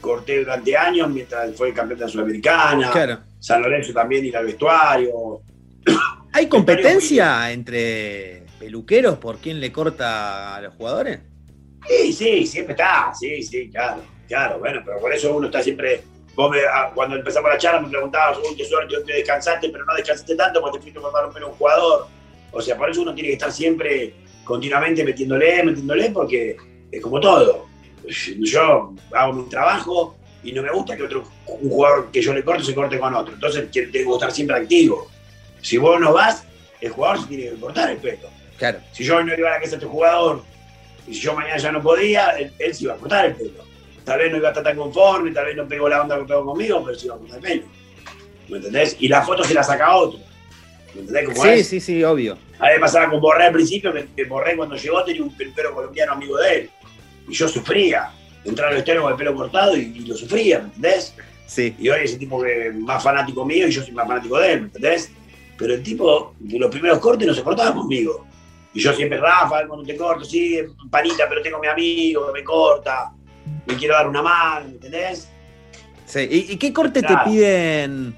corté 0.00 0.38
durante 0.38 0.76
años 0.76 1.10
mientras 1.10 1.56
fue 1.56 1.72
campeón 1.74 1.98
de 1.98 2.04
la 2.06 2.10
Sudamericana, 2.12 2.90
Claro. 2.92 3.18
San 3.40 3.60
Lorenzo 3.60 3.92
también 3.92 4.24
ir 4.24 4.36
al 4.36 4.46
vestuario. 4.46 5.40
¿Hay 6.32 6.46
competencia 6.48 7.50
entre 7.50 8.44
peluqueros 8.60 9.18
por 9.18 9.38
quién 9.38 9.58
le 9.58 9.72
corta 9.72 10.54
a 10.54 10.60
los 10.60 10.74
jugadores? 10.74 11.18
Sí, 11.88 12.12
sí, 12.12 12.46
siempre 12.46 12.74
está, 12.74 13.12
sí, 13.18 13.42
sí, 13.42 13.68
claro, 13.68 14.02
claro, 14.28 14.60
bueno, 14.60 14.80
pero 14.84 15.00
por 15.00 15.12
eso 15.12 15.34
uno 15.36 15.46
está 15.46 15.60
siempre. 15.60 16.02
Vos 16.36 16.52
me- 16.52 16.60
ah, 16.72 16.92
cuando 16.94 17.16
empezamos 17.16 17.50
la 17.50 17.58
charla 17.58 17.80
me 17.80 17.88
preguntabas, 17.88 18.38
uy, 18.48 18.54
qué 18.56 18.64
suerte, 18.64 18.96
hoy 18.96 19.04
te 19.04 19.14
descansaste, 19.14 19.68
pero 19.70 19.84
no 19.84 19.94
descansaste 19.96 20.36
tanto 20.36 20.60
porque 20.60 20.78
te 20.78 20.82
fuiste 20.84 21.00
a 21.00 21.02
cortar 21.02 21.26
un 21.26 21.32
pelo 21.34 21.46
a 21.46 21.50
un 21.50 21.56
jugador. 21.56 22.06
O 22.52 22.60
sea, 22.60 22.76
por 22.76 22.90
eso 22.90 23.02
uno 23.02 23.14
tiene 23.14 23.30
que 23.30 23.34
estar 23.34 23.50
siempre 23.50 24.14
continuamente 24.44 25.04
metiéndole, 25.04 25.62
metiéndole, 25.64 26.10
porque 26.10 26.56
es 26.90 27.02
como 27.02 27.18
todo. 27.18 27.66
Yo 28.38 28.94
hago 29.12 29.32
mi 29.32 29.48
trabajo 29.48 30.16
y 30.44 30.52
no 30.52 30.62
me 30.62 30.70
gusta 30.70 30.96
que 30.96 31.04
otro 31.04 31.24
un 31.46 31.70
jugador 31.70 32.10
que 32.10 32.20
yo 32.20 32.34
le 32.34 32.44
corte 32.44 32.64
se 32.64 32.74
corte 32.74 32.98
con 32.98 33.14
otro. 33.14 33.34
Entonces 33.34 33.70
tengo 33.70 33.90
que 33.92 34.12
estar 34.12 34.32
siempre 34.32 34.56
activo. 34.56 35.08
Si 35.60 35.78
vos 35.78 36.00
no 36.00 36.12
vas, 36.12 36.44
el 36.80 36.90
jugador 36.90 37.22
se 37.22 37.26
tiene 37.28 37.50
que 37.50 37.60
cortar 37.60 37.90
el 37.90 37.98
pelo. 37.98 38.28
Claro. 38.58 38.80
Si 38.92 39.04
yo 39.04 39.22
no 39.22 39.34
iba 39.34 39.48
a 39.48 39.52
la 39.52 39.58
casa 39.58 39.70
de 39.70 39.76
este 39.76 39.86
jugador 39.86 40.42
y 41.06 41.14
si 41.14 41.20
yo 41.20 41.34
mañana 41.34 41.56
ya 41.56 41.72
no 41.72 41.82
podía, 41.82 42.30
él, 42.30 42.52
él 42.58 42.74
se 42.74 42.84
iba 42.84 42.94
a 42.94 42.96
cortar 42.96 43.26
el 43.26 43.34
pelo. 43.34 43.64
Tal 44.04 44.18
vez 44.18 44.32
no 44.32 44.38
iba 44.38 44.48
a 44.48 44.50
estar 44.50 44.64
tan 44.64 44.76
conforme, 44.76 45.30
tal 45.30 45.46
vez 45.46 45.56
no 45.56 45.66
pegó 45.66 45.88
la 45.88 46.02
onda 46.02 46.18
que 46.18 46.24
pegó 46.24 46.44
conmigo, 46.44 46.82
pero 46.84 46.98
se 46.98 47.06
iba 47.06 47.14
a 47.14 47.18
cortar 47.18 47.38
el 47.38 47.42
pelo. 47.42 47.62
¿Me 48.48 48.56
entendés? 48.56 48.96
Y 48.98 49.08
la 49.08 49.22
foto 49.22 49.44
se 49.44 49.54
la 49.54 49.62
saca 49.62 49.94
otro. 49.94 50.18
¿Me 50.94 51.00
entendés 51.00 51.24
cómo 51.28 51.42
Sí, 51.42 51.48
es? 51.48 51.68
sí, 51.68 51.80
sí, 51.80 52.04
obvio. 52.04 52.36
A 52.58 52.66
mí 52.66 52.72
me 52.74 52.80
pasaba 52.80 53.10
con 53.10 53.20
Borré 53.20 53.44
al 53.44 53.52
principio, 53.52 53.92
que, 53.92 54.06
que 54.14 54.24
Borré 54.24 54.56
cuando 54.56 54.76
llegó 54.76 55.02
tenía 55.04 55.22
un 55.22 55.34
peluquero 55.36 55.74
colombiano 55.74 56.12
amigo 56.12 56.36
de 56.38 56.54
él. 56.54 56.70
Y 57.28 57.32
yo 57.34 57.48
sufría. 57.48 58.10
Entrar 58.44 58.70
al 58.70 58.74
vestuario 58.74 59.02
con 59.02 59.12
el 59.12 59.18
pelo 59.18 59.34
cortado 59.36 59.76
y, 59.76 59.80
y 59.82 60.00
lo 60.00 60.16
sufría, 60.16 60.58
¿me 60.58 60.64
entendés? 60.64 61.14
Sí. 61.46 61.74
Y 61.78 61.88
hoy 61.88 62.00
es 62.04 62.12
el 62.14 62.18
tipo 62.18 62.42
que 62.42 62.72
más 62.74 63.02
fanático 63.02 63.44
mío 63.44 63.68
y 63.68 63.70
yo 63.70 63.82
soy 63.82 63.92
más 63.92 64.06
fanático 64.08 64.38
de 64.38 64.52
él, 64.52 64.60
¿me 64.62 64.66
entendés? 64.66 65.10
Pero 65.56 65.74
el 65.74 65.82
tipo, 65.82 66.34
de 66.40 66.58
los 66.58 66.70
primeros 66.70 66.98
cortes 66.98 67.26
no 67.28 67.34
se 67.34 67.42
cortaba 67.42 67.72
conmigo. 67.72 68.26
Y 68.74 68.80
yo 68.80 68.92
siempre, 68.94 69.18
Rafa, 69.18 69.66
cuando 69.68 69.84
te 69.86 69.96
corto, 69.96 70.24
sí, 70.24 70.58
panita, 70.90 71.28
pero 71.28 71.40
tengo 71.42 71.58
a 71.58 71.60
mi 71.60 71.68
amigo 71.68 72.26
que 72.26 72.40
me 72.40 72.42
corta, 72.44 73.12
me 73.66 73.76
quiero 73.76 73.94
dar 73.94 74.08
una 74.08 74.22
mano, 74.22 74.66
¿me 74.66 74.72
entendés? 74.72 75.28
Sí. 76.06 76.20
¿Y, 76.28 76.52
y 76.52 76.56
qué 76.56 76.72
corte 76.72 77.00
te 77.02 77.14
piden? 77.24 78.16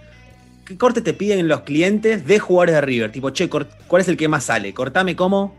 ¿Qué 0.67 0.79
corte 0.79 1.03
te 1.03 1.13
piden 1.13 1.47
los 1.47 1.61
clientes 1.61 2.27
de 2.27 2.39
jugadores 2.39 2.75
de 2.77 2.81
River? 2.81 3.13
Tipo, 3.13 3.31
che, 3.31 3.49
¿cuál 3.51 4.01
es 4.01 4.09
el 4.09 4.17
que 4.17 4.29
más 4.29 4.45
sale? 4.45 4.73
Cortame 4.73 5.15
cómo. 5.15 5.55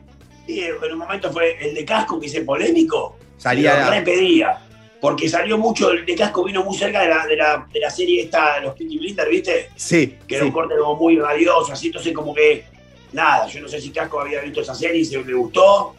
Y 0.48 0.62
en 0.62 0.76
un 0.91 0.98
momento 0.98 1.32
fue 1.32 1.58
el 1.60 1.76
de 1.76 1.86
casco 1.86 2.20
que 2.20 2.26
hice 2.28 2.41
polémico, 2.41 3.18
Salía. 3.38 3.86
lo 3.86 3.91
repedía. 3.91 4.58
Porque 5.00 5.30
salió 5.30 5.58
mucho, 5.60 5.91
el 5.91 6.06
de 6.06 6.15
casco 6.15 6.44
vino 6.44 6.63
muy 6.63 6.76
cerca 6.76 7.02
de 7.02 7.10
la, 7.10 7.28
de 7.28 7.36
la, 7.36 7.68
de 7.72 7.80
la 7.80 7.89
serie 7.91 8.24
esta, 8.24 8.60
los 8.62 8.74
Peaky 8.76 8.98
Blinders, 8.98 9.30
¿viste? 9.30 9.70
Sí. 9.76 10.15
que 10.28 10.36
era 10.36 10.44
sí. 10.46 10.48
un 10.48 10.54
corte 10.54 10.74
como 10.80 10.96
muy 10.96 11.18
radioso, 11.20 11.74
así, 11.74 11.88
entonces 11.88 12.12
como 12.12 12.34
que, 12.34 12.65
nada, 13.13 13.46
yo 13.48 13.62
no 13.62 13.68
sé 13.68 13.80
si 13.80 13.91
Casco 13.91 14.20
había 14.20 14.41
visto 14.41 14.62
esa 14.62 14.74
serie 14.74 15.02
y 15.02 15.06
se 15.06 15.24
le 15.24 15.34
gustó, 15.34 15.94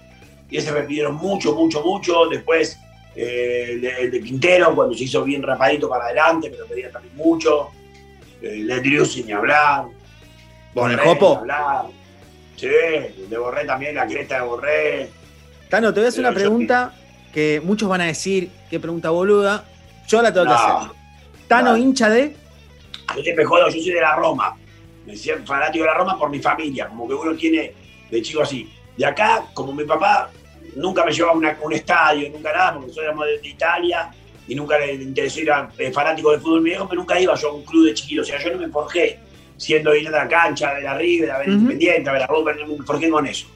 y 0.51 0.57
ese 0.57 0.73
me 0.73 0.83
pidieron 0.83 1.14
mucho, 1.14 1.55
mucho, 1.55 1.83
mucho, 1.85 2.27
después 2.27 2.79
eh, 3.14 3.66
el, 3.71 3.81
de, 3.81 3.90
el 4.01 4.11
de 4.11 4.21
Quintero, 4.21 4.75
cuando 4.75 4.95
se 4.95 5.05
hizo 5.05 5.23
bien 5.23 5.42
rapadito 5.42 5.88
para 5.88 6.07
adelante, 6.07 6.51
me 6.51 6.57
lo 6.57 6.66
pedían 6.66 6.90
también 6.90 7.14
mucho, 7.14 7.71
de 8.40 8.81
Drew 8.81 9.05
sin 9.05 9.33
hablar, 9.33 9.87
¿Con 10.75 10.90
el 10.92 10.99
Jopo? 11.01 11.38
hablar. 11.38 11.87
sí, 12.57 12.66
el 12.66 13.29
de 13.31 13.38
Borré 13.38 13.64
también, 13.64 13.94
la 13.94 14.07
cresta 14.07 14.37
de 14.37 14.42
Borré, 14.46 15.11
Tano, 15.68 15.92
te 15.92 16.01
voy 16.01 16.07
a 16.07 16.09
hacer 16.11 16.22
Pero 16.22 16.29
una 16.31 16.38
yo- 16.38 16.40
pregunta 16.44 16.94
que 17.33 17.61
muchos 17.64 17.88
van 17.88 18.01
a 18.01 18.05
decir, 18.05 18.51
qué 18.70 18.79
pregunta 18.79 19.11
boluda. 19.11 19.64
Yo 20.07 20.22
la 20.22 20.33
tengo 20.33 20.46
que 20.46 20.53
hacer. 20.53 20.90
Tano, 21.49 21.72
No. 21.72 21.77
hincha 21.77 22.09
de. 22.09 22.37
jodo, 23.44 23.66
yo 23.68 23.72
soy 23.72 23.90
de 23.90 24.01
la 24.01 24.14
Roma, 24.16 24.57
me 25.05 25.12
decía 25.12 25.35
fanático 25.44 25.85
de 25.85 25.90
la 25.90 25.96
Roma 25.99 26.18
por 26.18 26.31
mi 26.31 26.38
familia, 26.40 26.88
como 26.88 27.09
que 27.09 27.14
uno 27.14 27.35
tiene 27.37 27.72
de 28.11 28.22
chico 28.22 28.42
así. 28.42 28.72
De 28.96 29.05
acá, 29.05 29.44
como 29.55 29.72
mi 29.72 29.85
papá 29.85 30.31
nunca 30.77 31.05
me 31.05 31.12
llevaba 31.12 31.35
a 31.35 31.64
un 31.64 31.72
estadio, 31.72 32.31
nunca 32.31 32.53
nada, 32.53 32.75
porque 32.75 32.92
de, 32.92 33.38
de 33.42 33.49
Italia 33.49 34.11
y 34.48 34.54
nunca 34.54 34.78
le 34.78 34.94
interesó 34.94 35.40
ir 35.40 35.50
a 35.50 35.70
eh, 35.78 35.92
fanático 35.92 36.30
del 36.30 36.40
fútbol 36.40 36.62
viejo, 36.62 36.88
pero 36.88 37.00
nunca 37.00 37.20
iba 37.20 37.35
yo 37.35 37.50
a 37.50 37.54
un 37.54 37.64
club 37.64 37.87
de 37.87 37.94
chiquitos. 37.94 38.28
O 38.28 38.30
sea, 38.30 38.42
yo 38.42 38.52
no 38.52 38.59
me 38.59 38.68
forjé 38.68 39.18
siendo 39.56 39.94
ir 39.94 40.06
a 40.09 40.11
la 40.11 40.28
cancha, 40.28 40.74
de 40.74 40.82
la 40.82 40.96
River, 40.96 41.30
a 41.30 41.38
ver 41.38 41.48
Ujú. 41.48 41.59
Independiente, 41.59 42.11
a 42.11 42.12
ver 42.12 42.22
a 42.22 42.26
Boca, 42.26 42.52
no 42.54 42.66
me 42.66 42.85
forjé 42.85 43.09
con 43.11 43.26
eso. 43.26 43.46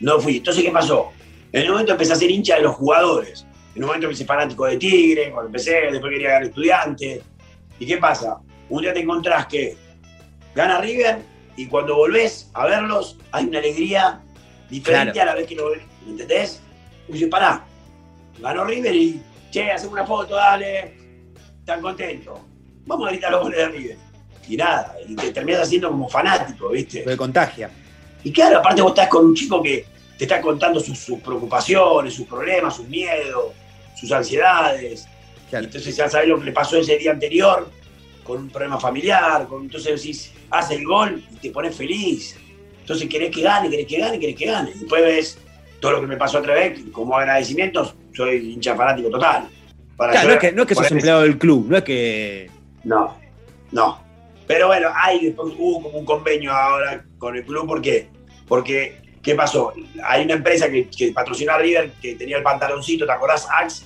No 0.00 0.18
fui. 0.20 0.38
Entonces, 0.38 0.64
¿qué 0.64 0.70
pasó? 0.70 1.10
En 1.52 1.64
un 1.64 1.72
momento 1.72 1.92
empecé 1.92 2.12
a 2.12 2.16
ser 2.16 2.30
hincha 2.30 2.56
de 2.56 2.62
los 2.62 2.74
jugadores. 2.76 3.44
En 3.74 3.82
un 3.82 3.88
momento 3.88 4.06
me 4.06 4.12
hice 4.14 4.24
fanático 4.24 4.66
de 4.66 4.76
Tigre, 4.76 5.30
cuando 5.30 5.48
empecé, 5.48 5.88
después 5.90 6.12
quería 6.12 6.28
ganar 6.30 6.44
estudiante. 6.44 7.22
¿Y 7.78 7.86
qué 7.86 7.98
pasa? 7.98 8.38
Un 8.68 8.82
día 8.82 8.92
te 8.94 9.00
encontrás 9.00 9.46
que 9.46 9.76
gana 10.54 10.80
River 10.80 11.18
y 11.56 11.66
cuando 11.66 11.96
volvés 11.96 12.50
a 12.54 12.66
verlos 12.66 13.18
hay 13.32 13.46
una 13.46 13.58
alegría 13.58 14.20
diferente 14.70 15.12
Claro. 15.12 15.30
a 15.30 15.34
la 15.34 15.38
vez 15.40 15.48
que 15.48 15.54
lo 15.54 15.70
ves. 15.70 15.82
¿Me 16.04 16.12
entendés? 16.12 16.62
Y 17.08 17.12
dices, 17.12 17.28
pará, 17.28 17.64
ganó 18.40 18.64
River 18.64 18.94
y, 18.94 19.20
che, 19.52 19.70
hacemos 19.70 19.92
una 19.92 20.06
foto, 20.06 20.34
dale, 20.34 20.94
están 21.60 21.80
contentos. 21.80 22.40
Vamos 22.86 23.06
a 23.06 23.10
gritar 23.12 23.30
los 23.30 23.42
goles 23.42 23.58
de 23.58 23.68
River. 23.68 23.96
Y 24.48 24.56
nada, 24.56 24.96
y 25.06 25.14
te 25.14 25.30
terminas 25.30 25.62
haciendo 25.62 25.90
como 25.90 26.08
fanático, 26.08 26.70
¿viste? 26.70 27.04
Lo 27.04 27.12
de 27.12 27.16
contagia. 27.16 27.70
Y 28.24 28.32
claro, 28.32 28.58
aparte 28.58 28.82
vos 28.82 28.90
estás 28.90 29.08
con 29.08 29.26
un 29.26 29.34
chico 29.34 29.62
que 29.62 29.84
te 30.18 30.24
está 30.24 30.40
contando 30.40 30.80
sus, 30.80 30.98
sus 30.98 31.20
preocupaciones, 31.20 32.14
sus 32.14 32.26
problemas, 32.26 32.74
sus 32.74 32.88
miedos, 32.88 33.52
sus 33.94 34.10
ansiedades. 34.10 35.06
Claro. 35.48 35.66
Entonces 35.66 35.94
ya 35.94 36.08
sabes 36.08 36.28
lo 36.28 36.38
que 36.40 36.46
le 36.46 36.52
pasó 36.52 36.78
ese 36.78 36.98
día 36.98 37.12
anterior 37.12 37.70
con 38.24 38.38
un 38.38 38.48
problema 38.48 38.80
familiar, 38.80 39.46
con, 39.46 39.62
entonces 39.62 40.02
decís, 40.02 40.32
hace 40.50 40.76
el 40.76 40.84
gol 40.86 41.22
y 41.30 41.36
te 41.36 41.50
pones 41.50 41.76
feliz. 41.76 42.36
Entonces 42.80 43.08
querés 43.08 43.30
que 43.30 43.42
gane, 43.42 43.70
querés 43.70 43.86
que 43.86 43.98
gane, 43.98 44.18
querés 44.18 44.36
que 44.36 44.46
gane. 44.46 44.72
Después 44.74 45.02
ves 45.02 45.38
todo 45.80 45.92
lo 45.92 46.00
que 46.00 46.06
me 46.06 46.16
pasó 46.16 46.38
otra 46.38 46.54
vez, 46.54 46.80
como 46.92 47.16
agradecimientos, 47.16 47.94
soy 48.12 48.52
hincha 48.52 48.74
fanático 48.74 49.10
total. 49.10 49.48
claro, 49.96 50.28
no 50.28 50.34
es 50.34 50.40
que, 50.40 50.52
no 50.52 50.62
es 50.62 50.68
que 50.68 50.74
sos 50.74 50.90
empleado 50.90 51.22
del 51.22 51.38
club, 51.38 51.66
no 51.68 51.76
es 51.76 51.84
que. 51.84 52.50
No, 52.84 53.16
no. 53.70 54.02
Pero 54.46 54.66
bueno, 54.66 54.88
hay 54.94 55.26
después 55.26 55.54
hubo 55.58 55.82
como 55.82 55.98
un 55.98 56.04
convenio 56.04 56.52
ahora 56.52 57.04
con 57.18 57.36
el 57.36 57.44
club, 57.44 57.66
¿por 57.66 57.80
qué? 57.80 58.08
Porque, 58.48 59.00
¿qué 59.22 59.34
pasó? 59.34 59.72
Hay 60.04 60.24
una 60.24 60.34
empresa 60.34 60.70
que, 60.70 60.88
que 60.88 61.12
patrocinó 61.12 61.52
a 61.52 61.58
River, 61.58 61.92
que 62.02 62.16
tenía 62.16 62.38
el 62.38 62.42
pantaloncito, 62.42 63.06
¿te 63.06 63.12
acordás? 63.12 63.48
Axe, 63.50 63.84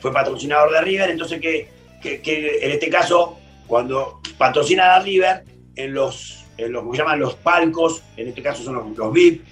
fue 0.00 0.12
patrocinador 0.12 0.72
de 0.72 0.80
River, 0.80 1.10
entonces 1.10 1.40
que, 1.40 1.68
que, 2.00 2.58
en 2.62 2.70
este 2.70 2.88
caso, 2.88 3.38
cuando 3.66 4.20
patrocinan 4.38 4.90
a 4.90 5.00
River, 5.00 5.44
en 5.74 5.92
los, 5.92 6.44
en 6.56 6.72
los, 6.72 6.82
¿cómo 6.82 6.94
llaman? 6.94 7.18
Los 7.18 7.34
palcos, 7.34 8.02
en 8.16 8.28
este 8.28 8.42
caso 8.42 8.62
son 8.62 8.74
los, 8.76 8.96
los 8.96 9.12
VIP, 9.12 9.44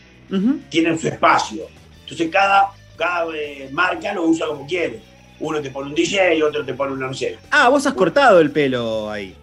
tienen 0.70 0.98
su 0.98 1.08
espacio. 1.08 1.66
Entonces 2.02 2.30
cada, 2.30 2.70
cada 2.96 3.26
eh, 3.36 3.68
marca 3.72 4.12
lo 4.12 4.24
usa 4.24 4.46
como 4.46 4.66
quiere. 4.66 5.00
Uno 5.40 5.60
te 5.60 5.70
pone 5.70 5.88
un 5.88 5.94
DJ 5.94 6.36
y 6.36 6.42
otro 6.42 6.64
te 6.64 6.74
pone 6.74 6.92
una, 6.92 7.08
no 7.08 7.14
sé. 7.14 7.38
Ah, 7.50 7.68
vos 7.68 7.86
has 7.86 7.94
cortado 7.94 8.40
el 8.40 8.50
pelo 8.50 9.10
ahí. 9.10 9.34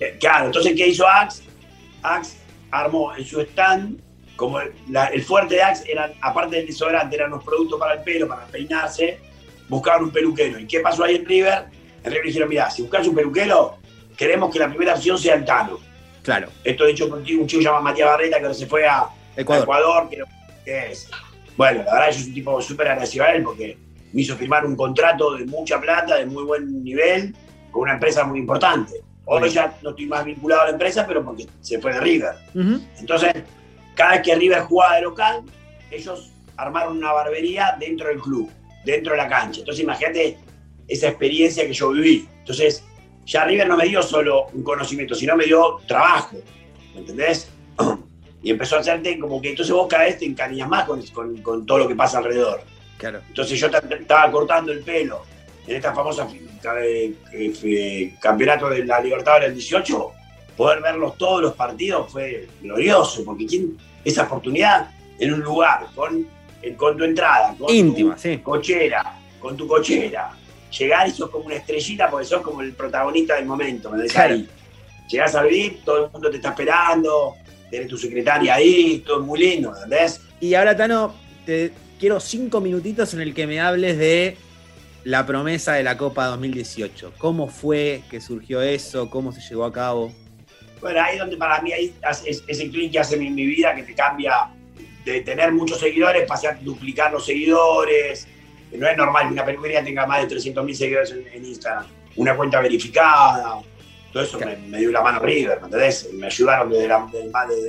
Eh, 0.00 0.16
claro, 0.18 0.46
entonces, 0.46 0.74
¿qué 0.76 0.88
hizo 0.88 1.06
Axe? 1.06 1.42
Axe 2.02 2.36
armó 2.70 3.14
en 3.16 3.24
su 3.24 3.40
stand, 3.40 3.98
como 4.36 4.60
el, 4.60 5.22
fuerte 5.22 5.56
de 5.56 5.62
Axe, 5.62 5.90
eran, 5.90 6.12
aparte 6.20 6.56
del 6.56 6.66
desodorante, 6.66 7.16
eran 7.16 7.30
los 7.30 7.42
productos 7.42 7.78
para 7.78 7.94
el 7.94 8.02
pelo, 8.02 8.28
para 8.28 8.46
peinarse, 8.46 9.18
buscaban 9.68 10.04
un 10.04 10.10
peluquero. 10.10 10.58
¿Y 10.58 10.66
qué 10.66 10.80
pasó 10.80 11.04
ahí 11.04 11.16
en 11.16 11.26
River? 11.26 11.64
En 12.04 12.10
River 12.10 12.26
dijeron, 12.26 12.48
mira, 12.48 12.70
si 12.70 12.82
buscas 12.82 13.06
un 13.06 13.14
peluquero, 13.14 13.78
queremos 14.16 14.52
que 14.52 14.58
la 14.58 14.68
primera 14.68 14.94
opción 14.94 15.18
sea 15.18 15.34
el 15.34 15.44
Tano. 15.44 15.78
Claro. 16.22 16.48
Esto 16.62 16.84
dicho 16.84 17.08
por 17.08 17.18
un 17.18 17.24
chico 17.24 17.62
llamado 17.62 17.82
Matías 17.82 18.08
Barreta, 18.08 18.38
que 18.38 18.44
ahora 18.44 18.54
se 18.54 18.66
fue 18.66 18.86
a 18.86 19.08
Ecuador, 19.36 20.08
que, 20.10 20.90
es. 20.90 21.08
Bueno, 21.58 21.82
la 21.82 21.92
verdad 21.92 22.12
yo 22.12 22.20
soy 22.20 22.28
un 22.28 22.34
tipo 22.34 22.62
súper 22.62 22.86
agradecido 22.86 23.24
a 23.24 23.32
él 23.32 23.42
porque 23.42 23.76
me 24.12 24.22
hizo 24.22 24.36
firmar 24.36 24.64
un 24.64 24.76
contrato 24.76 25.34
de 25.34 25.44
mucha 25.44 25.80
plata, 25.80 26.14
de 26.14 26.24
muy 26.24 26.44
buen 26.44 26.84
nivel, 26.84 27.34
con 27.72 27.82
una 27.82 27.94
empresa 27.94 28.22
muy 28.22 28.38
importante. 28.38 29.02
Hoy 29.24 29.50
ya 29.50 29.76
no 29.82 29.90
estoy 29.90 30.06
más 30.06 30.24
vinculado 30.24 30.62
a 30.62 30.64
la 30.66 30.70
empresa, 30.70 31.04
pero 31.04 31.24
porque 31.24 31.46
se 31.60 31.80
fue 31.80 31.92
de 31.92 32.00
River. 32.00 32.34
Entonces, 33.00 33.32
cada 33.96 34.12
vez 34.12 34.22
que 34.22 34.36
River 34.36 34.60
jugaba 34.60 34.94
de 34.94 35.02
local, 35.02 35.42
ellos 35.90 36.30
armaron 36.56 36.96
una 36.96 37.12
barbería 37.12 37.76
dentro 37.78 38.06
del 38.06 38.20
club, 38.20 38.48
dentro 38.84 39.12
de 39.14 39.18
la 39.18 39.28
cancha. 39.28 39.58
Entonces, 39.58 39.82
imagínate 39.82 40.38
esa 40.86 41.08
experiencia 41.08 41.66
que 41.66 41.72
yo 41.72 41.90
viví. 41.90 42.28
Entonces, 42.38 42.84
ya 43.26 43.44
River 43.44 43.66
no 43.66 43.76
me 43.76 43.86
dio 43.86 44.00
solo 44.00 44.46
un 44.52 44.62
conocimiento, 44.62 45.16
sino 45.16 45.34
me 45.34 45.46
dio 45.46 45.80
trabajo. 45.88 46.36
¿Me 46.94 47.00
entendés? 47.00 47.50
Y 48.42 48.50
empezó 48.50 48.76
a 48.76 48.80
hacerte 48.80 49.18
como 49.18 49.40
que 49.40 49.50
entonces 49.50 49.74
vos 49.74 49.88
cada 49.88 50.04
vez 50.04 50.18
te 50.18 50.24
encariñas 50.24 50.68
más 50.68 50.84
con, 50.84 51.02
con, 51.42 51.66
todo 51.66 51.78
lo 51.78 51.88
que 51.88 51.94
pasa 51.94 52.18
alrededor. 52.18 52.62
Claro. 52.96 53.20
Entonces 53.28 53.58
yo 53.58 53.66
estaba 53.66 54.30
cortando 54.30 54.72
el 54.72 54.80
pelo 54.80 55.22
en 55.66 55.76
esta 55.76 55.92
famosa 55.94 56.26
eh, 56.82 57.14
eh, 57.32 58.14
campeonato 58.20 58.68
de 58.68 58.84
la 58.84 59.00
Libertad 59.00 59.40
del 59.40 59.54
18, 59.54 60.12
poder 60.56 60.82
verlos 60.82 61.16
todos 61.16 61.42
los 61.42 61.54
partidos 61.54 62.10
fue 62.10 62.48
glorioso, 62.60 63.24
porque 63.24 63.46
esa 64.04 64.24
oportunidad 64.24 64.90
en 65.18 65.34
un 65.34 65.40
lugar 65.40 65.86
con, 65.94 66.26
con 66.76 66.96
tu 66.96 67.04
entrada, 67.04 67.54
con 67.58 67.72
Íntima, 67.72 68.16
tu 68.16 68.42
cochera, 68.42 69.18
con 69.38 69.56
tu 69.56 69.68
cochera, 69.68 70.30
llegar 70.76 71.06
y 71.06 71.10
sos 71.10 71.30
como 71.30 71.46
una 71.46 71.56
estrellita 71.56 72.10
porque 72.10 72.26
sos 72.26 72.42
como 72.42 72.62
el 72.62 72.72
protagonista 72.72 73.36
del 73.36 73.46
momento, 73.46 73.90
me 73.90 73.98
decís 73.98 74.16
ahí. 74.16 74.48
Llegás 75.08 75.34
al 75.34 75.48
VIP, 75.48 75.84
todo 75.84 76.06
el 76.06 76.12
mundo 76.12 76.30
te 76.30 76.36
está 76.36 76.50
esperando, 76.50 77.34
tenés 77.70 77.88
tu 77.88 77.96
secretaria 77.96 78.54
ahí, 78.54 79.02
todo 79.06 79.22
muy 79.22 79.38
lindo, 79.40 79.74
¿entendés? 79.74 80.20
Y 80.40 80.54
ahora, 80.54 80.76
Tano, 80.76 81.14
te 81.44 81.72
quiero 81.98 82.20
cinco 82.20 82.60
minutitos 82.60 83.14
en 83.14 83.20
el 83.20 83.34
que 83.34 83.46
me 83.46 83.60
hables 83.60 83.98
de 83.98 84.36
la 85.04 85.26
promesa 85.26 85.74
de 85.74 85.82
la 85.82 85.96
Copa 85.96 86.26
2018. 86.26 87.14
¿Cómo 87.18 87.48
fue 87.48 88.02
que 88.10 88.20
surgió 88.20 88.62
eso? 88.62 89.08
¿Cómo 89.10 89.32
se 89.32 89.40
llevó 89.40 89.64
a 89.64 89.72
cabo? 89.72 90.12
Bueno, 90.80 91.02
ahí 91.02 91.14
es 91.14 91.20
donde 91.20 91.36
para 91.36 91.60
mí 91.60 91.72
es, 91.72 92.44
el 92.46 92.70
clic 92.70 92.92
que 92.92 92.98
hace 92.98 93.16
mi, 93.16 93.30
vida, 93.30 93.74
que 93.74 93.82
te 93.82 93.94
cambia 93.94 94.50
de 95.04 95.20
tener 95.22 95.52
muchos 95.52 95.80
seguidores, 95.80 96.26
pasar 96.26 96.56
a 96.56 96.58
duplicar 96.60 97.12
los 97.12 97.24
seguidores. 97.24 98.28
No 98.72 98.86
es 98.86 98.96
normal 98.96 99.28
que 99.28 99.32
una 99.32 99.44
peluquería 99.44 99.82
tenga 99.82 100.06
más 100.06 100.28
de 100.28 100.36
300.000 100.36 100.74
seguidores 100.74 101.14
en, 101.32 101.44
Instagram. 101.44 101.86
Una 102.16 102.36
cuenta 102.36 102.60
verificada. 102.60 103.60
Todo 104.18 104.26
eso 104.26 104.38
me, 104.68 104.78
dio 104.78 104.90
la 104.90 105.00
mano 105.00 105.20
River, 105.20 105.60
¿me 105.60 105.66
entendés? 105.66 106.12
Me 106.12 106.26
ayudaron 106.26 106.70
desde 106.70 106.88
la, 106.88 107.08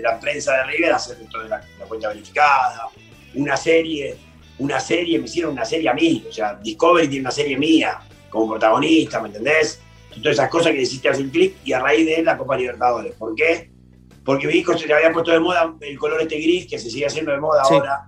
la 0.02 0.20
prensa 0.20 0.54
de 0.58 0.64
River 0.64 0.94
a 0.94 0.96
hacer 0.96 1.18
toda 1.32 1.48
la 1.48 1.86
cuenta 1.88 2.08
verificada. 2.08 2.90
Una 3.36 3.56
serie 3.56 4.18
una 4.60 4.80
serie, 4.80 5.18
me 5.20 5.26
hicieron 5.26 5.54
una 5.54 5.66
serie 5.66 5.90
a 5.90 5.94
mí, 5.94 6.26
o 6.28 6.32
sea, 6.32 6.56
Discovery 6.56 7.08
tiene 7.08 7.22
una 7.22 7.32
serie 7.32 7.58
mía 7.58 8.00
como 8.30 8.50
protagonista, 8.50 9.22
¿me 9.22 9.28
entendés? 9.28 9.82
Todas 10.10 10.34
esas 10.34 10.50
cosas 10.50 10.74
que 10.74 10.82
hiciste 10.82 11.08
hacer 11.08 11.30
clic 11.30 11.56
y 11.64 11.72
a 11.72 11.80
raíz 11.80 12.06
de 12.06 12.16
él 12.16 12.26
la 12.26 12.38
Copa 12.38 12.58
Libertadores. 12.58 13.14
¿Por 13.14 13.36
qué? 13.36 13.70
Porque 14.26 14.48
mi 14.48 14.56
hijo 14.56 14.78
se 14.78 14.86
le 14.86 14.96
había 14.96 15.14
puesto 15.14 15.32
de 15.32 15.40
moda 15.40 15.74
el 15.80 15.98
color 15.98 16.22
este 16.22 16.36
gris, 16.40 16.68
que 16.68 16.78
se 16.78 16.90
sigue 16.90 17.06
haciendo 17.06 17.32
de 17.32 17.40
moda 17.40 17.62
ahora, 17.62 18.08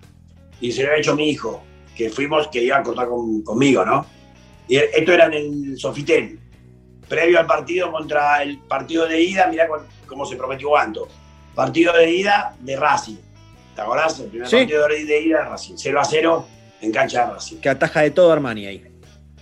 y 0.60 0.72
se 0.72 0.82
lo 0.82 0.90
había 0.90 1.00
hecho 1.00 1.16
mi 1.16 1.30
hijo, 1.30 1.64
que 1.96 2.10
fuimos, 2.10 2.50
que 2.50 2.64
iba 2.64 2.78
a 2.78 2.84
cortar 2.84 3.08
conmigo, 3.46 3.86
¿no? 3.86 4.06
Y 4.68 4.76
esto 4.76 5.14
era 5.14 5.28
en 5.28 5.34
el 5.34 5.78
Sofitel, 5.78 6.38
previo 7.12 7.40
al 7.40 7.46
partido 7.46 7.92
contra 7.92 8.42
el 8.42 8.58
partido 8.60 9.06
de 9.06 9.22
ida, 9.22 9.48
mirá 9.48 9.68
cómo 10.08 10.26
se 10.26 10.38
prometió 10.38 10.70
cuánto. 10.70 11.10
Partido 11.54 11.92
de 11.92 12.10
ida 12.10 12.56
de 12.62 12.78
Racing 12.78 13.18
¿Te 13.76 13.82
acordás? 13.82 14.18
El 14.22 14.30
primer 14.30 14.50
partido 14.50 14.88
de 14.88 15.22
ida 15.22 15.40
de 15.40 15.50
Racing. 15.50 15.76
0 15.76 16.00
a 16.00 16.06
0 16.06 16.48
en 16.82 16.92
cancha 16.94 17.26
de 17.26 17.34
Racing. 17.34 17.58
Que 17.58 17.70
ataja 17.70 18.02
de 18.02 18.12
todo 18.12 18.32
Armani 18.32 18.66
ahí. 18.66 18.84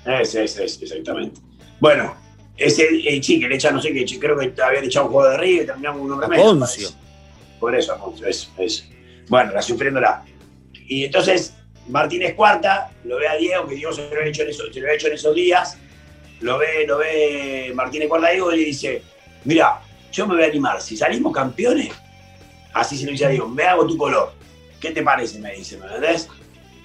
Ese, 0.04 0.46
ese, 0.46 0.66
ese, 0.66 0.84
exactamente. 0.84 1.40
Bueno, 1.80 2.16
ese 2.58 2.88
el 2.88 3.22
que 3.22 3.48
le 3.48 3.56
echa, 3.56 3.72
no 3.72 3.80
sé 3.80 3.94
qué, 3.94 4.04
creo 4.20 4.36
que 4.36 4.52
habían 4.62 4.84
echado 4.84 5.06
un 5.06 5.12
juego 5.12 5.30
de 5.30 5.38
River 5.38 5.64
y 5.64 5.66
terminamos 5.68 6.02
un 6.02 6.10
nombre 6.10 6.28
medio. 6.28 6.60
Por 7.60 7.76
eso, 7.76 7.94
Aponcio, 7.94 8.26
eso, 8.26 8.50
eso. 8.58 8.84
Bueno, 9.28 9.52
la 9.52 9.62
sufriéndola. 9.62 10.24
Y 10.88 11.06
entonces, 11.06 11.54
Martínez 11.88 12.34
cuarta, 12.34 12.90
lo 13.04 13.18
ve 13.18 13.28
a 13.28 13.36
Diego, 13.36 13.68
que 13.68 13.76
Diego 13.76 13.94
se 13.94 14.10
lo, 14.10 14.20
ha 14.20 14.26
hecho 14.26 14.42
en 14.42 14.50
esos, 14.50 14.74
se 14.74 14.80
lo 14.80 14.88
ha 14.88 14.94
hecho 14.94 15.08
en 15.08 15.14
esos 15.14 15.36
días, 15.36 15.78
lo 16.42 16.58
ve, 16.58 16.86
lo 16.88 16.98
ve 16.98 17.72
Martínez 17.76 18.10
Diego 18.32 18.52
y 18.54 18.58
le 18.58 18.66
dice, 18.66 19.02
mira, 19.46 19.82
yo 20.12 20.28
me 20.28 20.36
voy 20.36 20.44
a 20.44 20.48
animar, 20.48 20.82
si 20.82 20.98
salimos 20.98 21.34
campeones, 21.34 21.92
Así 22.74 22.98
se 22.98 23.06
lo 23.06 23.12
dice 23.12 23.26
a 23.26 23.30
Diego, 23.30 23.48
me 23.48 23.64
hago 23.64 23.86
tu 23.86 23.98
color. 23.98 24.32
¿Qué 24.80 24.92
te 24.92 25.02
parece? 25.02 25.40
Me 25.40 25.54
dice, 25.54 25.78
¿me 25.78 25.86
entendés? 25.86 26.28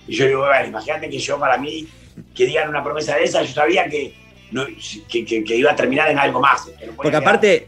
Y 0.07 0.17
yo 0.17 0.27
digo, 0.27 0.40
bueno, 0.40 0.67
imagínate 0.67 1.09
que 1.09 1.19
yo 1.19 1.38
para 1.38 1.59
mí, 1.59 1.87
que 2.35 2.47
digan 2.47 2.69
una 2.69 2.83
promesa 2.83 3.17
de 3.17 3.25
esa, 3.25 3.43
yo 3.43 3.53
sabía 3.53 3.88
que, 3.88 4.14
que, 5.09 5.57
iba 5.57 5.73
a 5.73 5.77
terminar 5.77 6.11
en 6.11 6.19
algo 6.19 6.40
más. 6.40 6.69
Porque 6.97 7.17
aparte, 7.17 7.67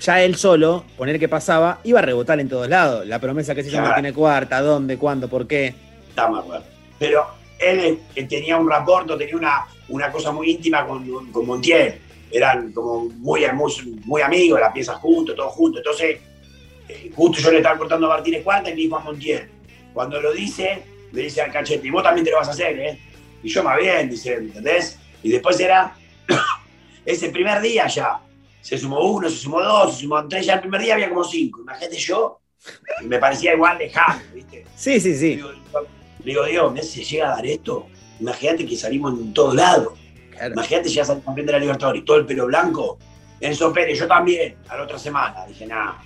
ya, 0.00 0.22
él 0.22 0.36
solo, 0.36 0.84
poner 0.96 1.18
que 1.18 1.28
pasaba, 1.28 1.80
iba 1.84 1.98
a 1.98 2.02
rebotar 2.02 2.40
en 2.40 2.48
todos 2.48 2.68
lados. 2.68 3.06
La 3.06 3.18
promesa 3.18 3.54
que 3.54 3.62
se 3.62 3.70
llama 3.70 3.94
tiene 3.94 4.12
cuarta, 4.12 4.60
dónde, 4.60 4.96
cuándo, 4.96 5.28
por 5.28 5.46
qué. 5.46 5.74
Está 6.08 6.28
más 6.28 6.44
bueno. 6.44 6.64
Pero 6.98 7.26
él, 7.58 8.00
tenía 8.28 8.56
un 8.56 8.68
rapporto, 8.68 9.16
tenía 9.16 9.36
una, 9.36 9.66
una 9.88 10.10
cosa 10.12 10.32
muy 10.32 10.50
íntima 10.50 10.86
con, 10.86 11.30
con 11.32 11.46
Montiel. 11.46 12.00
Eran 12.30 12.72
como 12.72 13.06
muy, 13.06 13.46
muy, 13.52 13.72
muy 14.04 14.22
amigos, 14.22 14.60
las 14.60 14.72
piezas 14.72 14.96
juntos, 14.96 15.34
todos 15.34 15.52
juntos. 15.52 15.80
Entonces, 15.84 16.20
justo 17.14 17.40
yo 17.40 17.50
le 17.50 17.58
estaba 17.58 17.78
cortando 17.78 18.06
a 18.06 18.16
Martínez 18.16 18.42
Cuarta 18.42 18.70
y 18.70 18.74
me 18.74 18.80
dijo 18.82 18.96
a 18.96 19.00
Montiel. 19.00 19.48
Cuando 19.92 20.20
lo 20.20 20.32
dice, 20.32 20.82
le 21.12 21.22
dice 21.22 21.40
al 21.40 21.52
cachete, 21.52 21.86
y 21.86 21.90
vos 21.90 22.02
también 22.02 22.24
te 22.24 22.30
lo 22.30 22.38
vas 22.38 22.48
a 22.48 22.52
hacer, 22.52 22.78
¿eh? 22.78 22.98
Y 23.42 23.48
yo 23.48 23.62
más 23.62 23.78
bien, 23.78 24.10
dice, 24.10 24.34
¿entendés? 24.34 24.98
Y 25.22 25.30
después 25.30 25.58
era 25.60 25.94
ese 27.04 27.30
primer 27.30 27.60
día 27.60 27.86
ya. 27.86 28.20
Se 28.60 28.76
sumó 28.76 29.00
uno, 29.00 29.30
se 29.30 29.36
sumó 29.36 29.62
dos, 29.62 29.94
se 29.94 30.02
sumó 30.02 30.26
tres, 30.28 30.46
ya 30.46 30.54
el 30.54 30.60
primer 30.60 30.82
día 30.82 30.94
había 30.94 31.08
como 31.08 31.24
cinco. 31.24 31.62
Imagínate 31.62 31.96
yo, 31.96 32.40
me 33.02 33.18
parecía 33.18 33.54
igual 33.54 33.78
lejano, 33.78 34.20
¿viste? 34.34 34.64
Sí, 34.76 35.00
sí, 35.00 35.14
sí. 35.16 35.36
Digo, 35.36 35.50
digo, 36.24 36.44
Dios, 36.44 36.86
se 36.86 37.04
llega 37.04 37.32
a 37.32 37.36
dar 37.36 37.46
esto, 37.46 37.86
imagínate 38.20 38.66
que 38.66 38.76
salimos 38.76 39.18
en 39.18 39.32
todos 39.32 39.54
lados. 39.54 39.92
Imagínate 40.46 40.88
ya 40.88 41.04
salir 41.04 41.24
campeón 41.24 41.46
de 41.46 41.52
la 41.52 41.58
Libertadores 41.58 42.02
y 42.02 42.04
todo 42.04 42.18
el 42.18 42.26
pelo 42.26 42.46
blanco. 42.46 42.98
Enzo 43.40 43.72
Pérez, 43.72 43.98
yo 43.98 44.06
también, 44.06 44.56
a 44.68 44.76
la 44.76 44.82
otra 44.84 44.98
semana. 44.98 45.46
Dije, 45.46 45.66
nada, 45.66 45.98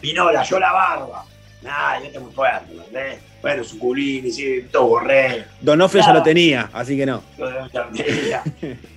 Pinola, 0.00 0.42
yo 0.42 0.58
la 0.58 0.72
barba. 0.72 1.24
Nada, 1.62 1.98
yo 1.98 2.06
estoy 2.06 2.22
muy 2.22 2.32
fuerte, 2.32 2.72
¿entendés? 2.72 3.18
Bueno, 3.42 3.64
su 3.64 3.78
culín, 3.78 4.32
sí, 4.32 4.66
todo 4.70 4.86
borré. 4.86 5.44
Donofrio 5.60 6.02
ya 6.04 6.12
lo 6.12 6.22
tenía, 6.22 6.70
así 6.72 6.96
que 6.96 7.04
no. 7.04 7.22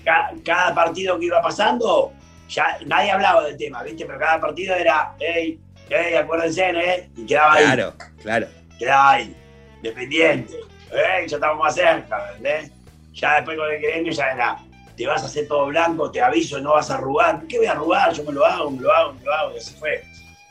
cada, 0.03 0.31
cada, 0.43 0.75
partido 0.75 1.19
que 1.19 1.25
iba 1.25 1.41
pasando, 1.41 2.13
ya 2.47 2.77
nadie 2.85 3.11
hablaba 3.11 3.45
del 3.45 3.57
tema, 3.57 3.81
¿viste? 3.81 4.05
Pero 4.05 4.19
cada 4.19 4.39
partido 4.39 4.75
era, 4.75 5.15
hey, 5.19 5.59
hey, 5.89 6.15
acuérdense, 6.15 6.69
¿eh? 6.69 7.09
Y 7.17 7.25
quedaba 7.25 7.53
ahí. 7.53 7.65
Claro, 7.65 7.93
claro. 8.21 8.47
Quedaba 8.77 9.11
ahí, 9.11 9.35
dependiente. 9.81 10.53
Hey, 10.91 11.25
ya 11.27 11.37
estamos 11.37 11.57
más 11.63 11.75
cerca, 11.75 12.27
¿entendés? 12.35 12.71
Ya 13.13 13.35
después 13.35 13.57
con 13.57 13.71
el 13.71 13.81
gremio 13.81 14.11
ya 14.11 14.31
era, 14.31 14.57
te 14.95 15.05
vas 15.07 15.23
a 15.23 15.25
hacer 15.25 15.47
todo 15.47 15.67
blanco, 15.67 16.11
te 16.11 16.21
aviso, 16.21 16.59
no 16.59 16.73
vas 16.73 16.89
a 16.91 16.95
arrugar. 16.95 17.41
¿Qué 17.47 17.57
voy 17.57 17.67
a 17.67 17.71
arrugar? 17.71 18.13
Yo 18.13 18.23
me 18.23 18.31
lo 18.33 18.45
hago, 18.45 18.71
me 18.71 18.81
lo 18.81 18.91
hago, 18.91 19.13
me 19.13 19.23
lo 19.23 19.33
hago, 19.33 19.53
y 19.53 19.57
así 19.57 19.75
fue. 19.75 20.03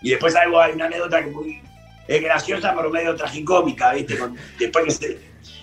Y 0.03 0.11
después 0.11 0.35
algo, 0.37 0.61
hay 0.61 0.73
una 0.73 0.87
anécdota 0.87 1.23
que 1.23 1.31
muy, 1.31 1.61
es 2.09 2.23
graciosa, 2.23 2.75
pero 2.75 2.91
medio 2.91 3.15
tragicómica, 3.15 3.93
¿viste? 3.93 4.19
Con- 4.19 4.37
después 4.59 4.85
que 4.87 4.91
se- 4.91 5.19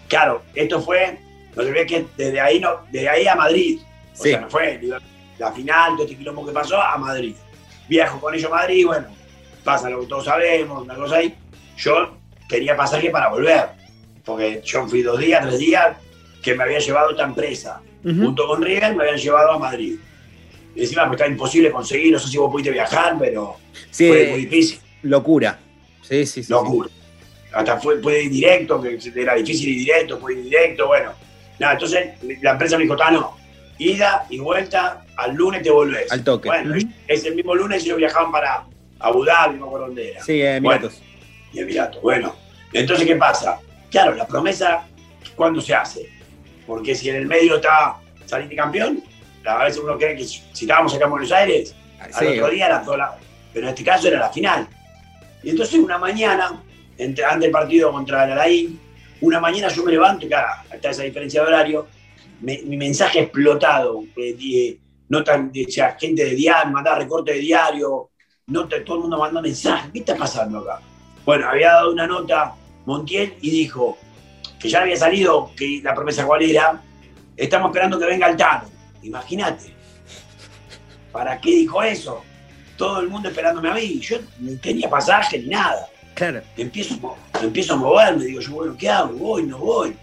Claro, 0.08 0.42
esto 0.56 0.80
fue, 0.82 1.18
no 1.56 1.64
se 1.64 1.72
ve 1.72 1.86
que 1.86 2.06
desde 2.16 2.40
ahí, 2.40 2.60
no, 2.60 2.82
desde 2.92 3.10
ahí 3.10 3.28
a 3.28 3.36
Madrid. 3.36 3.80
O 4.18 4.24
Sí. 4.24 4.30
sea, 4.30 4.42
no 4.42 4.50
fue 4.50 4.80
la 5.38 5.52
final, 5.52 5.94
todo 5.94 6.04
este 6.06 6.18
quilombo 6.18 6.46
que 6.46 6.52
pasó, 6.54 6.82
a 6.82 6.98
Madrid. 6.98 7.36
Viajo 7.90 8.20
con 8.20 8.34
ellos 8.34 8.50
a 8.52 8.56
Madrid, 8.56 8.86
bueno, 8.86 9.08
pasa 9.64 9.90
lo 9.90 10.00
que 10.02 10.08
todos 10.08 10.26
sabemos, 10.26 10.84
una 10.84 10.96
cosa 10.96 11.18
ahí. 11.18 11.36
Yo 11.78 12.17
tenía 12.48 12.76
pasaje 12.76 13.10
para 13.10 13.30
volver, 13.30 13.66
porque 14.24 14.62
yo 14.64 14.88
fui 14.88 15.02
dos 15.02 15.20
días, 15.20 15.46
tres 15.46 15.60
días, 15.60 15.98
que 16.42 16.56
me 16.56 16.64
había 16.64 16.80
llevado 16.80 17.12
esta 17.12 17.24
empresa. 17.24 17.82
Junto 18.04 18.48
con 18.48 18.62
River 18.62 18.96
me 18.96 19.04
habían 19.04 19.18
llevado 19.18 19.52
a 19.52 19.60
Madrid. 19.60 19.98
Y 20.74 20.82
encima 20.82 21.06
pues, 21.08 21.20
está 21.20 21.30
imposible 21.30 21.72
conseguir, 21.72 22.14
no 22.14 22.20
sé 22.20 22.30
si 22.30 22.38
vos 22.38 22.50
pudiste 22.50 22.72
viajar, 22.72 23.18
pero 23.20 23.58
Sí, 23.92 24.08
fue 24.08 24.28
muy 24.30 24.46
difícil, 24.46 24.80
locura. 25.02 25.60
Sí, 26.04 26.26
sí, 26.26 26.44
sí. 26.44 26.52
locura. 26.52 26.90
Hasta 27.52 27.78
fue, 27.80 27.98
puede 27.98 28.24
ir 28.24 28.32
directo, 28.32 28.82
que 28.82 28.98
era 29.16 29.34
difícil 29.36 29.70
ir 29.70 29.80
directo, 29.80 30.20
puede 30.20 30.38
ir 30.40 30.44
directo, 30.46 30.88
bueno. 30.88 31.12
Nada, 31.60 31.74
entonces 31.74 32.10
la 32.42 32.52
empresa 32.52 32.78
me 32.78 32.84
dijo, 32.84 32.96
no, 32.96 33.36
ida 33.80 34.26
y 34.30 34.40
vuelta, 34.40 35.04
al 35.18 35.36
lunes 35.36 35.64
te 35.64 35.72
volvés. 35.72 36.10
Al 36.12 36.24
toque. 36.24 36.48
Bueno, 36.48 36.78
Ujú. 36.78 36.88
ese 37.08 37.32
mismo 37.32 37.56
lunes 37.56 37.84
ellos 37.84 37.98
viajaban 37.98 38.32
para 38.32 38.64
Abu 39.00 39.26
Dhabi, 39.26 39.56
no 39.56 39.62
me 39.62 39.68
acuerdo 39.68 39.86
dónde 39.88 40.12
era. 40.12 40.24
Sí, 40.24 40.42
eh, 40.42 40.60
Bueno. 40.62 40.90
Y 41.54 41.60
Emiratos. 41.60 42.02
Bueno, 42.02 42.36
entonces, 42.74 43.06
¿qué 43.08 43.16
pasa? 43.16 43.60
Claro, 43.90 44.14
la 44.16 44.28
promesa, 44.28 44.86
¿cuándo 45.36 45.62
se 45.62 45.74
hace? 45.74 46.10
Porque 46.66 46.94
si 46.96 47.10
en 47.10 47.16
el 47.18 47.26
medio 47.28 47.56
está 47.56 47.96
salir 48.26 48.54
campeón, 48.56 49.02
a 49.46 49.64
veces 49.64 49.82
uno 49.82 49.98
cree 49.98 50.16
que 50.18 50.26
si 50.26 50.42
estábamos 50.54 50.94
acá 50.94 51.06
en 51.06 51.12
Buenos 51.12 51.32
Aires, 51.32 51.74
al 52.00 52.14
Sí, 52.14 52.26
otro 52.40 52.50
día 52.50 52.66
era 52.68 52.82
toda 52.84 52.98
la- 52.98 53.18
Pero 53.54 53.68
en 53.68 53.70
este 53.74 53.84
caso 53.84 54.08
era 54.10 54.20
la 54.20 54.30
final. 54.30 54.68
Y 55.42 55.50
entonces 55.52 55.80
una 55.80 55.98
mañana, 55.98 56.62
entre, 56.98 57.24
antes 57.24 57.42
del 57.42 57.52
partido 57.52 57.92
contra 57.92 58.26
el 58.26 58.34
Alain, 58.34 58.80
una 59.22 59.40
mañana 59.40 59.70
yo 59.70 59.84
me 59.84 59.92
levanto 59.94 60.26
y 60.26 60.30
claro, 60.30 60.48
está 60.72 60.90
esa 60.90 61.04
diferencia 61.04 61.42
de 61.42 61.48
horario, 61.48 61.88
me- 62.42 62.62
mi 62.66 62.76
mensaje 62.78 63.22
explotado, 63.22 64.04
eh, 64.18 64.34
di- 64.34 64.80
nota, 65.10 65.38
de- 65.38 65.66
o 65.66 65.72
sea, 65.72 65.96
gente 66.00 66.24
de 66.26 66.36
diario, 66.36 66.72
mandaba 66.74 67.00
recorte 67.00 67.32
de 67.34 67.40
diario, 67.40 68.10
todo 68.86 68.96
el 68.96 69.02
mundo 69.02 69.18
mandó 69.18 69.42
mensajes, 69.42 69.90
¿qué 69.92 70.00
está 70.00 70.16
pasando 70.16 70.60
acá? 70.60 70.82
Bueno, 71.28 71.50
había 71.50 71.74
dado 71.74 71.92
una 71.92 72.08
nota 72.08 72.56
Montiel 72.86 73.36
y 73.42 73.52
dijo 73.52 73.98
que 74.58 74.70
ya 74.70 74.80
había 74.80 74.96
salido, 74.96 75.52
que 75.58 75.82
la 75.84 75.94
promesa 75.94 76.26
cuál 76.26 76.42
era, 76.42 76.82
estamos 77.36 77.68
esperando 77.68 78.00
que 78.00 78.06
venga 78.06 78.30
el 78.30 78.38
Tano. 78.38 78.70
Imagínate. 79.04 79.76
¿Para 81.12 81.38
qué 81.42 81.50
dijo 81.50 81.84
eso? 81.84 82.24
Todo 82.78 83.02
el 83.02 83.10
mundo 83.10 83.28
esperándome 83.28 83.70
a 83.70 83.74
mí. 83.74 84.00
Yo 84.00 84.20
ni 84.40 84.56
tenía 84.56 84.90
pasaje 84.90 85.40
ni 85.40 85.50
nada. 85.50 85.90
Claro. 86.14 86.42
Empiezo, 86.56 87.18
empiezo 87.42 87.74
a 87.74 87.76
moverme, 87.76 88.24
digo 88.24 88.40
yo, 88.40 88.52
bueno, 88.54 88.78
¿qué 88.80 88.90
hago? 88.90 89.12
¿Voy? 89.12 89.44
¿No 89.44 89.58
voy? 89.58 89.98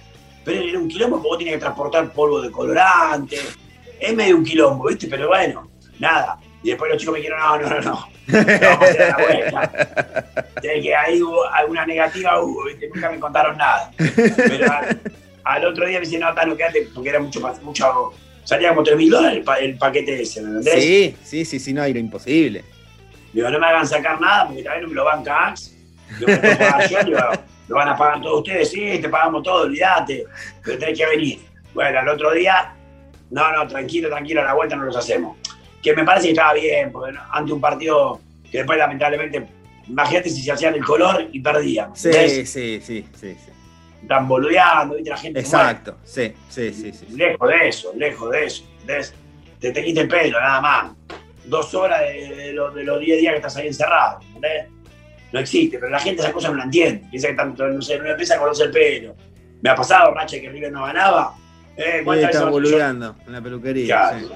Pero 0.45 0.61
era 0.61 0.79
un 0.79 0.89
quilombo 0.89 1.17
porque 1.17 1.29
vos 1.29 1.39
tenías 1.39 1.55
que 1.55 1.61
transportar 1.61 2.13
polvo 2.13 2.43
de 2.43 2.51
colorante. 2.51 3.39
Es 3.99 4.15
medio 4.15 4.37
un 4.37 4.45
quilombo, 4.45 4.89
¿viste? 4.89 5.07
Pero 5.07 5.29
bueno, 5.29 5.71
nada. 5.99 6.39
Y 6.63 6.69
después 6.69 6.93
los 6.93 7.01
chicos 7.01 7.15
me 7.15 7.21
dijeron, 7.21 7.41
no, 7.41 7.59
no, 7.59 7.69
no, 7.71 7.81
no. 7.81 8.09
Vamos 8.27 8.91
a 8.91 9.09
la 9.09 9.17
vuelta. 9.17 10.45
Que 10.83 10.95
ahí 10.95 11.23
hubo 11.23 11.45
alguna 11.53 11.85
negativa 11.87 12.41
hubo, 12.43 12.65
¿viste? 12.65 12.89
Nunca 12.93 13.11
me 13.11 13.19
contaron 13.21 13.57
nada. 13.57 13.91
Pero 13.97 14.73
al, 14.73 15.01
al 15.45 15.65
otro 15.67 15.87
día 15.87 15.99
me 15.99 16.05
dicen, 16.07 16.21
no, 16.21 16.33
Tano, 16.35 16.57
quédate, 16.57 16.89
porque 16.95 17.11
era 17.11 17.21
mucho, 17.21 17.41
mucho 17.63 18.13
salía 18.45 18.71
como 18.71 18.83
3 18.83 18.97
mil 18.97 19.11
dólares 19.11 19.39
el, 19.39 19.45
pa- 19.45 19.59
el 19.59 19.77
paquete 19.77 20.23
ese, 20.23 20.43
¿me 20.43 20.49
entendés? 20.59 20.83
Sí, 20.85 21.17
sí, 21.23 21.45
sí, 21.45 21.59
sí, 21.61 21.73
no, 21.73 21.83
era 21.85 21.99
imposible. 21.99 22.65
Digo, 23.33 23.51
no 23.51 23.59
me 23.59 23.67
hagan 23.67 23.87
sacar 23.87 24.21
nada 24.21 24.47
porque 24.47 24.63
también 24.63 24.83
no 24.85 24.89
me 24.91 24.95
lo 24.95 25.05
banca 25.05 25.55
me 26.21 26.27
lo 26.27 26.41
pagar 26.41 26.89
yo, 26.89 27.03
digo, 27.05 27.19
lo 27.69 27.77
van 27.77 27.89
a 27.89 27.97
pagar 27.97 28.21
todos 28.23 28.39
ustedes, 28.41 28.71
sí, 28.71 28.99
te 29.01 29.09
pagamos 29.09 29.43
todo, 29.43 29.63
olvídate, 29.63 30.25
pero 30.65 30.79
tenés 30.79 30.99
que 30.99 31.07
venir. 31.07 31.41
Bueno, 31.73 31.99
al 31.99 32.09
otro 32.09 32.33
día, 32.33 32.73
no, 33.31 33.53
no, 33.53 33.67
tranquilo, 33.67 34.09
tranquilo, 34.09 34.43
a 34.43 34.45
la 34.45 34.55
vuelta 34.55 34.77
no 34.77 34.85
los 34.85 34.97
hacemos. 34.97 35.37
Que 35.83 35.95
me 35.95 36.05
parece 36.05 36.27
que 36.29 36.33
estaba 36.33 36.53
bien, 36.55 36.93
porque 36.93 37.19
ante 37.33 37.53
un 37.53 37.61
partido 37.61 38.21
que 38.51 38.59
después 38.59 38.79
lamentablemente, 38.79 39.45
imagínate 39.89 40.31
si 40.31 40.43
se 40.43 40.53
hacían 40.53 40.75
el 40.75 40.85
color 40.85 41.29
y 41.33 41.41
perdían. 41.41 41.95
Sí, 41.95 42.11
sí, 42.13 42.47
sí, 42.47 42.81
sí, 42.83 43.07
sí. 43.21 43.37
Están 44.03 44.29
boludeando, 44.29 44.95
viste 44.97 45.11
la 45.11 45.17
gente. 45.17 45.41
Exacto, 45.41 45.97
sí, 46.05 46.33
sí, 46.49 46.73
sí, 46.73 46.93
sí. 46.93 47.07
Lejos 47.17 47.49
de 47.49 47.69
eso, 47.69 47.93
lejos 47.97 48.31
de 48.31 48.45
eso. 48.45 48.65
¿entendés? 48.81 49.15
Te 49.59 49.73
teñiste 49.73 50.03
el 50.03 50.09
pelo, 50.09 50.39
nada 50.41 50.61
más. 50.61 50.93
Dos 51.47 51.75
horas 51.75 52.01
de, 52.01 52.35
de 52.37 52.53
los, 52.53 52.75
de 52.75 52.85
los 52.85 53.01
10 53.01 53.19
días 53.21 53.33
que 53.33 53.37
estás 53.37 53.57
ahí 53.57 53.67
encerrado. 53.69 54.21
¿entendés? 54.23 54.67
No 55.33 55.41
existe, 55.41 55.79
pero 55.79 55.91
la 55.91 55.99
gente 55.99 56.21
esas 56.23 56.33
cosas 56.35 56.51
no 56.53 56.59
la 56.59 56.65
entiende. 56.65 57.07
Piensa 57.11 57.29
que 57.29 57.35
tanto, 57.35 57.67
no 57.67 57.81
sé, 57.83 57.99
no 57.99 58.09
empieza 58.11 58.35
a 58.37 58.39
conocer 58.39 58.67
el 58.67 58.73
pelo. 58.73 59.17
Me 59.63 59.71
ha 59.71 59.75
pasado, 59.75 60.13
Racha, 60.13 60.39
que 60.41 60.49
River 60.51 60.71
no 60.71 60.85
ganaba. 60.85 61.35
Eh, 61.77 62.03
¿cuántas 62.05 62.29
veces 62.29 62.43
yo- 62.43 62.51
boludeando 62.51 63.17
en 63.27 63.33
la 63.33 63.41
peluquería. 63.41 64.19
Sí. 64.21 64.27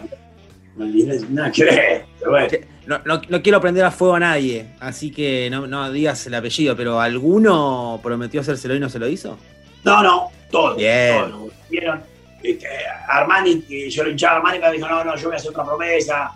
No, 0.79 0.85
no, 0.87 1.27
nada 1.31 1.53
que 1.53 1.65
ver. 1.65 2.05
Pero 2.19 2.31
bueno. 2.31 2.49
Che, 2.49 2.67
No, 2.87 3.01
no- 3.05 3.21
no 3.29 3.43
quiero 3.43 3.61
prender 3.61 3.85
a 3.85 3.91
fuego 3.91 4.15
a 4.15 4.21
nadie, 4.21 4.67
así 4.81 5.11
que 5.11 5.49
no, 5.51 5.67
no 5.67 5.91
digas 5.93 6.27
el 6.27 6.35
apellido, 6.35 6.75
pero 6.77 7.01
¿alguno 7.01 8.01
prometió 8.03 8.41
hacérselo 8.41 8.75
y 8.75 8.81
no 8.81 8.89
se 8.89 8.99
lo 8.99 9.09
hizo? 9.09 9.39
No, 9.85 10.03
no, 10.03 10.31
todo. 10.51 10.75
Bien. 10.77 11.31
todo. 11.31 11.51
Vieron, 11.71 12.03
este, 12.43 12.67
Armani, 13.09 13.63
yo 13.91 14.05
lo 14.05 14.11
hinchaba 14.11 14.35
a 14.35 14.37
Armani, 14.39 14.59
me 14.59 14.73
dijo, 14.73 14.89
no, 14.89 15.05
no, 15.05 15.17
yo 15.17 15.27
voy 15.29 15.35
a 15.35 15.37
hacer 15.37 15.51
otra 15.51 15.65
promesa 15.65 16.33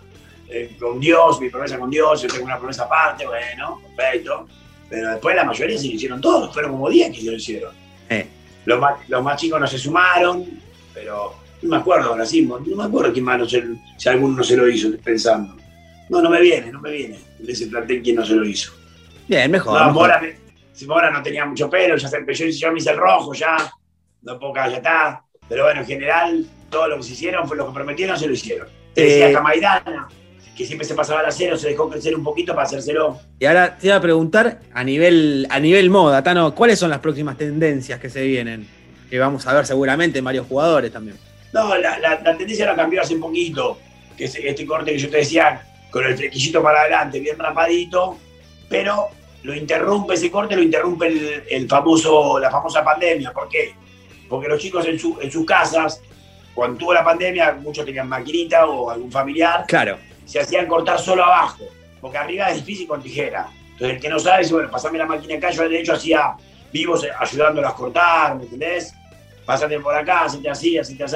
eh, 0.47 0.75
con 0.79 0.99
Dios, 0.99 1.41
mi 1.41 1.49
promesa 1.49 1.79
con 1.79 1.89
Dios, 1.89 2.21
yo 2.21 2.27
tengo 2.27 2.45
una 2.45 2.57
promesa 2.57 2.83
aparte, 2.83 3.25
bueno, 3.25 3.81
perfecto. 3.97 4.47
Pero 4.89 5.09
después 5.09 5.35
la 5.35 5.43
mayoría 5.43 5.77
se 5.77 5.87
lo 5.87 5.93
hicieron 5.93 6.21
todos, 6.21 6.53
fueron 6.53 6.71
como 6.73 6.87
10 6.89 7.11
que 7.15 7.21
se 7.21 7.31
lo 7.31 7.37
hicieron. 7.37 7.73
Eh. 8.09 8.27
Los, 8.65 8.79
más, 8.79 9.09
los 9.09 9.23
más 9.23 9.41
chicos 9.41 9.59
no 9.59 9.65
se 9.65 9.79
sumaron, 9.79 10.45
pero 10.93 11.33
no 11.63 11.69
me 11.69 11.77
acuerdo 11.77 12.09
ahora 12.09 12.25
sí, 12.25 12.41
no 12.43 12.59
me 12.59 12.83
acuerdo 12.83 13.11
quién 13.13 13.25
más 13.25 13.39
no 13.39 13.47
se- 13.49 13.63
si 13.97 14.09
alguno 14.09 14.37
no 14.37 14.43
se 14.43 14.55
lo 14.57 14.67
hizo, 14.69 14.89
pensando. 15.03 15.55
No, 16.09 16.21
no 16.21 16.29
me 16.29 16.41
viene, 16.41 16.71
no 16.71 16.79
me 16.81 16.91
viene. 16.91 17.17
De 17.39 17.51
ese 17.51 17.67
plantel 17.67 18.01
quién 18.03 18.17
no 18.17 18.25
se 18.25 18.35
lo 18.35 18.45
hizo. 18.45 18.71
Bien, 19.27 19.49
mejor. 19.49 19.73
No, 19.79 19.87
mejor. 19.87 19.93
Mora, 19.93 20.21
si 20.73 20.85
Mora 20.85 21.09
no 21.11 21.23
tenía 21.23 21.45
mucho 21.45 21.69
pelo, 21.69 21.95
ya 21.97 22.07
se 22.07 22.17
empezó, 22.17 22.43
yo 22.45 22.71
me 22.71 22.79
hice 22.79 22.91
el 22.91 22.97
rojo 22.97 23.33
ya, 23.33 23.55
no 24.21 24.37
puedo 24.39 24.53
ya 24.55 24.67
está. 24.77 25.23
Pero 25.47 25.63
bueno, 25.63 25.81
en 25.81 25.87
general, 25.87 26.45
todo 26.69 26.87
lo 26.87 26.97
que 26.97 27.03
se 27.03 27.13
hicieron 27.13 27.47
fue 27.47 27.57
lo 27.57 27.67
que 27.67 27.73
prometieron, 27.73 28.17
se 28.17 28.27
lo 28.27 28.33
hicieron. 28.33 28.67
Te 28.93 29.01
decía 29.03 29.29
Eh. 29.29 29.33
Camaidana, 29.33 30.07
que 30.55 30.65
siempre 30.65 30.85
se 30.87 30.93
pasaba 30.93 31.21
al 31.21 31.25
acero, 31.27 31.57
se 31.57 31.69
dejó 31.69 31.89
crecer 31.89 32.15
un 32.15 32.23
poquito 32.23 32.53
para 32.53 32.65
hacérselo. 32.67 33.19
Y 33.39 33.45
ahora 33.45 33.77
te 33.77 33.87
iba 33.87 33.95
a 33.95 34.01
preguntar 34.01 34.59
a 34.73 34.83
nivel, 34.83 35.47
a 35.49 35.59
nivel 35.59 35.89
moda, 35.89 36.21
Tano, 36.23 36.53
¿cuáles 36.53 36.77
son 36.79 36.89
las 36.89 36.99
próximas 36.99 37.37
tendencias 37.37 37.99
que 37.99 38.09
se 38.09 38.23
vienen? 38.23 38.67
Que 39.09 39.19
vamos 39.19 39.45
a 39.47 39.53
ver 39.53 39.65
seguramente 39.65 40.19
en 40.19 40.25
varios 40.25 40.45
jugadores 40.47 40.91
también. 40.91 41.17
No, 41.53 41.75
la, 41.77 41.97
la- 41.99 42.19
la 42.21 42.37
tendencia 42.37 42.65
la 42.65 42.75
cambió 42.75 43.01
hace 43.01 43.15
poquito, 43.17 43.77
que 44.17 44.25
es 44.25 44.35
este 44.35 44.65
corte 44.65 44.91
que 44.91 44.97
yo 44.97 45.09
te 45.09 45.17
decía, 45.17 45.61
con 45.91 46.03
el 46.05 46.17
flequillito 46.17 46.61
para 46.63 46.81
adelante, 46.81 47.19
bien 47.19 47.37
rapadito, 47.37 48.17
pero 48.67 49.09
lo 49.43 49.53
interrumpe 49.53 50.15
ese 50.15 50.31
corte, 50.31 50.55
lo 50.55 50.63
interrumpe 50.63 51.07
el, 51.07 51.43
el 51.49 51.67
famoso, 51.67 52.39
la 52.39 52.49
famosa 52.49 52.83
pandemia. 52.83 53.31
¿Por 53.31 53.47
qué? 53.49 53.75
Porque 54.27 54.47
los 54.47 54.59
chicos 54.59 54.85
en, 54.87 54.97
su- 54.97 55.17
en 55.21 55.31
sus 55.31 55.45
casas, 55.45 56.01
cuando 56.55 56.77
tuvo 56.77 56.93
la 56.93 57.03
pandemia, 57.03 57.53
muchos 57.61 57.85
tenían 57.85 58.07
maquinita 58.09 58.65
o 58.65 58.89
algún 58.89 59.11
familiar, 59.11 59.65
Claro. 59.67 59.97
se 60.25 60.39
hacían 60.39 60.65
cortar 60.67 60.99
solo 60.99 61.23
abajo, 61.23 61.65
porque 62.01 62.17
arriba 62.17 62.49
es 62.49 62.57
difícil 62.65 62.87
con 62.87 63.01
tijera. 63.03 63.47
Entonces 63.73 63.95
el 63.97 64.01
que 64.01 64.09
no 64.09 64.17
sabe 64.19 64.41
dice, 64.43 64.53
bueno, 64.53 64.71
pasame 64.71 64.97
la 64.97 65.05
máquina 65.05 65.35
acá, 65.35 65.49
yo 65.51 65.67
de 65.67 65.79
hecho 65.79 65.93
hacía 65.93 66.35
vivos 66.71 67.05
ayudándolos 67.19 67.71
a 67.71 67.75
cortar, 67.75 68.35
¿me 68.35 68.43
entendés? 68.43 68.95
Pásate 69.45 69.79
por 69.79 69.95
acá, 69.95 70.25
hacete 70.25 70.49
así, 70.49 70.77
hacete 70.77 71.03
así. 71.03 71.15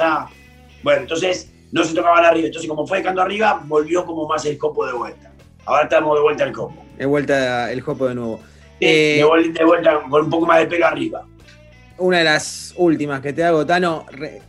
Bueno, 0.82 1.02
entonces 1.02 1.50
no 1.72 1.82
se 1.84 1.94
tocaban 1.94 2.24
arriba. 2.24 2.46
Entonces 2.46 2.68
como 2.68 2.86
fue 2.86 2.98
dejando 2.98 3.22
arriba, 3.22 3.62
volvió 3.64 4.04
como 4.04 4.26
más 4.28 4.44
el 4.44 4.56
copo 4.58 4.86
de 4.86 4.92
vuelta. 4.92 5.32
Ahora 5.66 5.84
estamos 5.84 6.16
de 6.16 6.22
vuelta 6.22 6.44
al 6.44 6.52
copo. 6.52 6.82
De 6.96 7.06
vuelta 7.06 7.70
el 7.72 7.80
jopo 7.80 8.08
de 8.08 8.14
nuevo. 8.14 8.40
de, 8.80 9.16
Eh, 9.20 9.24
de 9.52 9.64
vuelta 9.64 10.00
con 10.08 10.24
un 10.24 10.30
poco 10.30 10.46
más 10.46 10.60
de 10.60 10.66
pelo 10.66 10.86
arriba. 10.86 11.26
una 11.98 12.18
de 12.18 12.24
las 12.24 12.74
últimas 12.76 13.20
que 13.20 13.32
te 13.32 13.42
hago, 13.44 13.66
Tano, 13.66 14.06
re- 14.10 14.40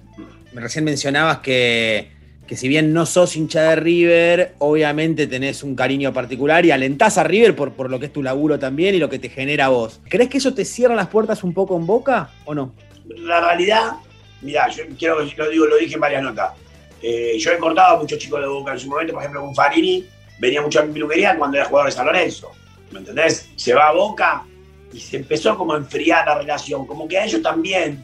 recién 0.54 0.86
mencionabas 0.86 1.40
que, 1.40 2.12
que 2.48 2.56
si 2.56 2.68
bien 2.68 2.94
no 2.94 3.06
sos 3.06 3.36
hincha 3.36 3.62
de 3.64 3.76
River, 3.76 4.54
obviamente 4.60 5.26
tenés 5.28 5.64
un 5.64 5.76
cariño 5.76 6.14
particular 6.14 6.64
y 6.66 6.72
alentás 6.72 7.18
a 7.18 7.24
River 7.24 7.56
por, 7.56 7.72
por 7.74 7.90
lo 7.90 8.00
que 8.00 8.06
es 8.08 8.14
tu 8.14 8.22
laburo 8.24 8.60
también 8.60 8.94
y 8.96 9.00
lo 9.00 9.10
que 9.10 9.20
te 9.20 9.30
genera 9.30 9.66
a 9.66 9.70
vos. 9.70 10.00
¿Crees 10.10 10.30
que 10.30 10.38
eso 10.38 10.54
te 10.54 10.64
cierra 10.64 10.96
las 10.96 11.08
puertas 11.08 11.44
un 11.44 11.54
poco 11.54 11.76
en 11.76 11.86
boca 11.88 12.30
o 12.46 12.54
no? 12.54 12.74
La 13.10 13.42
realidad, 13.42 13.94
mirá, 14.42 14.68
yo 14.70 14.84
quiero 14.98 15.20
lo 15.20 15.50
digo, 15.50 15.66
lo 15.66 15.78
dije 15.78 15.96
en 15.96 16.00
varias 16.00 16.24
notas. 16.24 16.54
Eh, 17.02 17.38
yo 17.40 17.52
he 17.52 17.58
cortado 17.58 17.96
a 17.96 18.00
muchos 18.00 18.20
chicos 18.20 18.42
de 18.42 18.48
Boca 18.48 18.74
en 18.74 18.80
su 18.80 18.88
momento, 18.88 19.14
por 19.14 19.22
ejemplo, 19.22 19.42
con 19.42 19.56
Farini, 19.56 20.06
venía 20.40 20.62
mucho 20.62 20.80
a 20.80 20.84
mi 20.84 20.94
peluquería 20.94 21.38
cuando 21.38 21.58
era 21.58 21.66
jugador 21.66 21.90
de 21.90 21.96
San 21.96 22.06
Lorenzo. 22.06 22.52
¿Me 22.92 23.00
entendés? 23.00 23.50
Se 23.56 23.74
va 23.74 23.90
a 23.90 23.92
Boca 23.94 24.44
y 24.92 25.00
se 25.00 25.18
empezó 25.18 25.58
como 25.58 25.74
a 25.74 25.78
enfriar 25.78 26.26
la 26.26 26.38
relación, 26.38 26.86
como 26.86 27.08
que 27.08 27.18
a 27.18 27.26
ellos 27.26 27.42
también, 27.42 28.04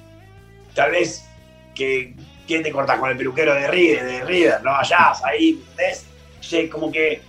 tal 0.73 0.91
vez 0.91 1.25
que 1.73 2.13
¿quién 2.47 2.63
te 2.63 2.71
cortás 2.71 2.99
con 2.99 3.09
el 3.09 3.17
peluquero 3.17 3.53
de 3.53 3.67
River? 3.67 4.05
De 4.05 4.23
River, 4.23 4.63
no 4.63 4.71
vayas 4.71 5.23
ahí, 5.23 5.59
¿entendés? 5.69 6.05
Sé, 6.39 6.69
como 6.69 6.91
que 6.91 7.21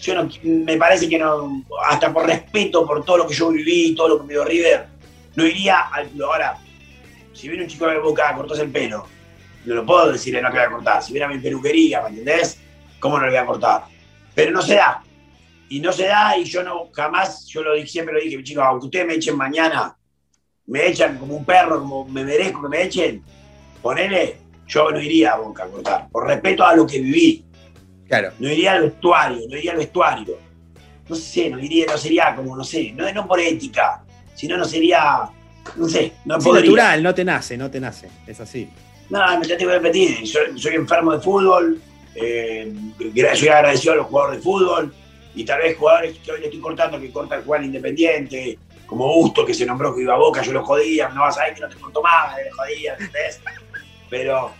yo 0.00 0.14
no, 0.14 0.28
me 0.42 0.76
parece 0.76 1.08
que 1.08 1.18
no, 1.18 1.64
hasta 1.88 2.12
por 2.12 2.26
respeto 2.26 2.86
por 2.86 3.04
todo 3.04 3.18
lo 3.18 3.26
que 3.26 3.34
yo 3.34 3.50
viví, 3.50 3.94
todo 3.94 4.08
lo 4.08 4.18
que 4.18 4.24
me 4.24 4.32
dio 4.34 4.44
River, 4.44 4.86
no 5.36 5.46
iría 5.46 5.80
al 5.92 6.10
ahora. 6.22 6.58
Si 7.32 7.48
viene 7.48 7.64
un 7.64 7.68
chico 7.68 7.86
de 7.86 7.98
boca 7.98 8.30
a 8.30 8.36
cortarse 8.36 8.62
el 8.62 8.70
pelo, 8.70 9.06
no 9.64 9.74
lo 9.74 9.86
puedo 9.86 10.12
decirle 10.12 10.42
no 10.42 10.50
que 10.50 10.58
voy 10.58 10.66
a 10.66 10.70
cortar. 10.70 11.02
Si 11.02 11.12
viene 11.12 11.26
a 11.26 11.28
mi 11.28 11.38
peluquería, 11.38 12.02
¿me 12.02 12.08
entendés? 12.10 12.58
¿Cómo 12.98 13.18
no 13.18 13.24
le 13.24 13.30
voy 13.30 13.38
a 13.38 13.46
cortar? 13.46 13.84
Pero 14.34 14.52
no 14.52 14.62
se 14.62 14.74
da. 14.76 15.02
Y 15.68 15.80
no 15.80 15.92
se 15.92 16.06
da, 16.06 16.36
y 16.36 16.44
yo 16.44 16.62
no, 16.62 16.90
jamás, 16.92 17.46
yo 17.46 17.62
lo 17.62 17.74
dije, 17.74 17.86
siempre 17.86 18.14
lo 18.14 18.20
dije, 18.20 18.42
chicos, 18.42 18.64
aunque 18.64 18.86
ustedes 18.86 19.06
me 19.06 19.14
echen 19.14 19.36
mañana, 19.36 19.96
me 20.66 20.86
echan 20.86 21.16
como 21.16 21.34
un 21.34 21.44
perro, 21.46 21.80
como 21.80 22.04
me 22.04 22.24
merezco 22.24 22.62
que 22.62 22.68
me 22.68 22.82
echen, 22.82 23.22
ponele, 23.80 24.36
yo 24.66 24.90
no 24.90 25.00
iría 25.00 25.32
a 25.32 25.36
Boca 25.38 25.64
a 25.64 25.68
cortar, 25.68 26.08
por 26.10 26.26
respeto 26.26 26.64
a 26.64 26.76
lo 26.76 26.86
que 26.86 27.00
viví. 27.00 27.44
Claro. 28.06 28.32
No 28.38 28.50
iría 28.50 28.72
al 28.72 28.82
vestuario, 28.82 29.46
no 29.48 29.56
iría 29.56 29.72
al 29.72 29.78
vestuario. 29.78 30.38
No 31.08 31.16
sé, 31.16 31.48
no 31.48 31.58
iría, 31.58 31.86
no 31.86 31.96
sería 31.96 32.36
como, 32.36 32.54
no 32.54 32.64
sé, 32.64 32.92
no, 32.92 33.10
no 33.10 33.26
por 33.26 33.40
ética, 33.40 34.04
sino 34.34 34.58
no 34.58 34.66
sería, 34.66 35.30
no 35.76 35.88
sé, 35.88 36.12
no 36.24 36.40
Sí, 36.40 36.48
podría. 36.48 36.62
natural, 36.64 37.02
no 37.02 37.14
te 37.14 37.24
nace, 37.24 37.56
no 37.56 37.70
te 37.70 37.80
nace. 37.80 38.08
Es 38.26 38.40
así. 38.40 38.68
No, 39.10 39.38
me 39.38 39.46
tengo 39.46 39.58
que 39.58 39.66
repetir. 39.66 40.26
Soy 40.56 40.74
enfermo 40.74 41.12
de 41.12 41.20
fútbol, 41.20 41.80
eh, 42.14 42.72
soy 43.34 43.48
agradecido 43.48 43.92
a 43.94 43.96
los 43.96 44.06
jugadores 44.06 44.38
de 44.38 44.42
fútbol 44.42 44.94
y 45.34 45.44
tal 45.44 45.60
vez 45.60 45.76
jugadores 45.76 46.18
que 46.18 46.32
hoy 46.32 46.40
le 46.40 46.46
estoy 46.46 46.60
cortando 46.60 47.00
que 47.00 47.10
cortan 47.10 47.42
jugar 47.42 47.62
independiente, 47.64 48.58
como 48.86 49.06
Busto 49.06 49.44
que 49.46 49.54
se 49.54 49.64
nombró 49.66 49.94
que 49.94 50.02
iba 50.02 50.14
a 50.14 50.18
Boca, 50.18 50.42
yo 50.42 50.52
lo 50.52 50.64
jodía, 50.64 51.08
no 51.10 51.22
vas 51.22 51.38
a 51.38 51.44
ver 51.44 51.54
que 51.54 51.60
no 51.62 51.68
te 51.68 51.76
corto 51.76 52.02
más, 52.02 52.36
le 52.36 52.50
jodía, 52.50 52.92
¿entendés? 52.92 53.40
Pero 54.10 54.52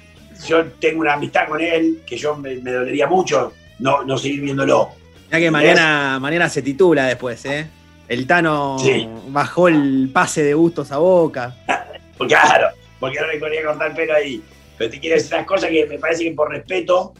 yo 0.46 0.64
tengo 0.80 1.00
una 1.02 1.14
amistad 1.14 1.46
con 1.48 1.60
él 1.60 2.02
que 2.06 2.16
yo 2.16 2.36
me, 2.36 2.54
me 2.56 2.72
dolería 2.72 3.06
mucho 3.06 3.52
no, 3.78 4.02
no 4.04 4.16
seguir 4.16 4.40
viéndolo. 4.40 4.90
Ya 5.30 5.38
que 5.38 5.50
mañana, 5.50 6.18
mañana 6.20 6.48
se 6.48 6.62
titula 6.62 7.06
después, 7.06 7.44
¿eh? 7.46 7.66
El 8.12 8.26
Tano 8.26 8.76
Sí. 8.78 9.08
bajó 9.28 9.68
el 9.68 10.10
pase 10.12 10.42
de 10.42 10.52
gustos 10.52 10.92
a 10.92 10.98
boca. 10.98 11.56
Claro, 12.28 12.68
porque 13.00 13.18
no 13.18 13.26
le 13.26 13.40
quería 13.40 13.64
cortar 13.64 13.90
el 13.90 13.96
pelo 13.96 14.14
ahí. 14.14 14.40
Pero 14.78 14.90
te 14.90 15.00
quiero 15.00 15.16
decir 15.16 15.32
las 15.32 15.44
cosas 15.46 15.70
que 15.70 15.86
me 15.86 15.98
parece 15.98 16.22
que 16.22 16.30
por 16.32 16.50
respeto 16.50 17.14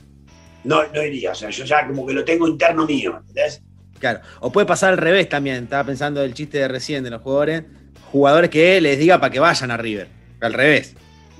no, 0.63 0.83
no 0.95 1.03
iría. 1.03 1.33
O 1.33 1.35
sea, 1.35 1.51
yo 1.51 1.65
ya 1.65 1.87
como 1.89 2.07
que 2.07 2.13
lo 2.13 2.25
tengo 2.25 2.47
interno 2.47 2.85
mío, 2.87 3.17
¿entendés? 3.19 3.63
Claro. 3.99 4.21
O 4.41 4.53
puede 4.53 4.67
pasar 4.67 4.91
al 4.93 4.99
revés 4.99 5.29
también. 5.29 5.65
Estaba 5.65 5.83
pensando 5.85 6.23
el 6.23 6.35
chiste 6.35 6.59
de 6.59 6.69
recién 6.69 7.03
de 7.03 7.11
los 7.11 7.21
jugadores. 7.23 7.65
Jugadores 8.13 8.49
que 8.51 8.81
les 8.81 8.97
diga 8.99 9.19
para 9.19 9.33
que 9.33 9.41
vayan 9.41 9.71
a 9.73 9.77
River. 9.77 10.07
Al 10.41 10.53
revés. 10.53 10.95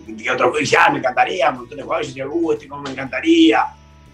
Y 0.09 0.29
otro 0.29 0.53
dice, 0.59 0.77
ah, 0.77 0.91
me 0.91 0.99
encantaría, 0.99 1.51
un 1.51 1.59
montón 1.59 1.77
de 1.77 1.85
jugadores, 1.85 2.13
yo 2.15 2.25
digo, 2.25 2.35
uh, 2.35 2.53
este 2.55 2.67
cómo 2.67 2.83
me 2.83 2.91
encantaría. 2.91 3.65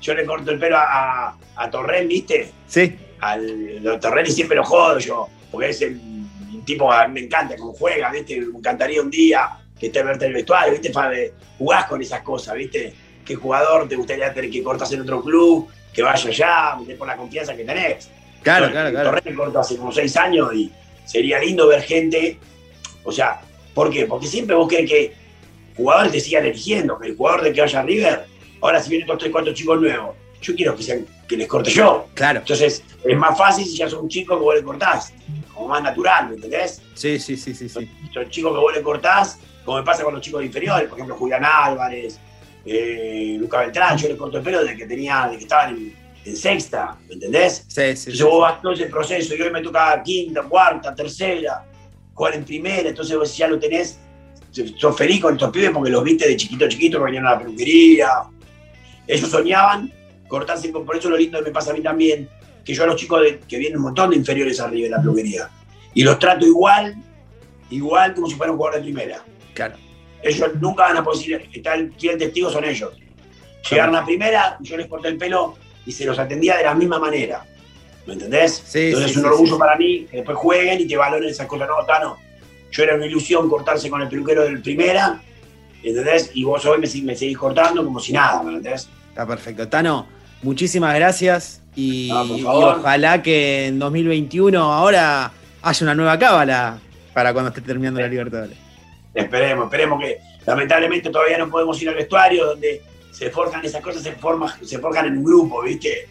Yo 0.02 0.14
le 0.14 0.26
corto 0.26 0.50
el 0.50 0.58
pelo 0.58 0.76
a, 0.76 1.28
a, 1.28 1.36
a 1.56 1.70
Torren, 1.70 2.06
¿viste? 2.08 2.50
Sí. 2.66 2.94
Al 3.20 3.86
a 3.86 4.00
Torren 4.00 4.26
y 4.26 4.30
siempre 4.30 4.56
lo 4.56 4.64
jodo 4.64 4.98
yo, 4.98 5.28
porque 5.50 5.70
es 5.70 5.82
el, 5.82 6.00
tipo, 6.64 6.92
a 6.92 7.08
mí 7.08 7.14
me 7.14 7.20
encanta 7.26 7.56
cómo 7.56 7.72
juega, 7.72 8.10
¿viste? 8.10 8.40
Me 8.40 8.58
encantaría 8.58 9.00
un 9.00 9.10
día 9.10 9.58
que 9.78 9.86
esté 9.86 10.02
verte 10.02 10.26
en 10.26 10.32
el 10.32 10.36
vestuario, 10.36 10.72
¿viste? 10.72 10.92
Jugás 11.58 11.86
con 11.86 12.02
esas 12.02 12.22
cosas, 12.22 12.54
¿viste? 12.54 12.94
¿Qué 13.24 13.34
jugador 13.34 13.88
te 13.88 13.96
gustaría 13.96 14.32
tener 14.32 14.50
que 14.50 14.62
cortas 14.62 14.92
en 14.92 15.00
otro 15.00 15.22
club, 15.22 15.68
que 15.92 16.02
vaya 16.02 16.28
allá, 16.28 16.76
por 16.98 17.06
la 17.06 17.16
confianza 17.16 17.56
que 17.56 17.64
tenés? 17.64 18.10
Claro, 18.42 18.70
claro, 18.70 18.90
claro. 18.90 19.10
Torren 19.10 19.34
cortó 19.34 19.60
hace 19.60 19.76
como 19.76 19.92
seis 19.92 20.16
años 20.16 20.52
y 20.54 20.70
sería 21.04 21.38
lindo 21.38 21.66
ver 21.66 21.82
gente. 21.82 22.38
O 23.04 23.12
sea, 23.12 23.40
¿por 23.74 23.90
qué? 23.90 24.06
Porque 24.06 24.26
siempre 24.26 24.54
vos 24.54 24.68
querés 24.68 24.90
que 24.90 25.12
jugadores 25.76 26.12
te 26.12 26.20
sigan 26.20 26.44
eligiendo, 26.44 26.98
que 26.98 27.08
el 27.08 27.16
jugador 27.16 27.42
de 27.42 27.52
que 27.52 27.60
vaya 27.60 27.80
a 27.80 27.82
River, 27.82 28.24
ahora 28.60 28.82
si 28.82 28.90
vienen 28.90 29.06
estos 29.06 29.18
tres, 29.18 29.32
cuatro 29.32 29.54
chicos 29.54 29.80
nuevos, 29.80 30.16
yo 30.40 30.54
quiero 30.54 30.76
que, 30.76 30.82
sean, 30.82 31.06
que 31.26 31.36
les 31.36 31.46
corte 31.46 31.70
yo. 31.70 32.06
Claro. 32.14 32.40
Entonces, 32.40 32.82
es 33.04 33.16
más 33.16 33.36
fácil 33.36 33.64
si 33.64 33.76
ya 33.76 33.88
son 33.88 34.04
un 34.04 34.08
chico 34.08 34.36
que 34.36 34.44
vos 34.44 34.54
le 34.54 34.62
cortás, 34.62 35.12
como 35.54 35.68
más 35.68 35.82
natural, 35.82 36.28
¿me 36.28 36.34
entendés? 36.36 36.82
Sí, 36.94 37.18
sí, 37.18 37.36
sí, 37.36 37.54
sí, 37.54 37.68
sí. 37.68 37.90
Son 38.12 38.30
chicos 38.30 38.52
que 38.52 38.58
vos 38.58 38.74
le 38.74 38.82
cortás, 38.82 39.38
como 39.64 39.78
me 39.78 39.84
pasa 39.84 40.04
con 40.04 40.14
los 40.14 40.22
chicos 40.22 40.44
inferiores, 40.44 40.88
por 40.88 40.98
ejemplo, 40.98 41.16
Julián 41.16 41.44
Álvarez, 41.44 42.18
eh, 42.64 43.36
Luca 43.38 43.60
Beltrán, 43.60 43.96
yo 43.98 44.08
le 44.08 44.16
corto 44.16 44.38
el 44.38 44.44
pelo 44.44 44.62
desde 44.62 44.76
que 44.76 44.86
tenía, 44.86 45.24
desde 45.24 45.38
que 45.38 45.44
estaban 45.44 45.76
en, 45.76 45.94
en 46.24 46.36
sexta, 46.36 46.96
¿me 47.06 47.14
entendés? 47.14 47.64
Sí, 47.68 47.96
sí, 47.96 48.10
Entonces 48.10 48.22
vos 48.22 48.40
vas 48.40 48.62
todo 48.62 48.72
ese 48.72 48.86
proceso 48.86 49.34
y 49.34 49.42
hoy 49.42 49.50
me 49.50 49.62
toca 49.62 50.02
quinta, 50.02 50.42
cuarta, 50.42 50.94
tercera, 50.94 51.64
jugar 52.14 52.34
en 52.34 52.44
primera, 52.44 52.88
entonces 52.88 53.16
vos 53.16 53.36
ya 53.36 53.48
lo 53.48 53.58
tenés, 53.58 53.98
sos 54.76 54.96
feliz 54.96 55.20
con 55.20 55.34
estos 55.34 55.50
pibes 55.50 55.70
porque 55.70 55.90
los 55.90 56.02
viste 56.02 56.26
de 56.28 56.36
chiquito 56.36 56.64
a 56.64 56.68
chiquito 56.68 57.02
venían 57.02 57.26
a 57.26 57.32
la 57.32 57.38
peluquería. 57.38 58.08
Ellos 59.06 59.30
soñaban 59.30 59.92
cortarse, 60.28 60.68
por 60.68 60.96
eso 60.96 61.08
lo 61.10 61.16
lindo 61.16 61.38
que 61.38 61.46
me 61.46 61.50
pasa 61.50 61.70
a 61.70 61.74
mí 61.74 61.80
también, 61.82 62.28
que 62.64 62.74
yo 62.74 62.84
a 62.84 62.86
los 62.86 62.96
chicos 62.96 63.22
de- 63.22 63.40
que 63.40 63.58
vienen 63.58 63.78
un 63.78 63.84
montón 63.84 64.10
de 64.10 64.16
inferiores 64.16 64.60
arriba 64.60 64.86
en 64.86 64.92
la 64.92 64.98
peluquería, 65.00 65.48
y 65.94 66.02
los 66.02 66.18
trato 66.18 66.46
igual, 66.46 66.94
igual 67.70 68.14
como 68.14 68.28
si 68.28 68.34
fueran 68.34 68.52
un 68.52 68.58
jugador 68.58 68.78
de 68.80 68.84
primera. 68.84 69.22
Claro. 69.54 69.76
Ellos 70.22 70.50
nunca 70.60 70.84
van 70.84 70.96
a 70.98 71.04
poder 71.04 71.48
el 71.52 71.92
fiel 71.94 72.18
testigo 72.18 72.50
son 72.50 72.64
ellos. 72.64 72.92
Llegaron 73.70 73.94
a 73.96 74.04
primera, 74.04 74.56
yo 74.60 74.76
les 74.76 74.86
corté 74.86 75.08
el 75.08 75.16
pelo 75.16 75.56
y 75.86 75.92
se 75.92 76.04
los 76.04 76.18
atendía 76.18 76.56
de 76.56 76.64
la 76.64 76.74
misma 76.74 76.98
manera. 76.98 77.44
¿Me 78.06 78.14
entendés? 78.14 78.62
Sí, 78.66 78.86
Entonces 78.86 79.12
sí, 79.12 79.18
es 79.18 79.24
un 79.24 79.30
orgullo 79.30 79.52
sí. 79.54 79.58
para 79.58 79.76
mí 79.76 80.06
que 80.10 80.16
después 80.18 80.36
jueguen 80.38 80.80
y 80.80 80.86
te 80.86 80.96
valoren 80.96 81.28
esas 81.28 81.46
cosas. 81.46 81.68
No, 81.68 81.84
Tano, 81.86 82.16
yo 82.70 82.82
era 82.82 82.94
una 82.94 83.06
ilusión 83.06 83.48
cortarse 83.50 83.90
con 83.90 84.00
el 84.00 84.08
peluquero 84.08 84.44
del 84.44 84.62
primera, 84.62 85.20
¿entendés? 85.82 86.30
Y 86.34 86.44
vos 86.44 86.64
hoy 86.66 86.78
me, 86.78 86.88
me 87.02 87.14
seguís 87.16 87.36
cortando 87.36 87.84
como 87.84 88.00
si 88.00 88.12
nada, 88.12 88.42
¿me 88.42 88.54
entendés? 88.56 88.88
Está 89.10 89.26
perfecto. 89.26 89.68
Tano, 89.68 90.06
muchísimas 90.42 90.94
gracias 90.94 91.62
y, 91.74 92.10
ojalá 92.44 93.22
que 93.22 93.66
en 93.66 93.78
2021 93.78 94.58
ahora 94.60 95.32
haya 95.62 95.84
una 95.84 95.94
nueva 95.94 96.18
cábala 96.18 96.78
para 97.12 97.32
cuando 97.32 97.48
esté 97.50 97.60
terminando 97.60 98.00
la 98.00 98.08
Libertadores. 98.08 98.56
Esperemos, 99.14 99.64
esperemos 99.66 100.00
que 100.00 100.18
lamentablemente 100.46 101.10
todavía 101.10 101.38
no 101.38 101.48
podemos 101.50 101.80
ir 101.82 101.88
al 101.88 101.94
vestuario 101.96 102.46
donde 102.46 102.82
se 103.10 103.30
forjan 103.30 103.64
esas 103.64 103.82
cosas, 103.82 104.02
se, 104.02 104.12
forma, 104.12 104.56
se 104.62 104.78
forjan 104.78 105.06
en 105.06 105.18
un 105.18 105.24
grupo, 105.24 105.62
¿viste? 105.62 106.08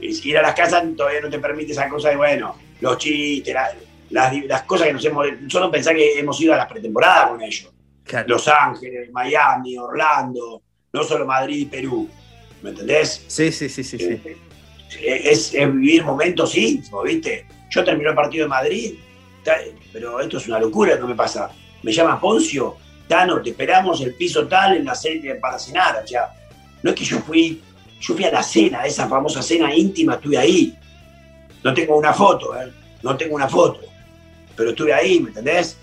Y 0.00 0.12
si 0.12 0.30
ir 0.30 0.38
a 0.38 0.42
las 0.42 0.54
casas 0.54 0.84
todavía 0.96 1.20
no 1.20 1.30
te 1.30 1.38
permite 1.38 1.72
esa 1.72 1.88
cosa 1.88 2.10
de, 2.10 2.16
bueno, 2.16 2.56
los 2.80 2.98
chistes, 2.98 3.54
la- 3.54 3.72
las, 4.10 4.32
las 4.44 4.62
cosas 4.62 4.86
que 4.86 4.92
nos 4.92 5.04
hemos... 5.04 5.26
Solo 5.48 5.70
pensar 5.70 5.96
que 5.96 6.18
hemos 6.18 6.40
ido 6.40 6.54
a 6.54 6.56
las 6.58 6.66
pretemporadas 6.70 7.30
con 7.30 7.42
ellos. 7.42 7.72
Claro. 8.04 8.28
Los 8.28 8.46
Ángeles, 8.46 9.10
Miami, 9.10 9.76
Orlando, 9.78 10.62
no 10.92 11.02
solo 11.02 11.26
Madrid 11.26 11.56
y 11.62 11.64
Perú. 11.66 12.08
¿Me 12.64 12.70
entendés? 12.70 13.22
Sí, 13.28 13.52
sí, 13.52 13.68
sí, 13.68 13.84
sí, 13.84 13.98
sí. 13.98 14.04
Eh, 14.24 15.20
Es, 15.30 15.52
es 15.52 15.70
vivir 15.74 16.02
momentos 16.02 16.56
íntimos, 16.56 17.04
¿viste? 17.04 17.46
Yo 17.68 17.84
terminé 17.84 18.08
el 18.08 18.14
partido 18.14 18.44
de 18.46 18.48
Madrid, 18.48 18.94
pero 19.92 20.18
esto 20.20 20.38
es 20.38 20.48
una 20.48 20.58
locura 20.58 20.96
que 20.98 21.04
me 21.04 21.14
pasa. 21.14 21.50
Me 21.82 21.92
llama 21.92 22.18
Poncio, 22.18 22.76
Tano, 23.06 23.42
te 23.42 23.50
esperamos 23.50 24.00
el 24.00 24.14
piso 24.14 24.46
tal 24.48 24.78
en 24.78 24.86
la 24.86 24.94
cena 24.94 25.34
para 25.42 25.58
cenar. 25.58 26.02
O 26.02 26.06
sea, 26.06 26.32
no 26.82 26.90
es 26.90 26.96
que 26.96 27.04
yo 27.04 27.18
fui, 27.20 27.60
yo 28.00 28.14
fui 28.14 28.24
a 28.24 28.30
la 28.32 28.42
cena, 28.42 28.86
esa 28.86 29.06
famosa 29.08 29.42
cena 29.42 29.74
íntima, 29.74 30.14
estuve 30.14 30.38
ahí. 30.38 30.74
No 31.62 31.74
tengo 31.74 31.98
una 31.98 32.14
foto, 32.14 32.58
¿eh? 32.58 32.72
No 33.02 33.14
tengo 33.14 33.34
una 33.34 33.48
foto. 33.48 33.80
Pero 34.56 34.70
estuve 34.70 34.94
ahí, 34.94 35.20
¿me 35.20 35.28
entendés? 35.28 35.76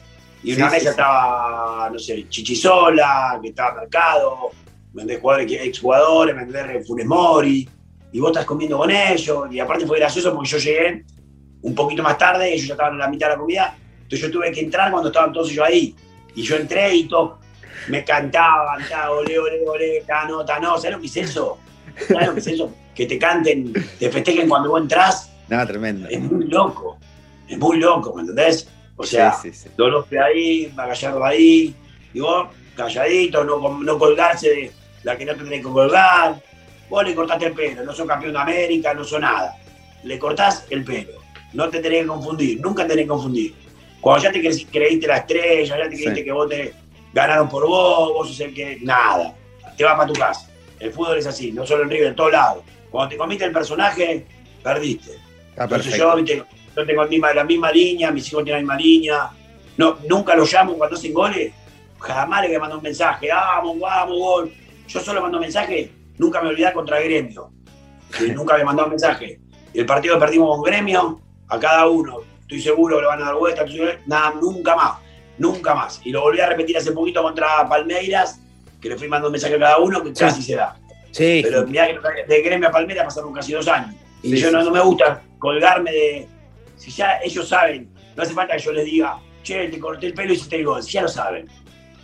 Y 0.43 0.55
Sí, 0.55 0.57
una 0.57 0.69
sí, 0.69 0.73
mesa 0.77 0.84
sí. 0.86 0.89
estaba, 0.89 1.89
no 1.93 1.99
sé, 1.99 2.27
Chichisola, 2.27 3.38
que 3.39 3.49
estaba 3.49 3.82
Mercado, 3.82 4.49
¿me 4.93 5.03
entendés? 5.03 5.21
Jugadores, 5.21 5.51
exjugadores, 5.51 6.35
¿me 6.35 6.41
entendés? 6.43 6.87
Funes 6.87 7.05
Mori 7.05 7.69
y 8.13 8.19
vos 8.19 8.31
estás 8.31 8.45
comiendo 8.45 8.77
con 8.77 8.91
ellos, 8.91 9.47
y 9.51 9.59
aparte 9.59 9.85
fue 9.87 9.97
gracioso 9.99 10.33
porque 10.33 10.49
yo 10.49 10.57
llegué 10.57 11.05
un 11.61 11.73
poquito 11.73 12.03
más 12.03 12.17
tarde, 12.17 12.53
ellos 12.53 12.67
ya 12.67 12.73
estaban 12.73 12.93
en 12.93 12.99
la 12.99 13.07
mitad 13.07 13.27
de 13.27 13.33
la 13.33 13.39
comida, 13.39 13.77
entonces 13.95 14.21
yo 14.21 14.31
tuve 14.31 14.51
que 14.51 14.59
entrar 14.59 14.91
cuando 14.91 15.09
estaban 15.09 15.31
todos 15.31 15.49
ellos 15.49 15.65
ahí, 15.65 15.95
y 16.35 16.41
yo 16.41 16.57
entré 16.57 16.93
y 16.93 17.07
todos 17.07 17.39
me 17.87 18.03
cantaban, 18.03 18.87
ta, 18.89 19.11
ole, 19.11 19.39
ole, 19.39 19.67
ole, 19.67 20.03
tano, 20.05 20.43
tano, 20.43 20.77
¿sabes 20.77 20.91
lo 20.91 20.99
que 20.99 21.07
es 21.07 21.17
eso? 21.17 21.57
¿Sabes 22.07 22.27
lo 22.27 22.33
que 22.33 22.39
es 22.41 22.47
eso? 22.47 22.73
Que 22.93 23.05
te 23.05 23.17
canten, 23.17 23.71
te 23.97 24.09
festejen 24.09 24.49
cuando 24.49 24.69
vos 24.69 24.81
entrás, 24.81 25.31
Nada, 25.47 25.65
tremendo. 25.65 26.09
es 26.09 26.19
muy 26.19 26.45
loco, 26.47 26.97
es 27.47 27.57
muy 27.57 27.77
loco, 27.77 28.13
¿me 28.13 28.21
entendés? 28.21 28.67
O 28.97 29.05
sea, 29.05 29.31
sí, 29.31 29.51
sí, 29.51 29.63
sí. 29.63 29.69
Dolofre 29.77 30.19
ahí, 30.19 30.71
Magallardo 30.75 31.23
ahí, 31.23 31.73
y 32.13 32.19
vos 32.19 32.49
calladito, 32.75 33.43
no, 33.43 33.79
no 33.79 33.97
colgarse 33.97 34.49
de 34.49 34.71
la 35.04 35.18
que 35.18 35.26
no 35.26 35.34
te 35.34 35.43
tenés 35.43 35.60
que 35.60 35.72
colgar. 35.72 36.41
Vos 36.89 37.04
le 37.06 37.16
cortaste 37.16 37.45
el 37.47 37.54
pelo, 37.54 37.84
no 37.84 37.93
sos 37.93 38.08
campeón 38.08 38.34
de 38.34 38.39
América, 38.39 38.93
no 38.93 39.04
sos 39.04 39.20
nada. 39.22 39.58
Le 40.04 40.20
cortás 40.20 40.66
el 40.70 40.84
pelo, 40.84 41.20
no 41.54 41.70
te 41.70 41.80
tenés 41.80 42.02
que 42.02 42.08
confundir, 42.08 42.60
nunca 42.60 42.84
te 42.84 42.89
tenés 42.89 43.06
que 43.06 43.10
confundir. 43.10 43.54
Cuando 44.02 44.24
ya 44.24 44.32
te 44.32 44.41
cre- 44.41 44.68
creíste 44.72 45.08
la 45.08 45.18
estrella, 45.18 45.78
ya 45.78 45.84
te 45.84 45.89
creíste 45.89 46.16
Sí. 46.16 46.24
que 46.24 46.32
vos 46.32 46.49
te 46.49 46.74
ganaron 47.14 47.47
por 47.49 47.68
vos, 47.68 48.14
vos 48.14 48.28
sos 48.28 48.39
el 48.41 48.54
que. 48.54 48.78
Nada, 48.82 49.34
te 49.78 49.84
vas 49.84 49.95
para 49.95 50.08
tu 50.08 50.14
casa. 50.20 50.49
El 50.80 50.91
fútbol 50.91 51.18
es 51.18 51.28
así, 51.28 51.52
no 51.52 51.66
solo 51.66 51.84
en 51.84 51.89
River, 51.91 52.08
en 52.08 52.16
todos 52.16 52.32
lados. 52.32 52.64
Cuando 52.89 53.10
te 53.10 53.18
comiste 53.18 53.45
el 53.45 53.52
personaje, 53.52 54.26
perdiste. 54.64 55.12
Está 55.52 55.64
Entonces 55.66 55.95
yo, 55.97 56.16
viste, 56.16 56.43
yo 56.76 56.86
tengo 56.86 57.04
la 57.34 57.43
misma, 57.43 57.72
línea, 57.72 58.12
mis 58.12 58.28
hijos 58.28 58.43
tienen 58.43 58.66
la 58.66 58.74
misma 58.76 58.84
línea. 58.84 59.30
No, 59.78 59.97
nunca 60.10 60.36
los 60.36 60.52
llamo 60.52 60.74
cuando 60.74 60.95
hacen 60.97 61.14
goles. 61.14 61.54
Jamás 61.99 62.41
le 62.41 62.47
voy 62.47 62.56
a 62.56 62.60
mandar 62.60 62.78
un 62.78 62.84
mensaje, 62.84 63.30
vamos, 63.30 63.80
vamos, 63.80 64.18
gol. 64.18 64.54
Yo 64.91 64.99
solo 64.99 65.21
mando 65.21 65.39
mensaje, 65.39 65.91
nunca 66.17 66.41
me 66.41 66.49
olvidé 66.49 66.73
contra 66.73 66.99
el 66.99 67.05
gremio. 67.05 67.51
nunca 68.35 68.57
me 68.57 68.63
mandó 68.63 68.83
un 68.83 68.89
mensaje. 68.91 69.39
Y 69.73 69.79
el 69.79 69.85
partido 69.85 70.15
que 70.15 70.19
perdimos 70.19 70.55
con 70.55 70.63
gremio, 70.63 71.21
a 71.47 71.59
cada 71.59 71.87
uno, 71.87 72.19
estoy 72.41 72.61
seguro 72.61 72.97
que 72.97 73.01
le 73.03 73.07
van 73.07 73.21
a 73.21 73.25
dar 73.25 73.35
vuelta, 73.35 73.65
nada, 74.05 74.33
nunca 74.39 74.75
más, 74.75 74.99
nunca 75.37 75.73
más. 75.73 76.01
Y 76.03 76.11
lo 76.11 76.21
volví 76.21 76.41
a 76.41 76.47
repetir 76.49 76.77
hace 76.77 76.91
poquito 76.91 77.23
contra 77.23 77.67
Palmeiras, 77.69 78.41
que 78.81 78.89
le 78.89 78.97
fui 78.97 79.07
mandando 79.07 79.29
un 79.29 79.33
mensaje 79.33 79.55
a 79.55 79.59
cada 79.59 79.77
uno, 79.77 80.03
que 80.03 80.11
casi 80.13 80.41
se 80.41 80.55
da. 80.55 80.77
Sí. 81.11 81.41
Pero 81.43 81.65
mirá 81.67 81.87
que 81.87 82.25
de 82.27 82.41
gremio 82.41 82.67
a 82.67 82.71
Palmeiras 82.71 83.05
pasaron 83.05 83.33
casi 83.33 83.53
dos 83.53 83.67
años. 83.67 83.95
Y 84.23 84.35
yo 84.35 84.51
no, 84.51 84.69
me 84.71 84.81
gusta 84.81 85.21
colgarme 85.39 85.91
de. 85.91 86.27
Si 86.75 86.91
ya 86.91 87.19
ellos 87.23 87.47
saben, 87.47 87.89
no 88.15 88.23
hace 88.23 88.33
falta 88.33 88.55
que 88.55 88.61
yo 88.61 88.71
les 88.71 88.85
diga, 88.85 89.19
che, 89.43 89.67
te 89.69 89.79
corté 89.79 90.07
el 90.07 90.13
pelo 90.13 90.33
y 90.33 90.35
hiciste 90.35 90.57
el 90.57 90.65
gol. 90.65 90.83
Si 90.83 90.91
ya 90.91 91.03
lo 91.03 91.07
saben. 91.07 91.47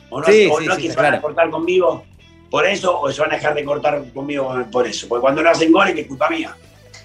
O 0.09 0.21
no, 0.21 0.25
o 0.25 0.61
no 0.61 0.73
es 0.73 0.79
que 0.79 0.89
se 0.89 0.95
van 0.95 1.15
a 1.15 1.21
cortar 1.21 1.49
conmigo 1.49 2.05
por 2.49 2.65
eso 2.65 2.99
o 2.99 3.11
se 3.11 3.21
van 3.21 3.31
a 3.31 3.35
dejar 3.35 3.53
de 3.53 3.63
cortar 3.63 4.03
conmigo 4.13 4.53
por 4.71 4.87
eso. 4.87 5.07
Porque 5.07 5.21
cuando 5.21 5.41
no 5.41 5.49
hacen 5.49 5.71
goles, 5.71 5.93
que 5.93 6.01
es 6.01 6.07
culpa 6.07 6.29
mía. 6.29 6.55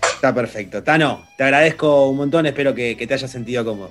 Está 0.03 0.35
perfecto. 0.35 0.83
Tano, 0.83 1.25
te 1.37 1.45
agradezco 1.45 2.09
un 2.09 2.17
montón. 2.17 2.47
Espero 2.47 2.75
que, 2.75 2.97
que 2.97 3.07
te 3.07 3.15
hayas 3.15 3.31
sentido 3.31 3.65
cómodo. 3.65 3.91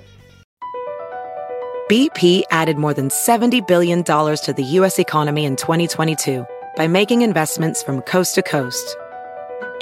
BP 1.88 2.44
added 2.50 2.78
more 2.78 2.94
than 2.94 3.10
$70 3.10 3.66
billion 3.66 4.02
to 4.02 4.54
the 4.56 4.64
U.S. 4.80 4.98
economy 4.98 5.44
in 5.44 5.56
2022 5.56 6.46
by 6.76 6.88
making 6.88 7.20
investments 7.20 7.82
from 7.82 8.00
coast 8.02 8.34
to 8.36 8.42
coast. 8.42 8.96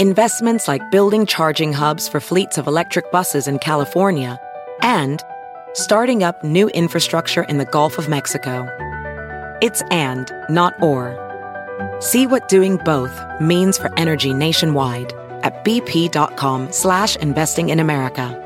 Investments 0.00 0.66
like 0.66 0.90
building 0.90 1.24
charging 1.24 1.72
hubs 1.72 2.08
for 2.08 2.18
fleets 2.18 2.58
of 2.58 2.66
electric 2.66 3.12
buses 3.12 3.46
in 3.46 3.58
California 3.58 4.40
and 4.82 5.22
starting 5.74 6.24
up 6.24 6.42
new 6.42 6.68
infrastructure 6.70 7.42
in 7.44 7.58
the 7.58 7.66
Gulf 7.66 7.98
of 7.98 8.08
Mexico. 8.08 8.66
It's 9.62 9.82
and, 9.90 10.32
not 10.48 10.72
or. 10.82 11.19
See 12.00 12.26
what 12.26 12.48
doing 12.48 12.78
both 12.78 13.22
means 13.40 13.78
for 13.78 13.96
energy 13.98 14.32
nationwide 14.34 15.12
at 15.42 15.64
bp.com 15.64 16.72
slash 16.72 17.16
investing 17.16 17.68
in 17.68 17.78
America. 17.78 18.36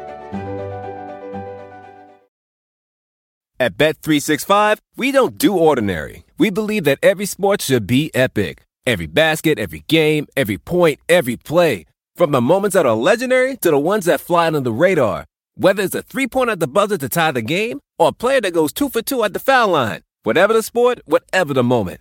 At 3.60 3.76
Bet365, 3.76 4.78
we 4.96 5.12
don't 5.12 5.38
do 5.38 5.56
ordinary. 5.56 6.24
We 6.36 6.50
believe 6.50 6.82
that 6.84 6.98
every 7.02 7.24
sport 7.24 7.62
should 7.62 7.86
be 7.86 8.10
epic. 8.12 8.64
Every 8.84 9.06
basket, 9.06 9.60
every 9.60 9.84
game, 9.86 10.26
every 10.36 10.58
point, 10.58 10.98
every 11.08 11.36
play. 11.36 11.86
From 12.16 12.32
the 12.32 12.40
moments 12.40 12.74
that 12.74 12.84
are 12.84 12.96
legendary 12.96 13.56
to 13.58 13.70
the 13.70 13.78
ones 13.78 14.06
that 14.06 14.20
fly 14.20 14.48
under 14.48 14.60
the 14.60 14.72
radar. 14.72 15.24
Whether 15.54 15.84
it's 15.84 15.94
a 15.94 16.02
three-pointer 16.02 16.52
at 16.52 16.60
the 16.60 16.66
buzzer 16.66 16.98
to 16.98 17.08
tie 17.08 17.30
the 17.30 17.42
game 17.42 17.78
or 17.98 18.08
a 18.08 18.12
player 18.12 18.40
that 18.40 18.52
goes 18.54 18.72
two 18.72 18.88
for 18.88 19.02
two 19.02 19.22
at 19.22 19.32
the 19.32 19.38
foul 19.38 19.68
line. 19.68 20.02
Whatever 20.24 20.52
the 20.52 20.62
sport, 20.62 21.00
whatever 21.06 21.54
the 21.54 21.62
moment. 21.62 22.00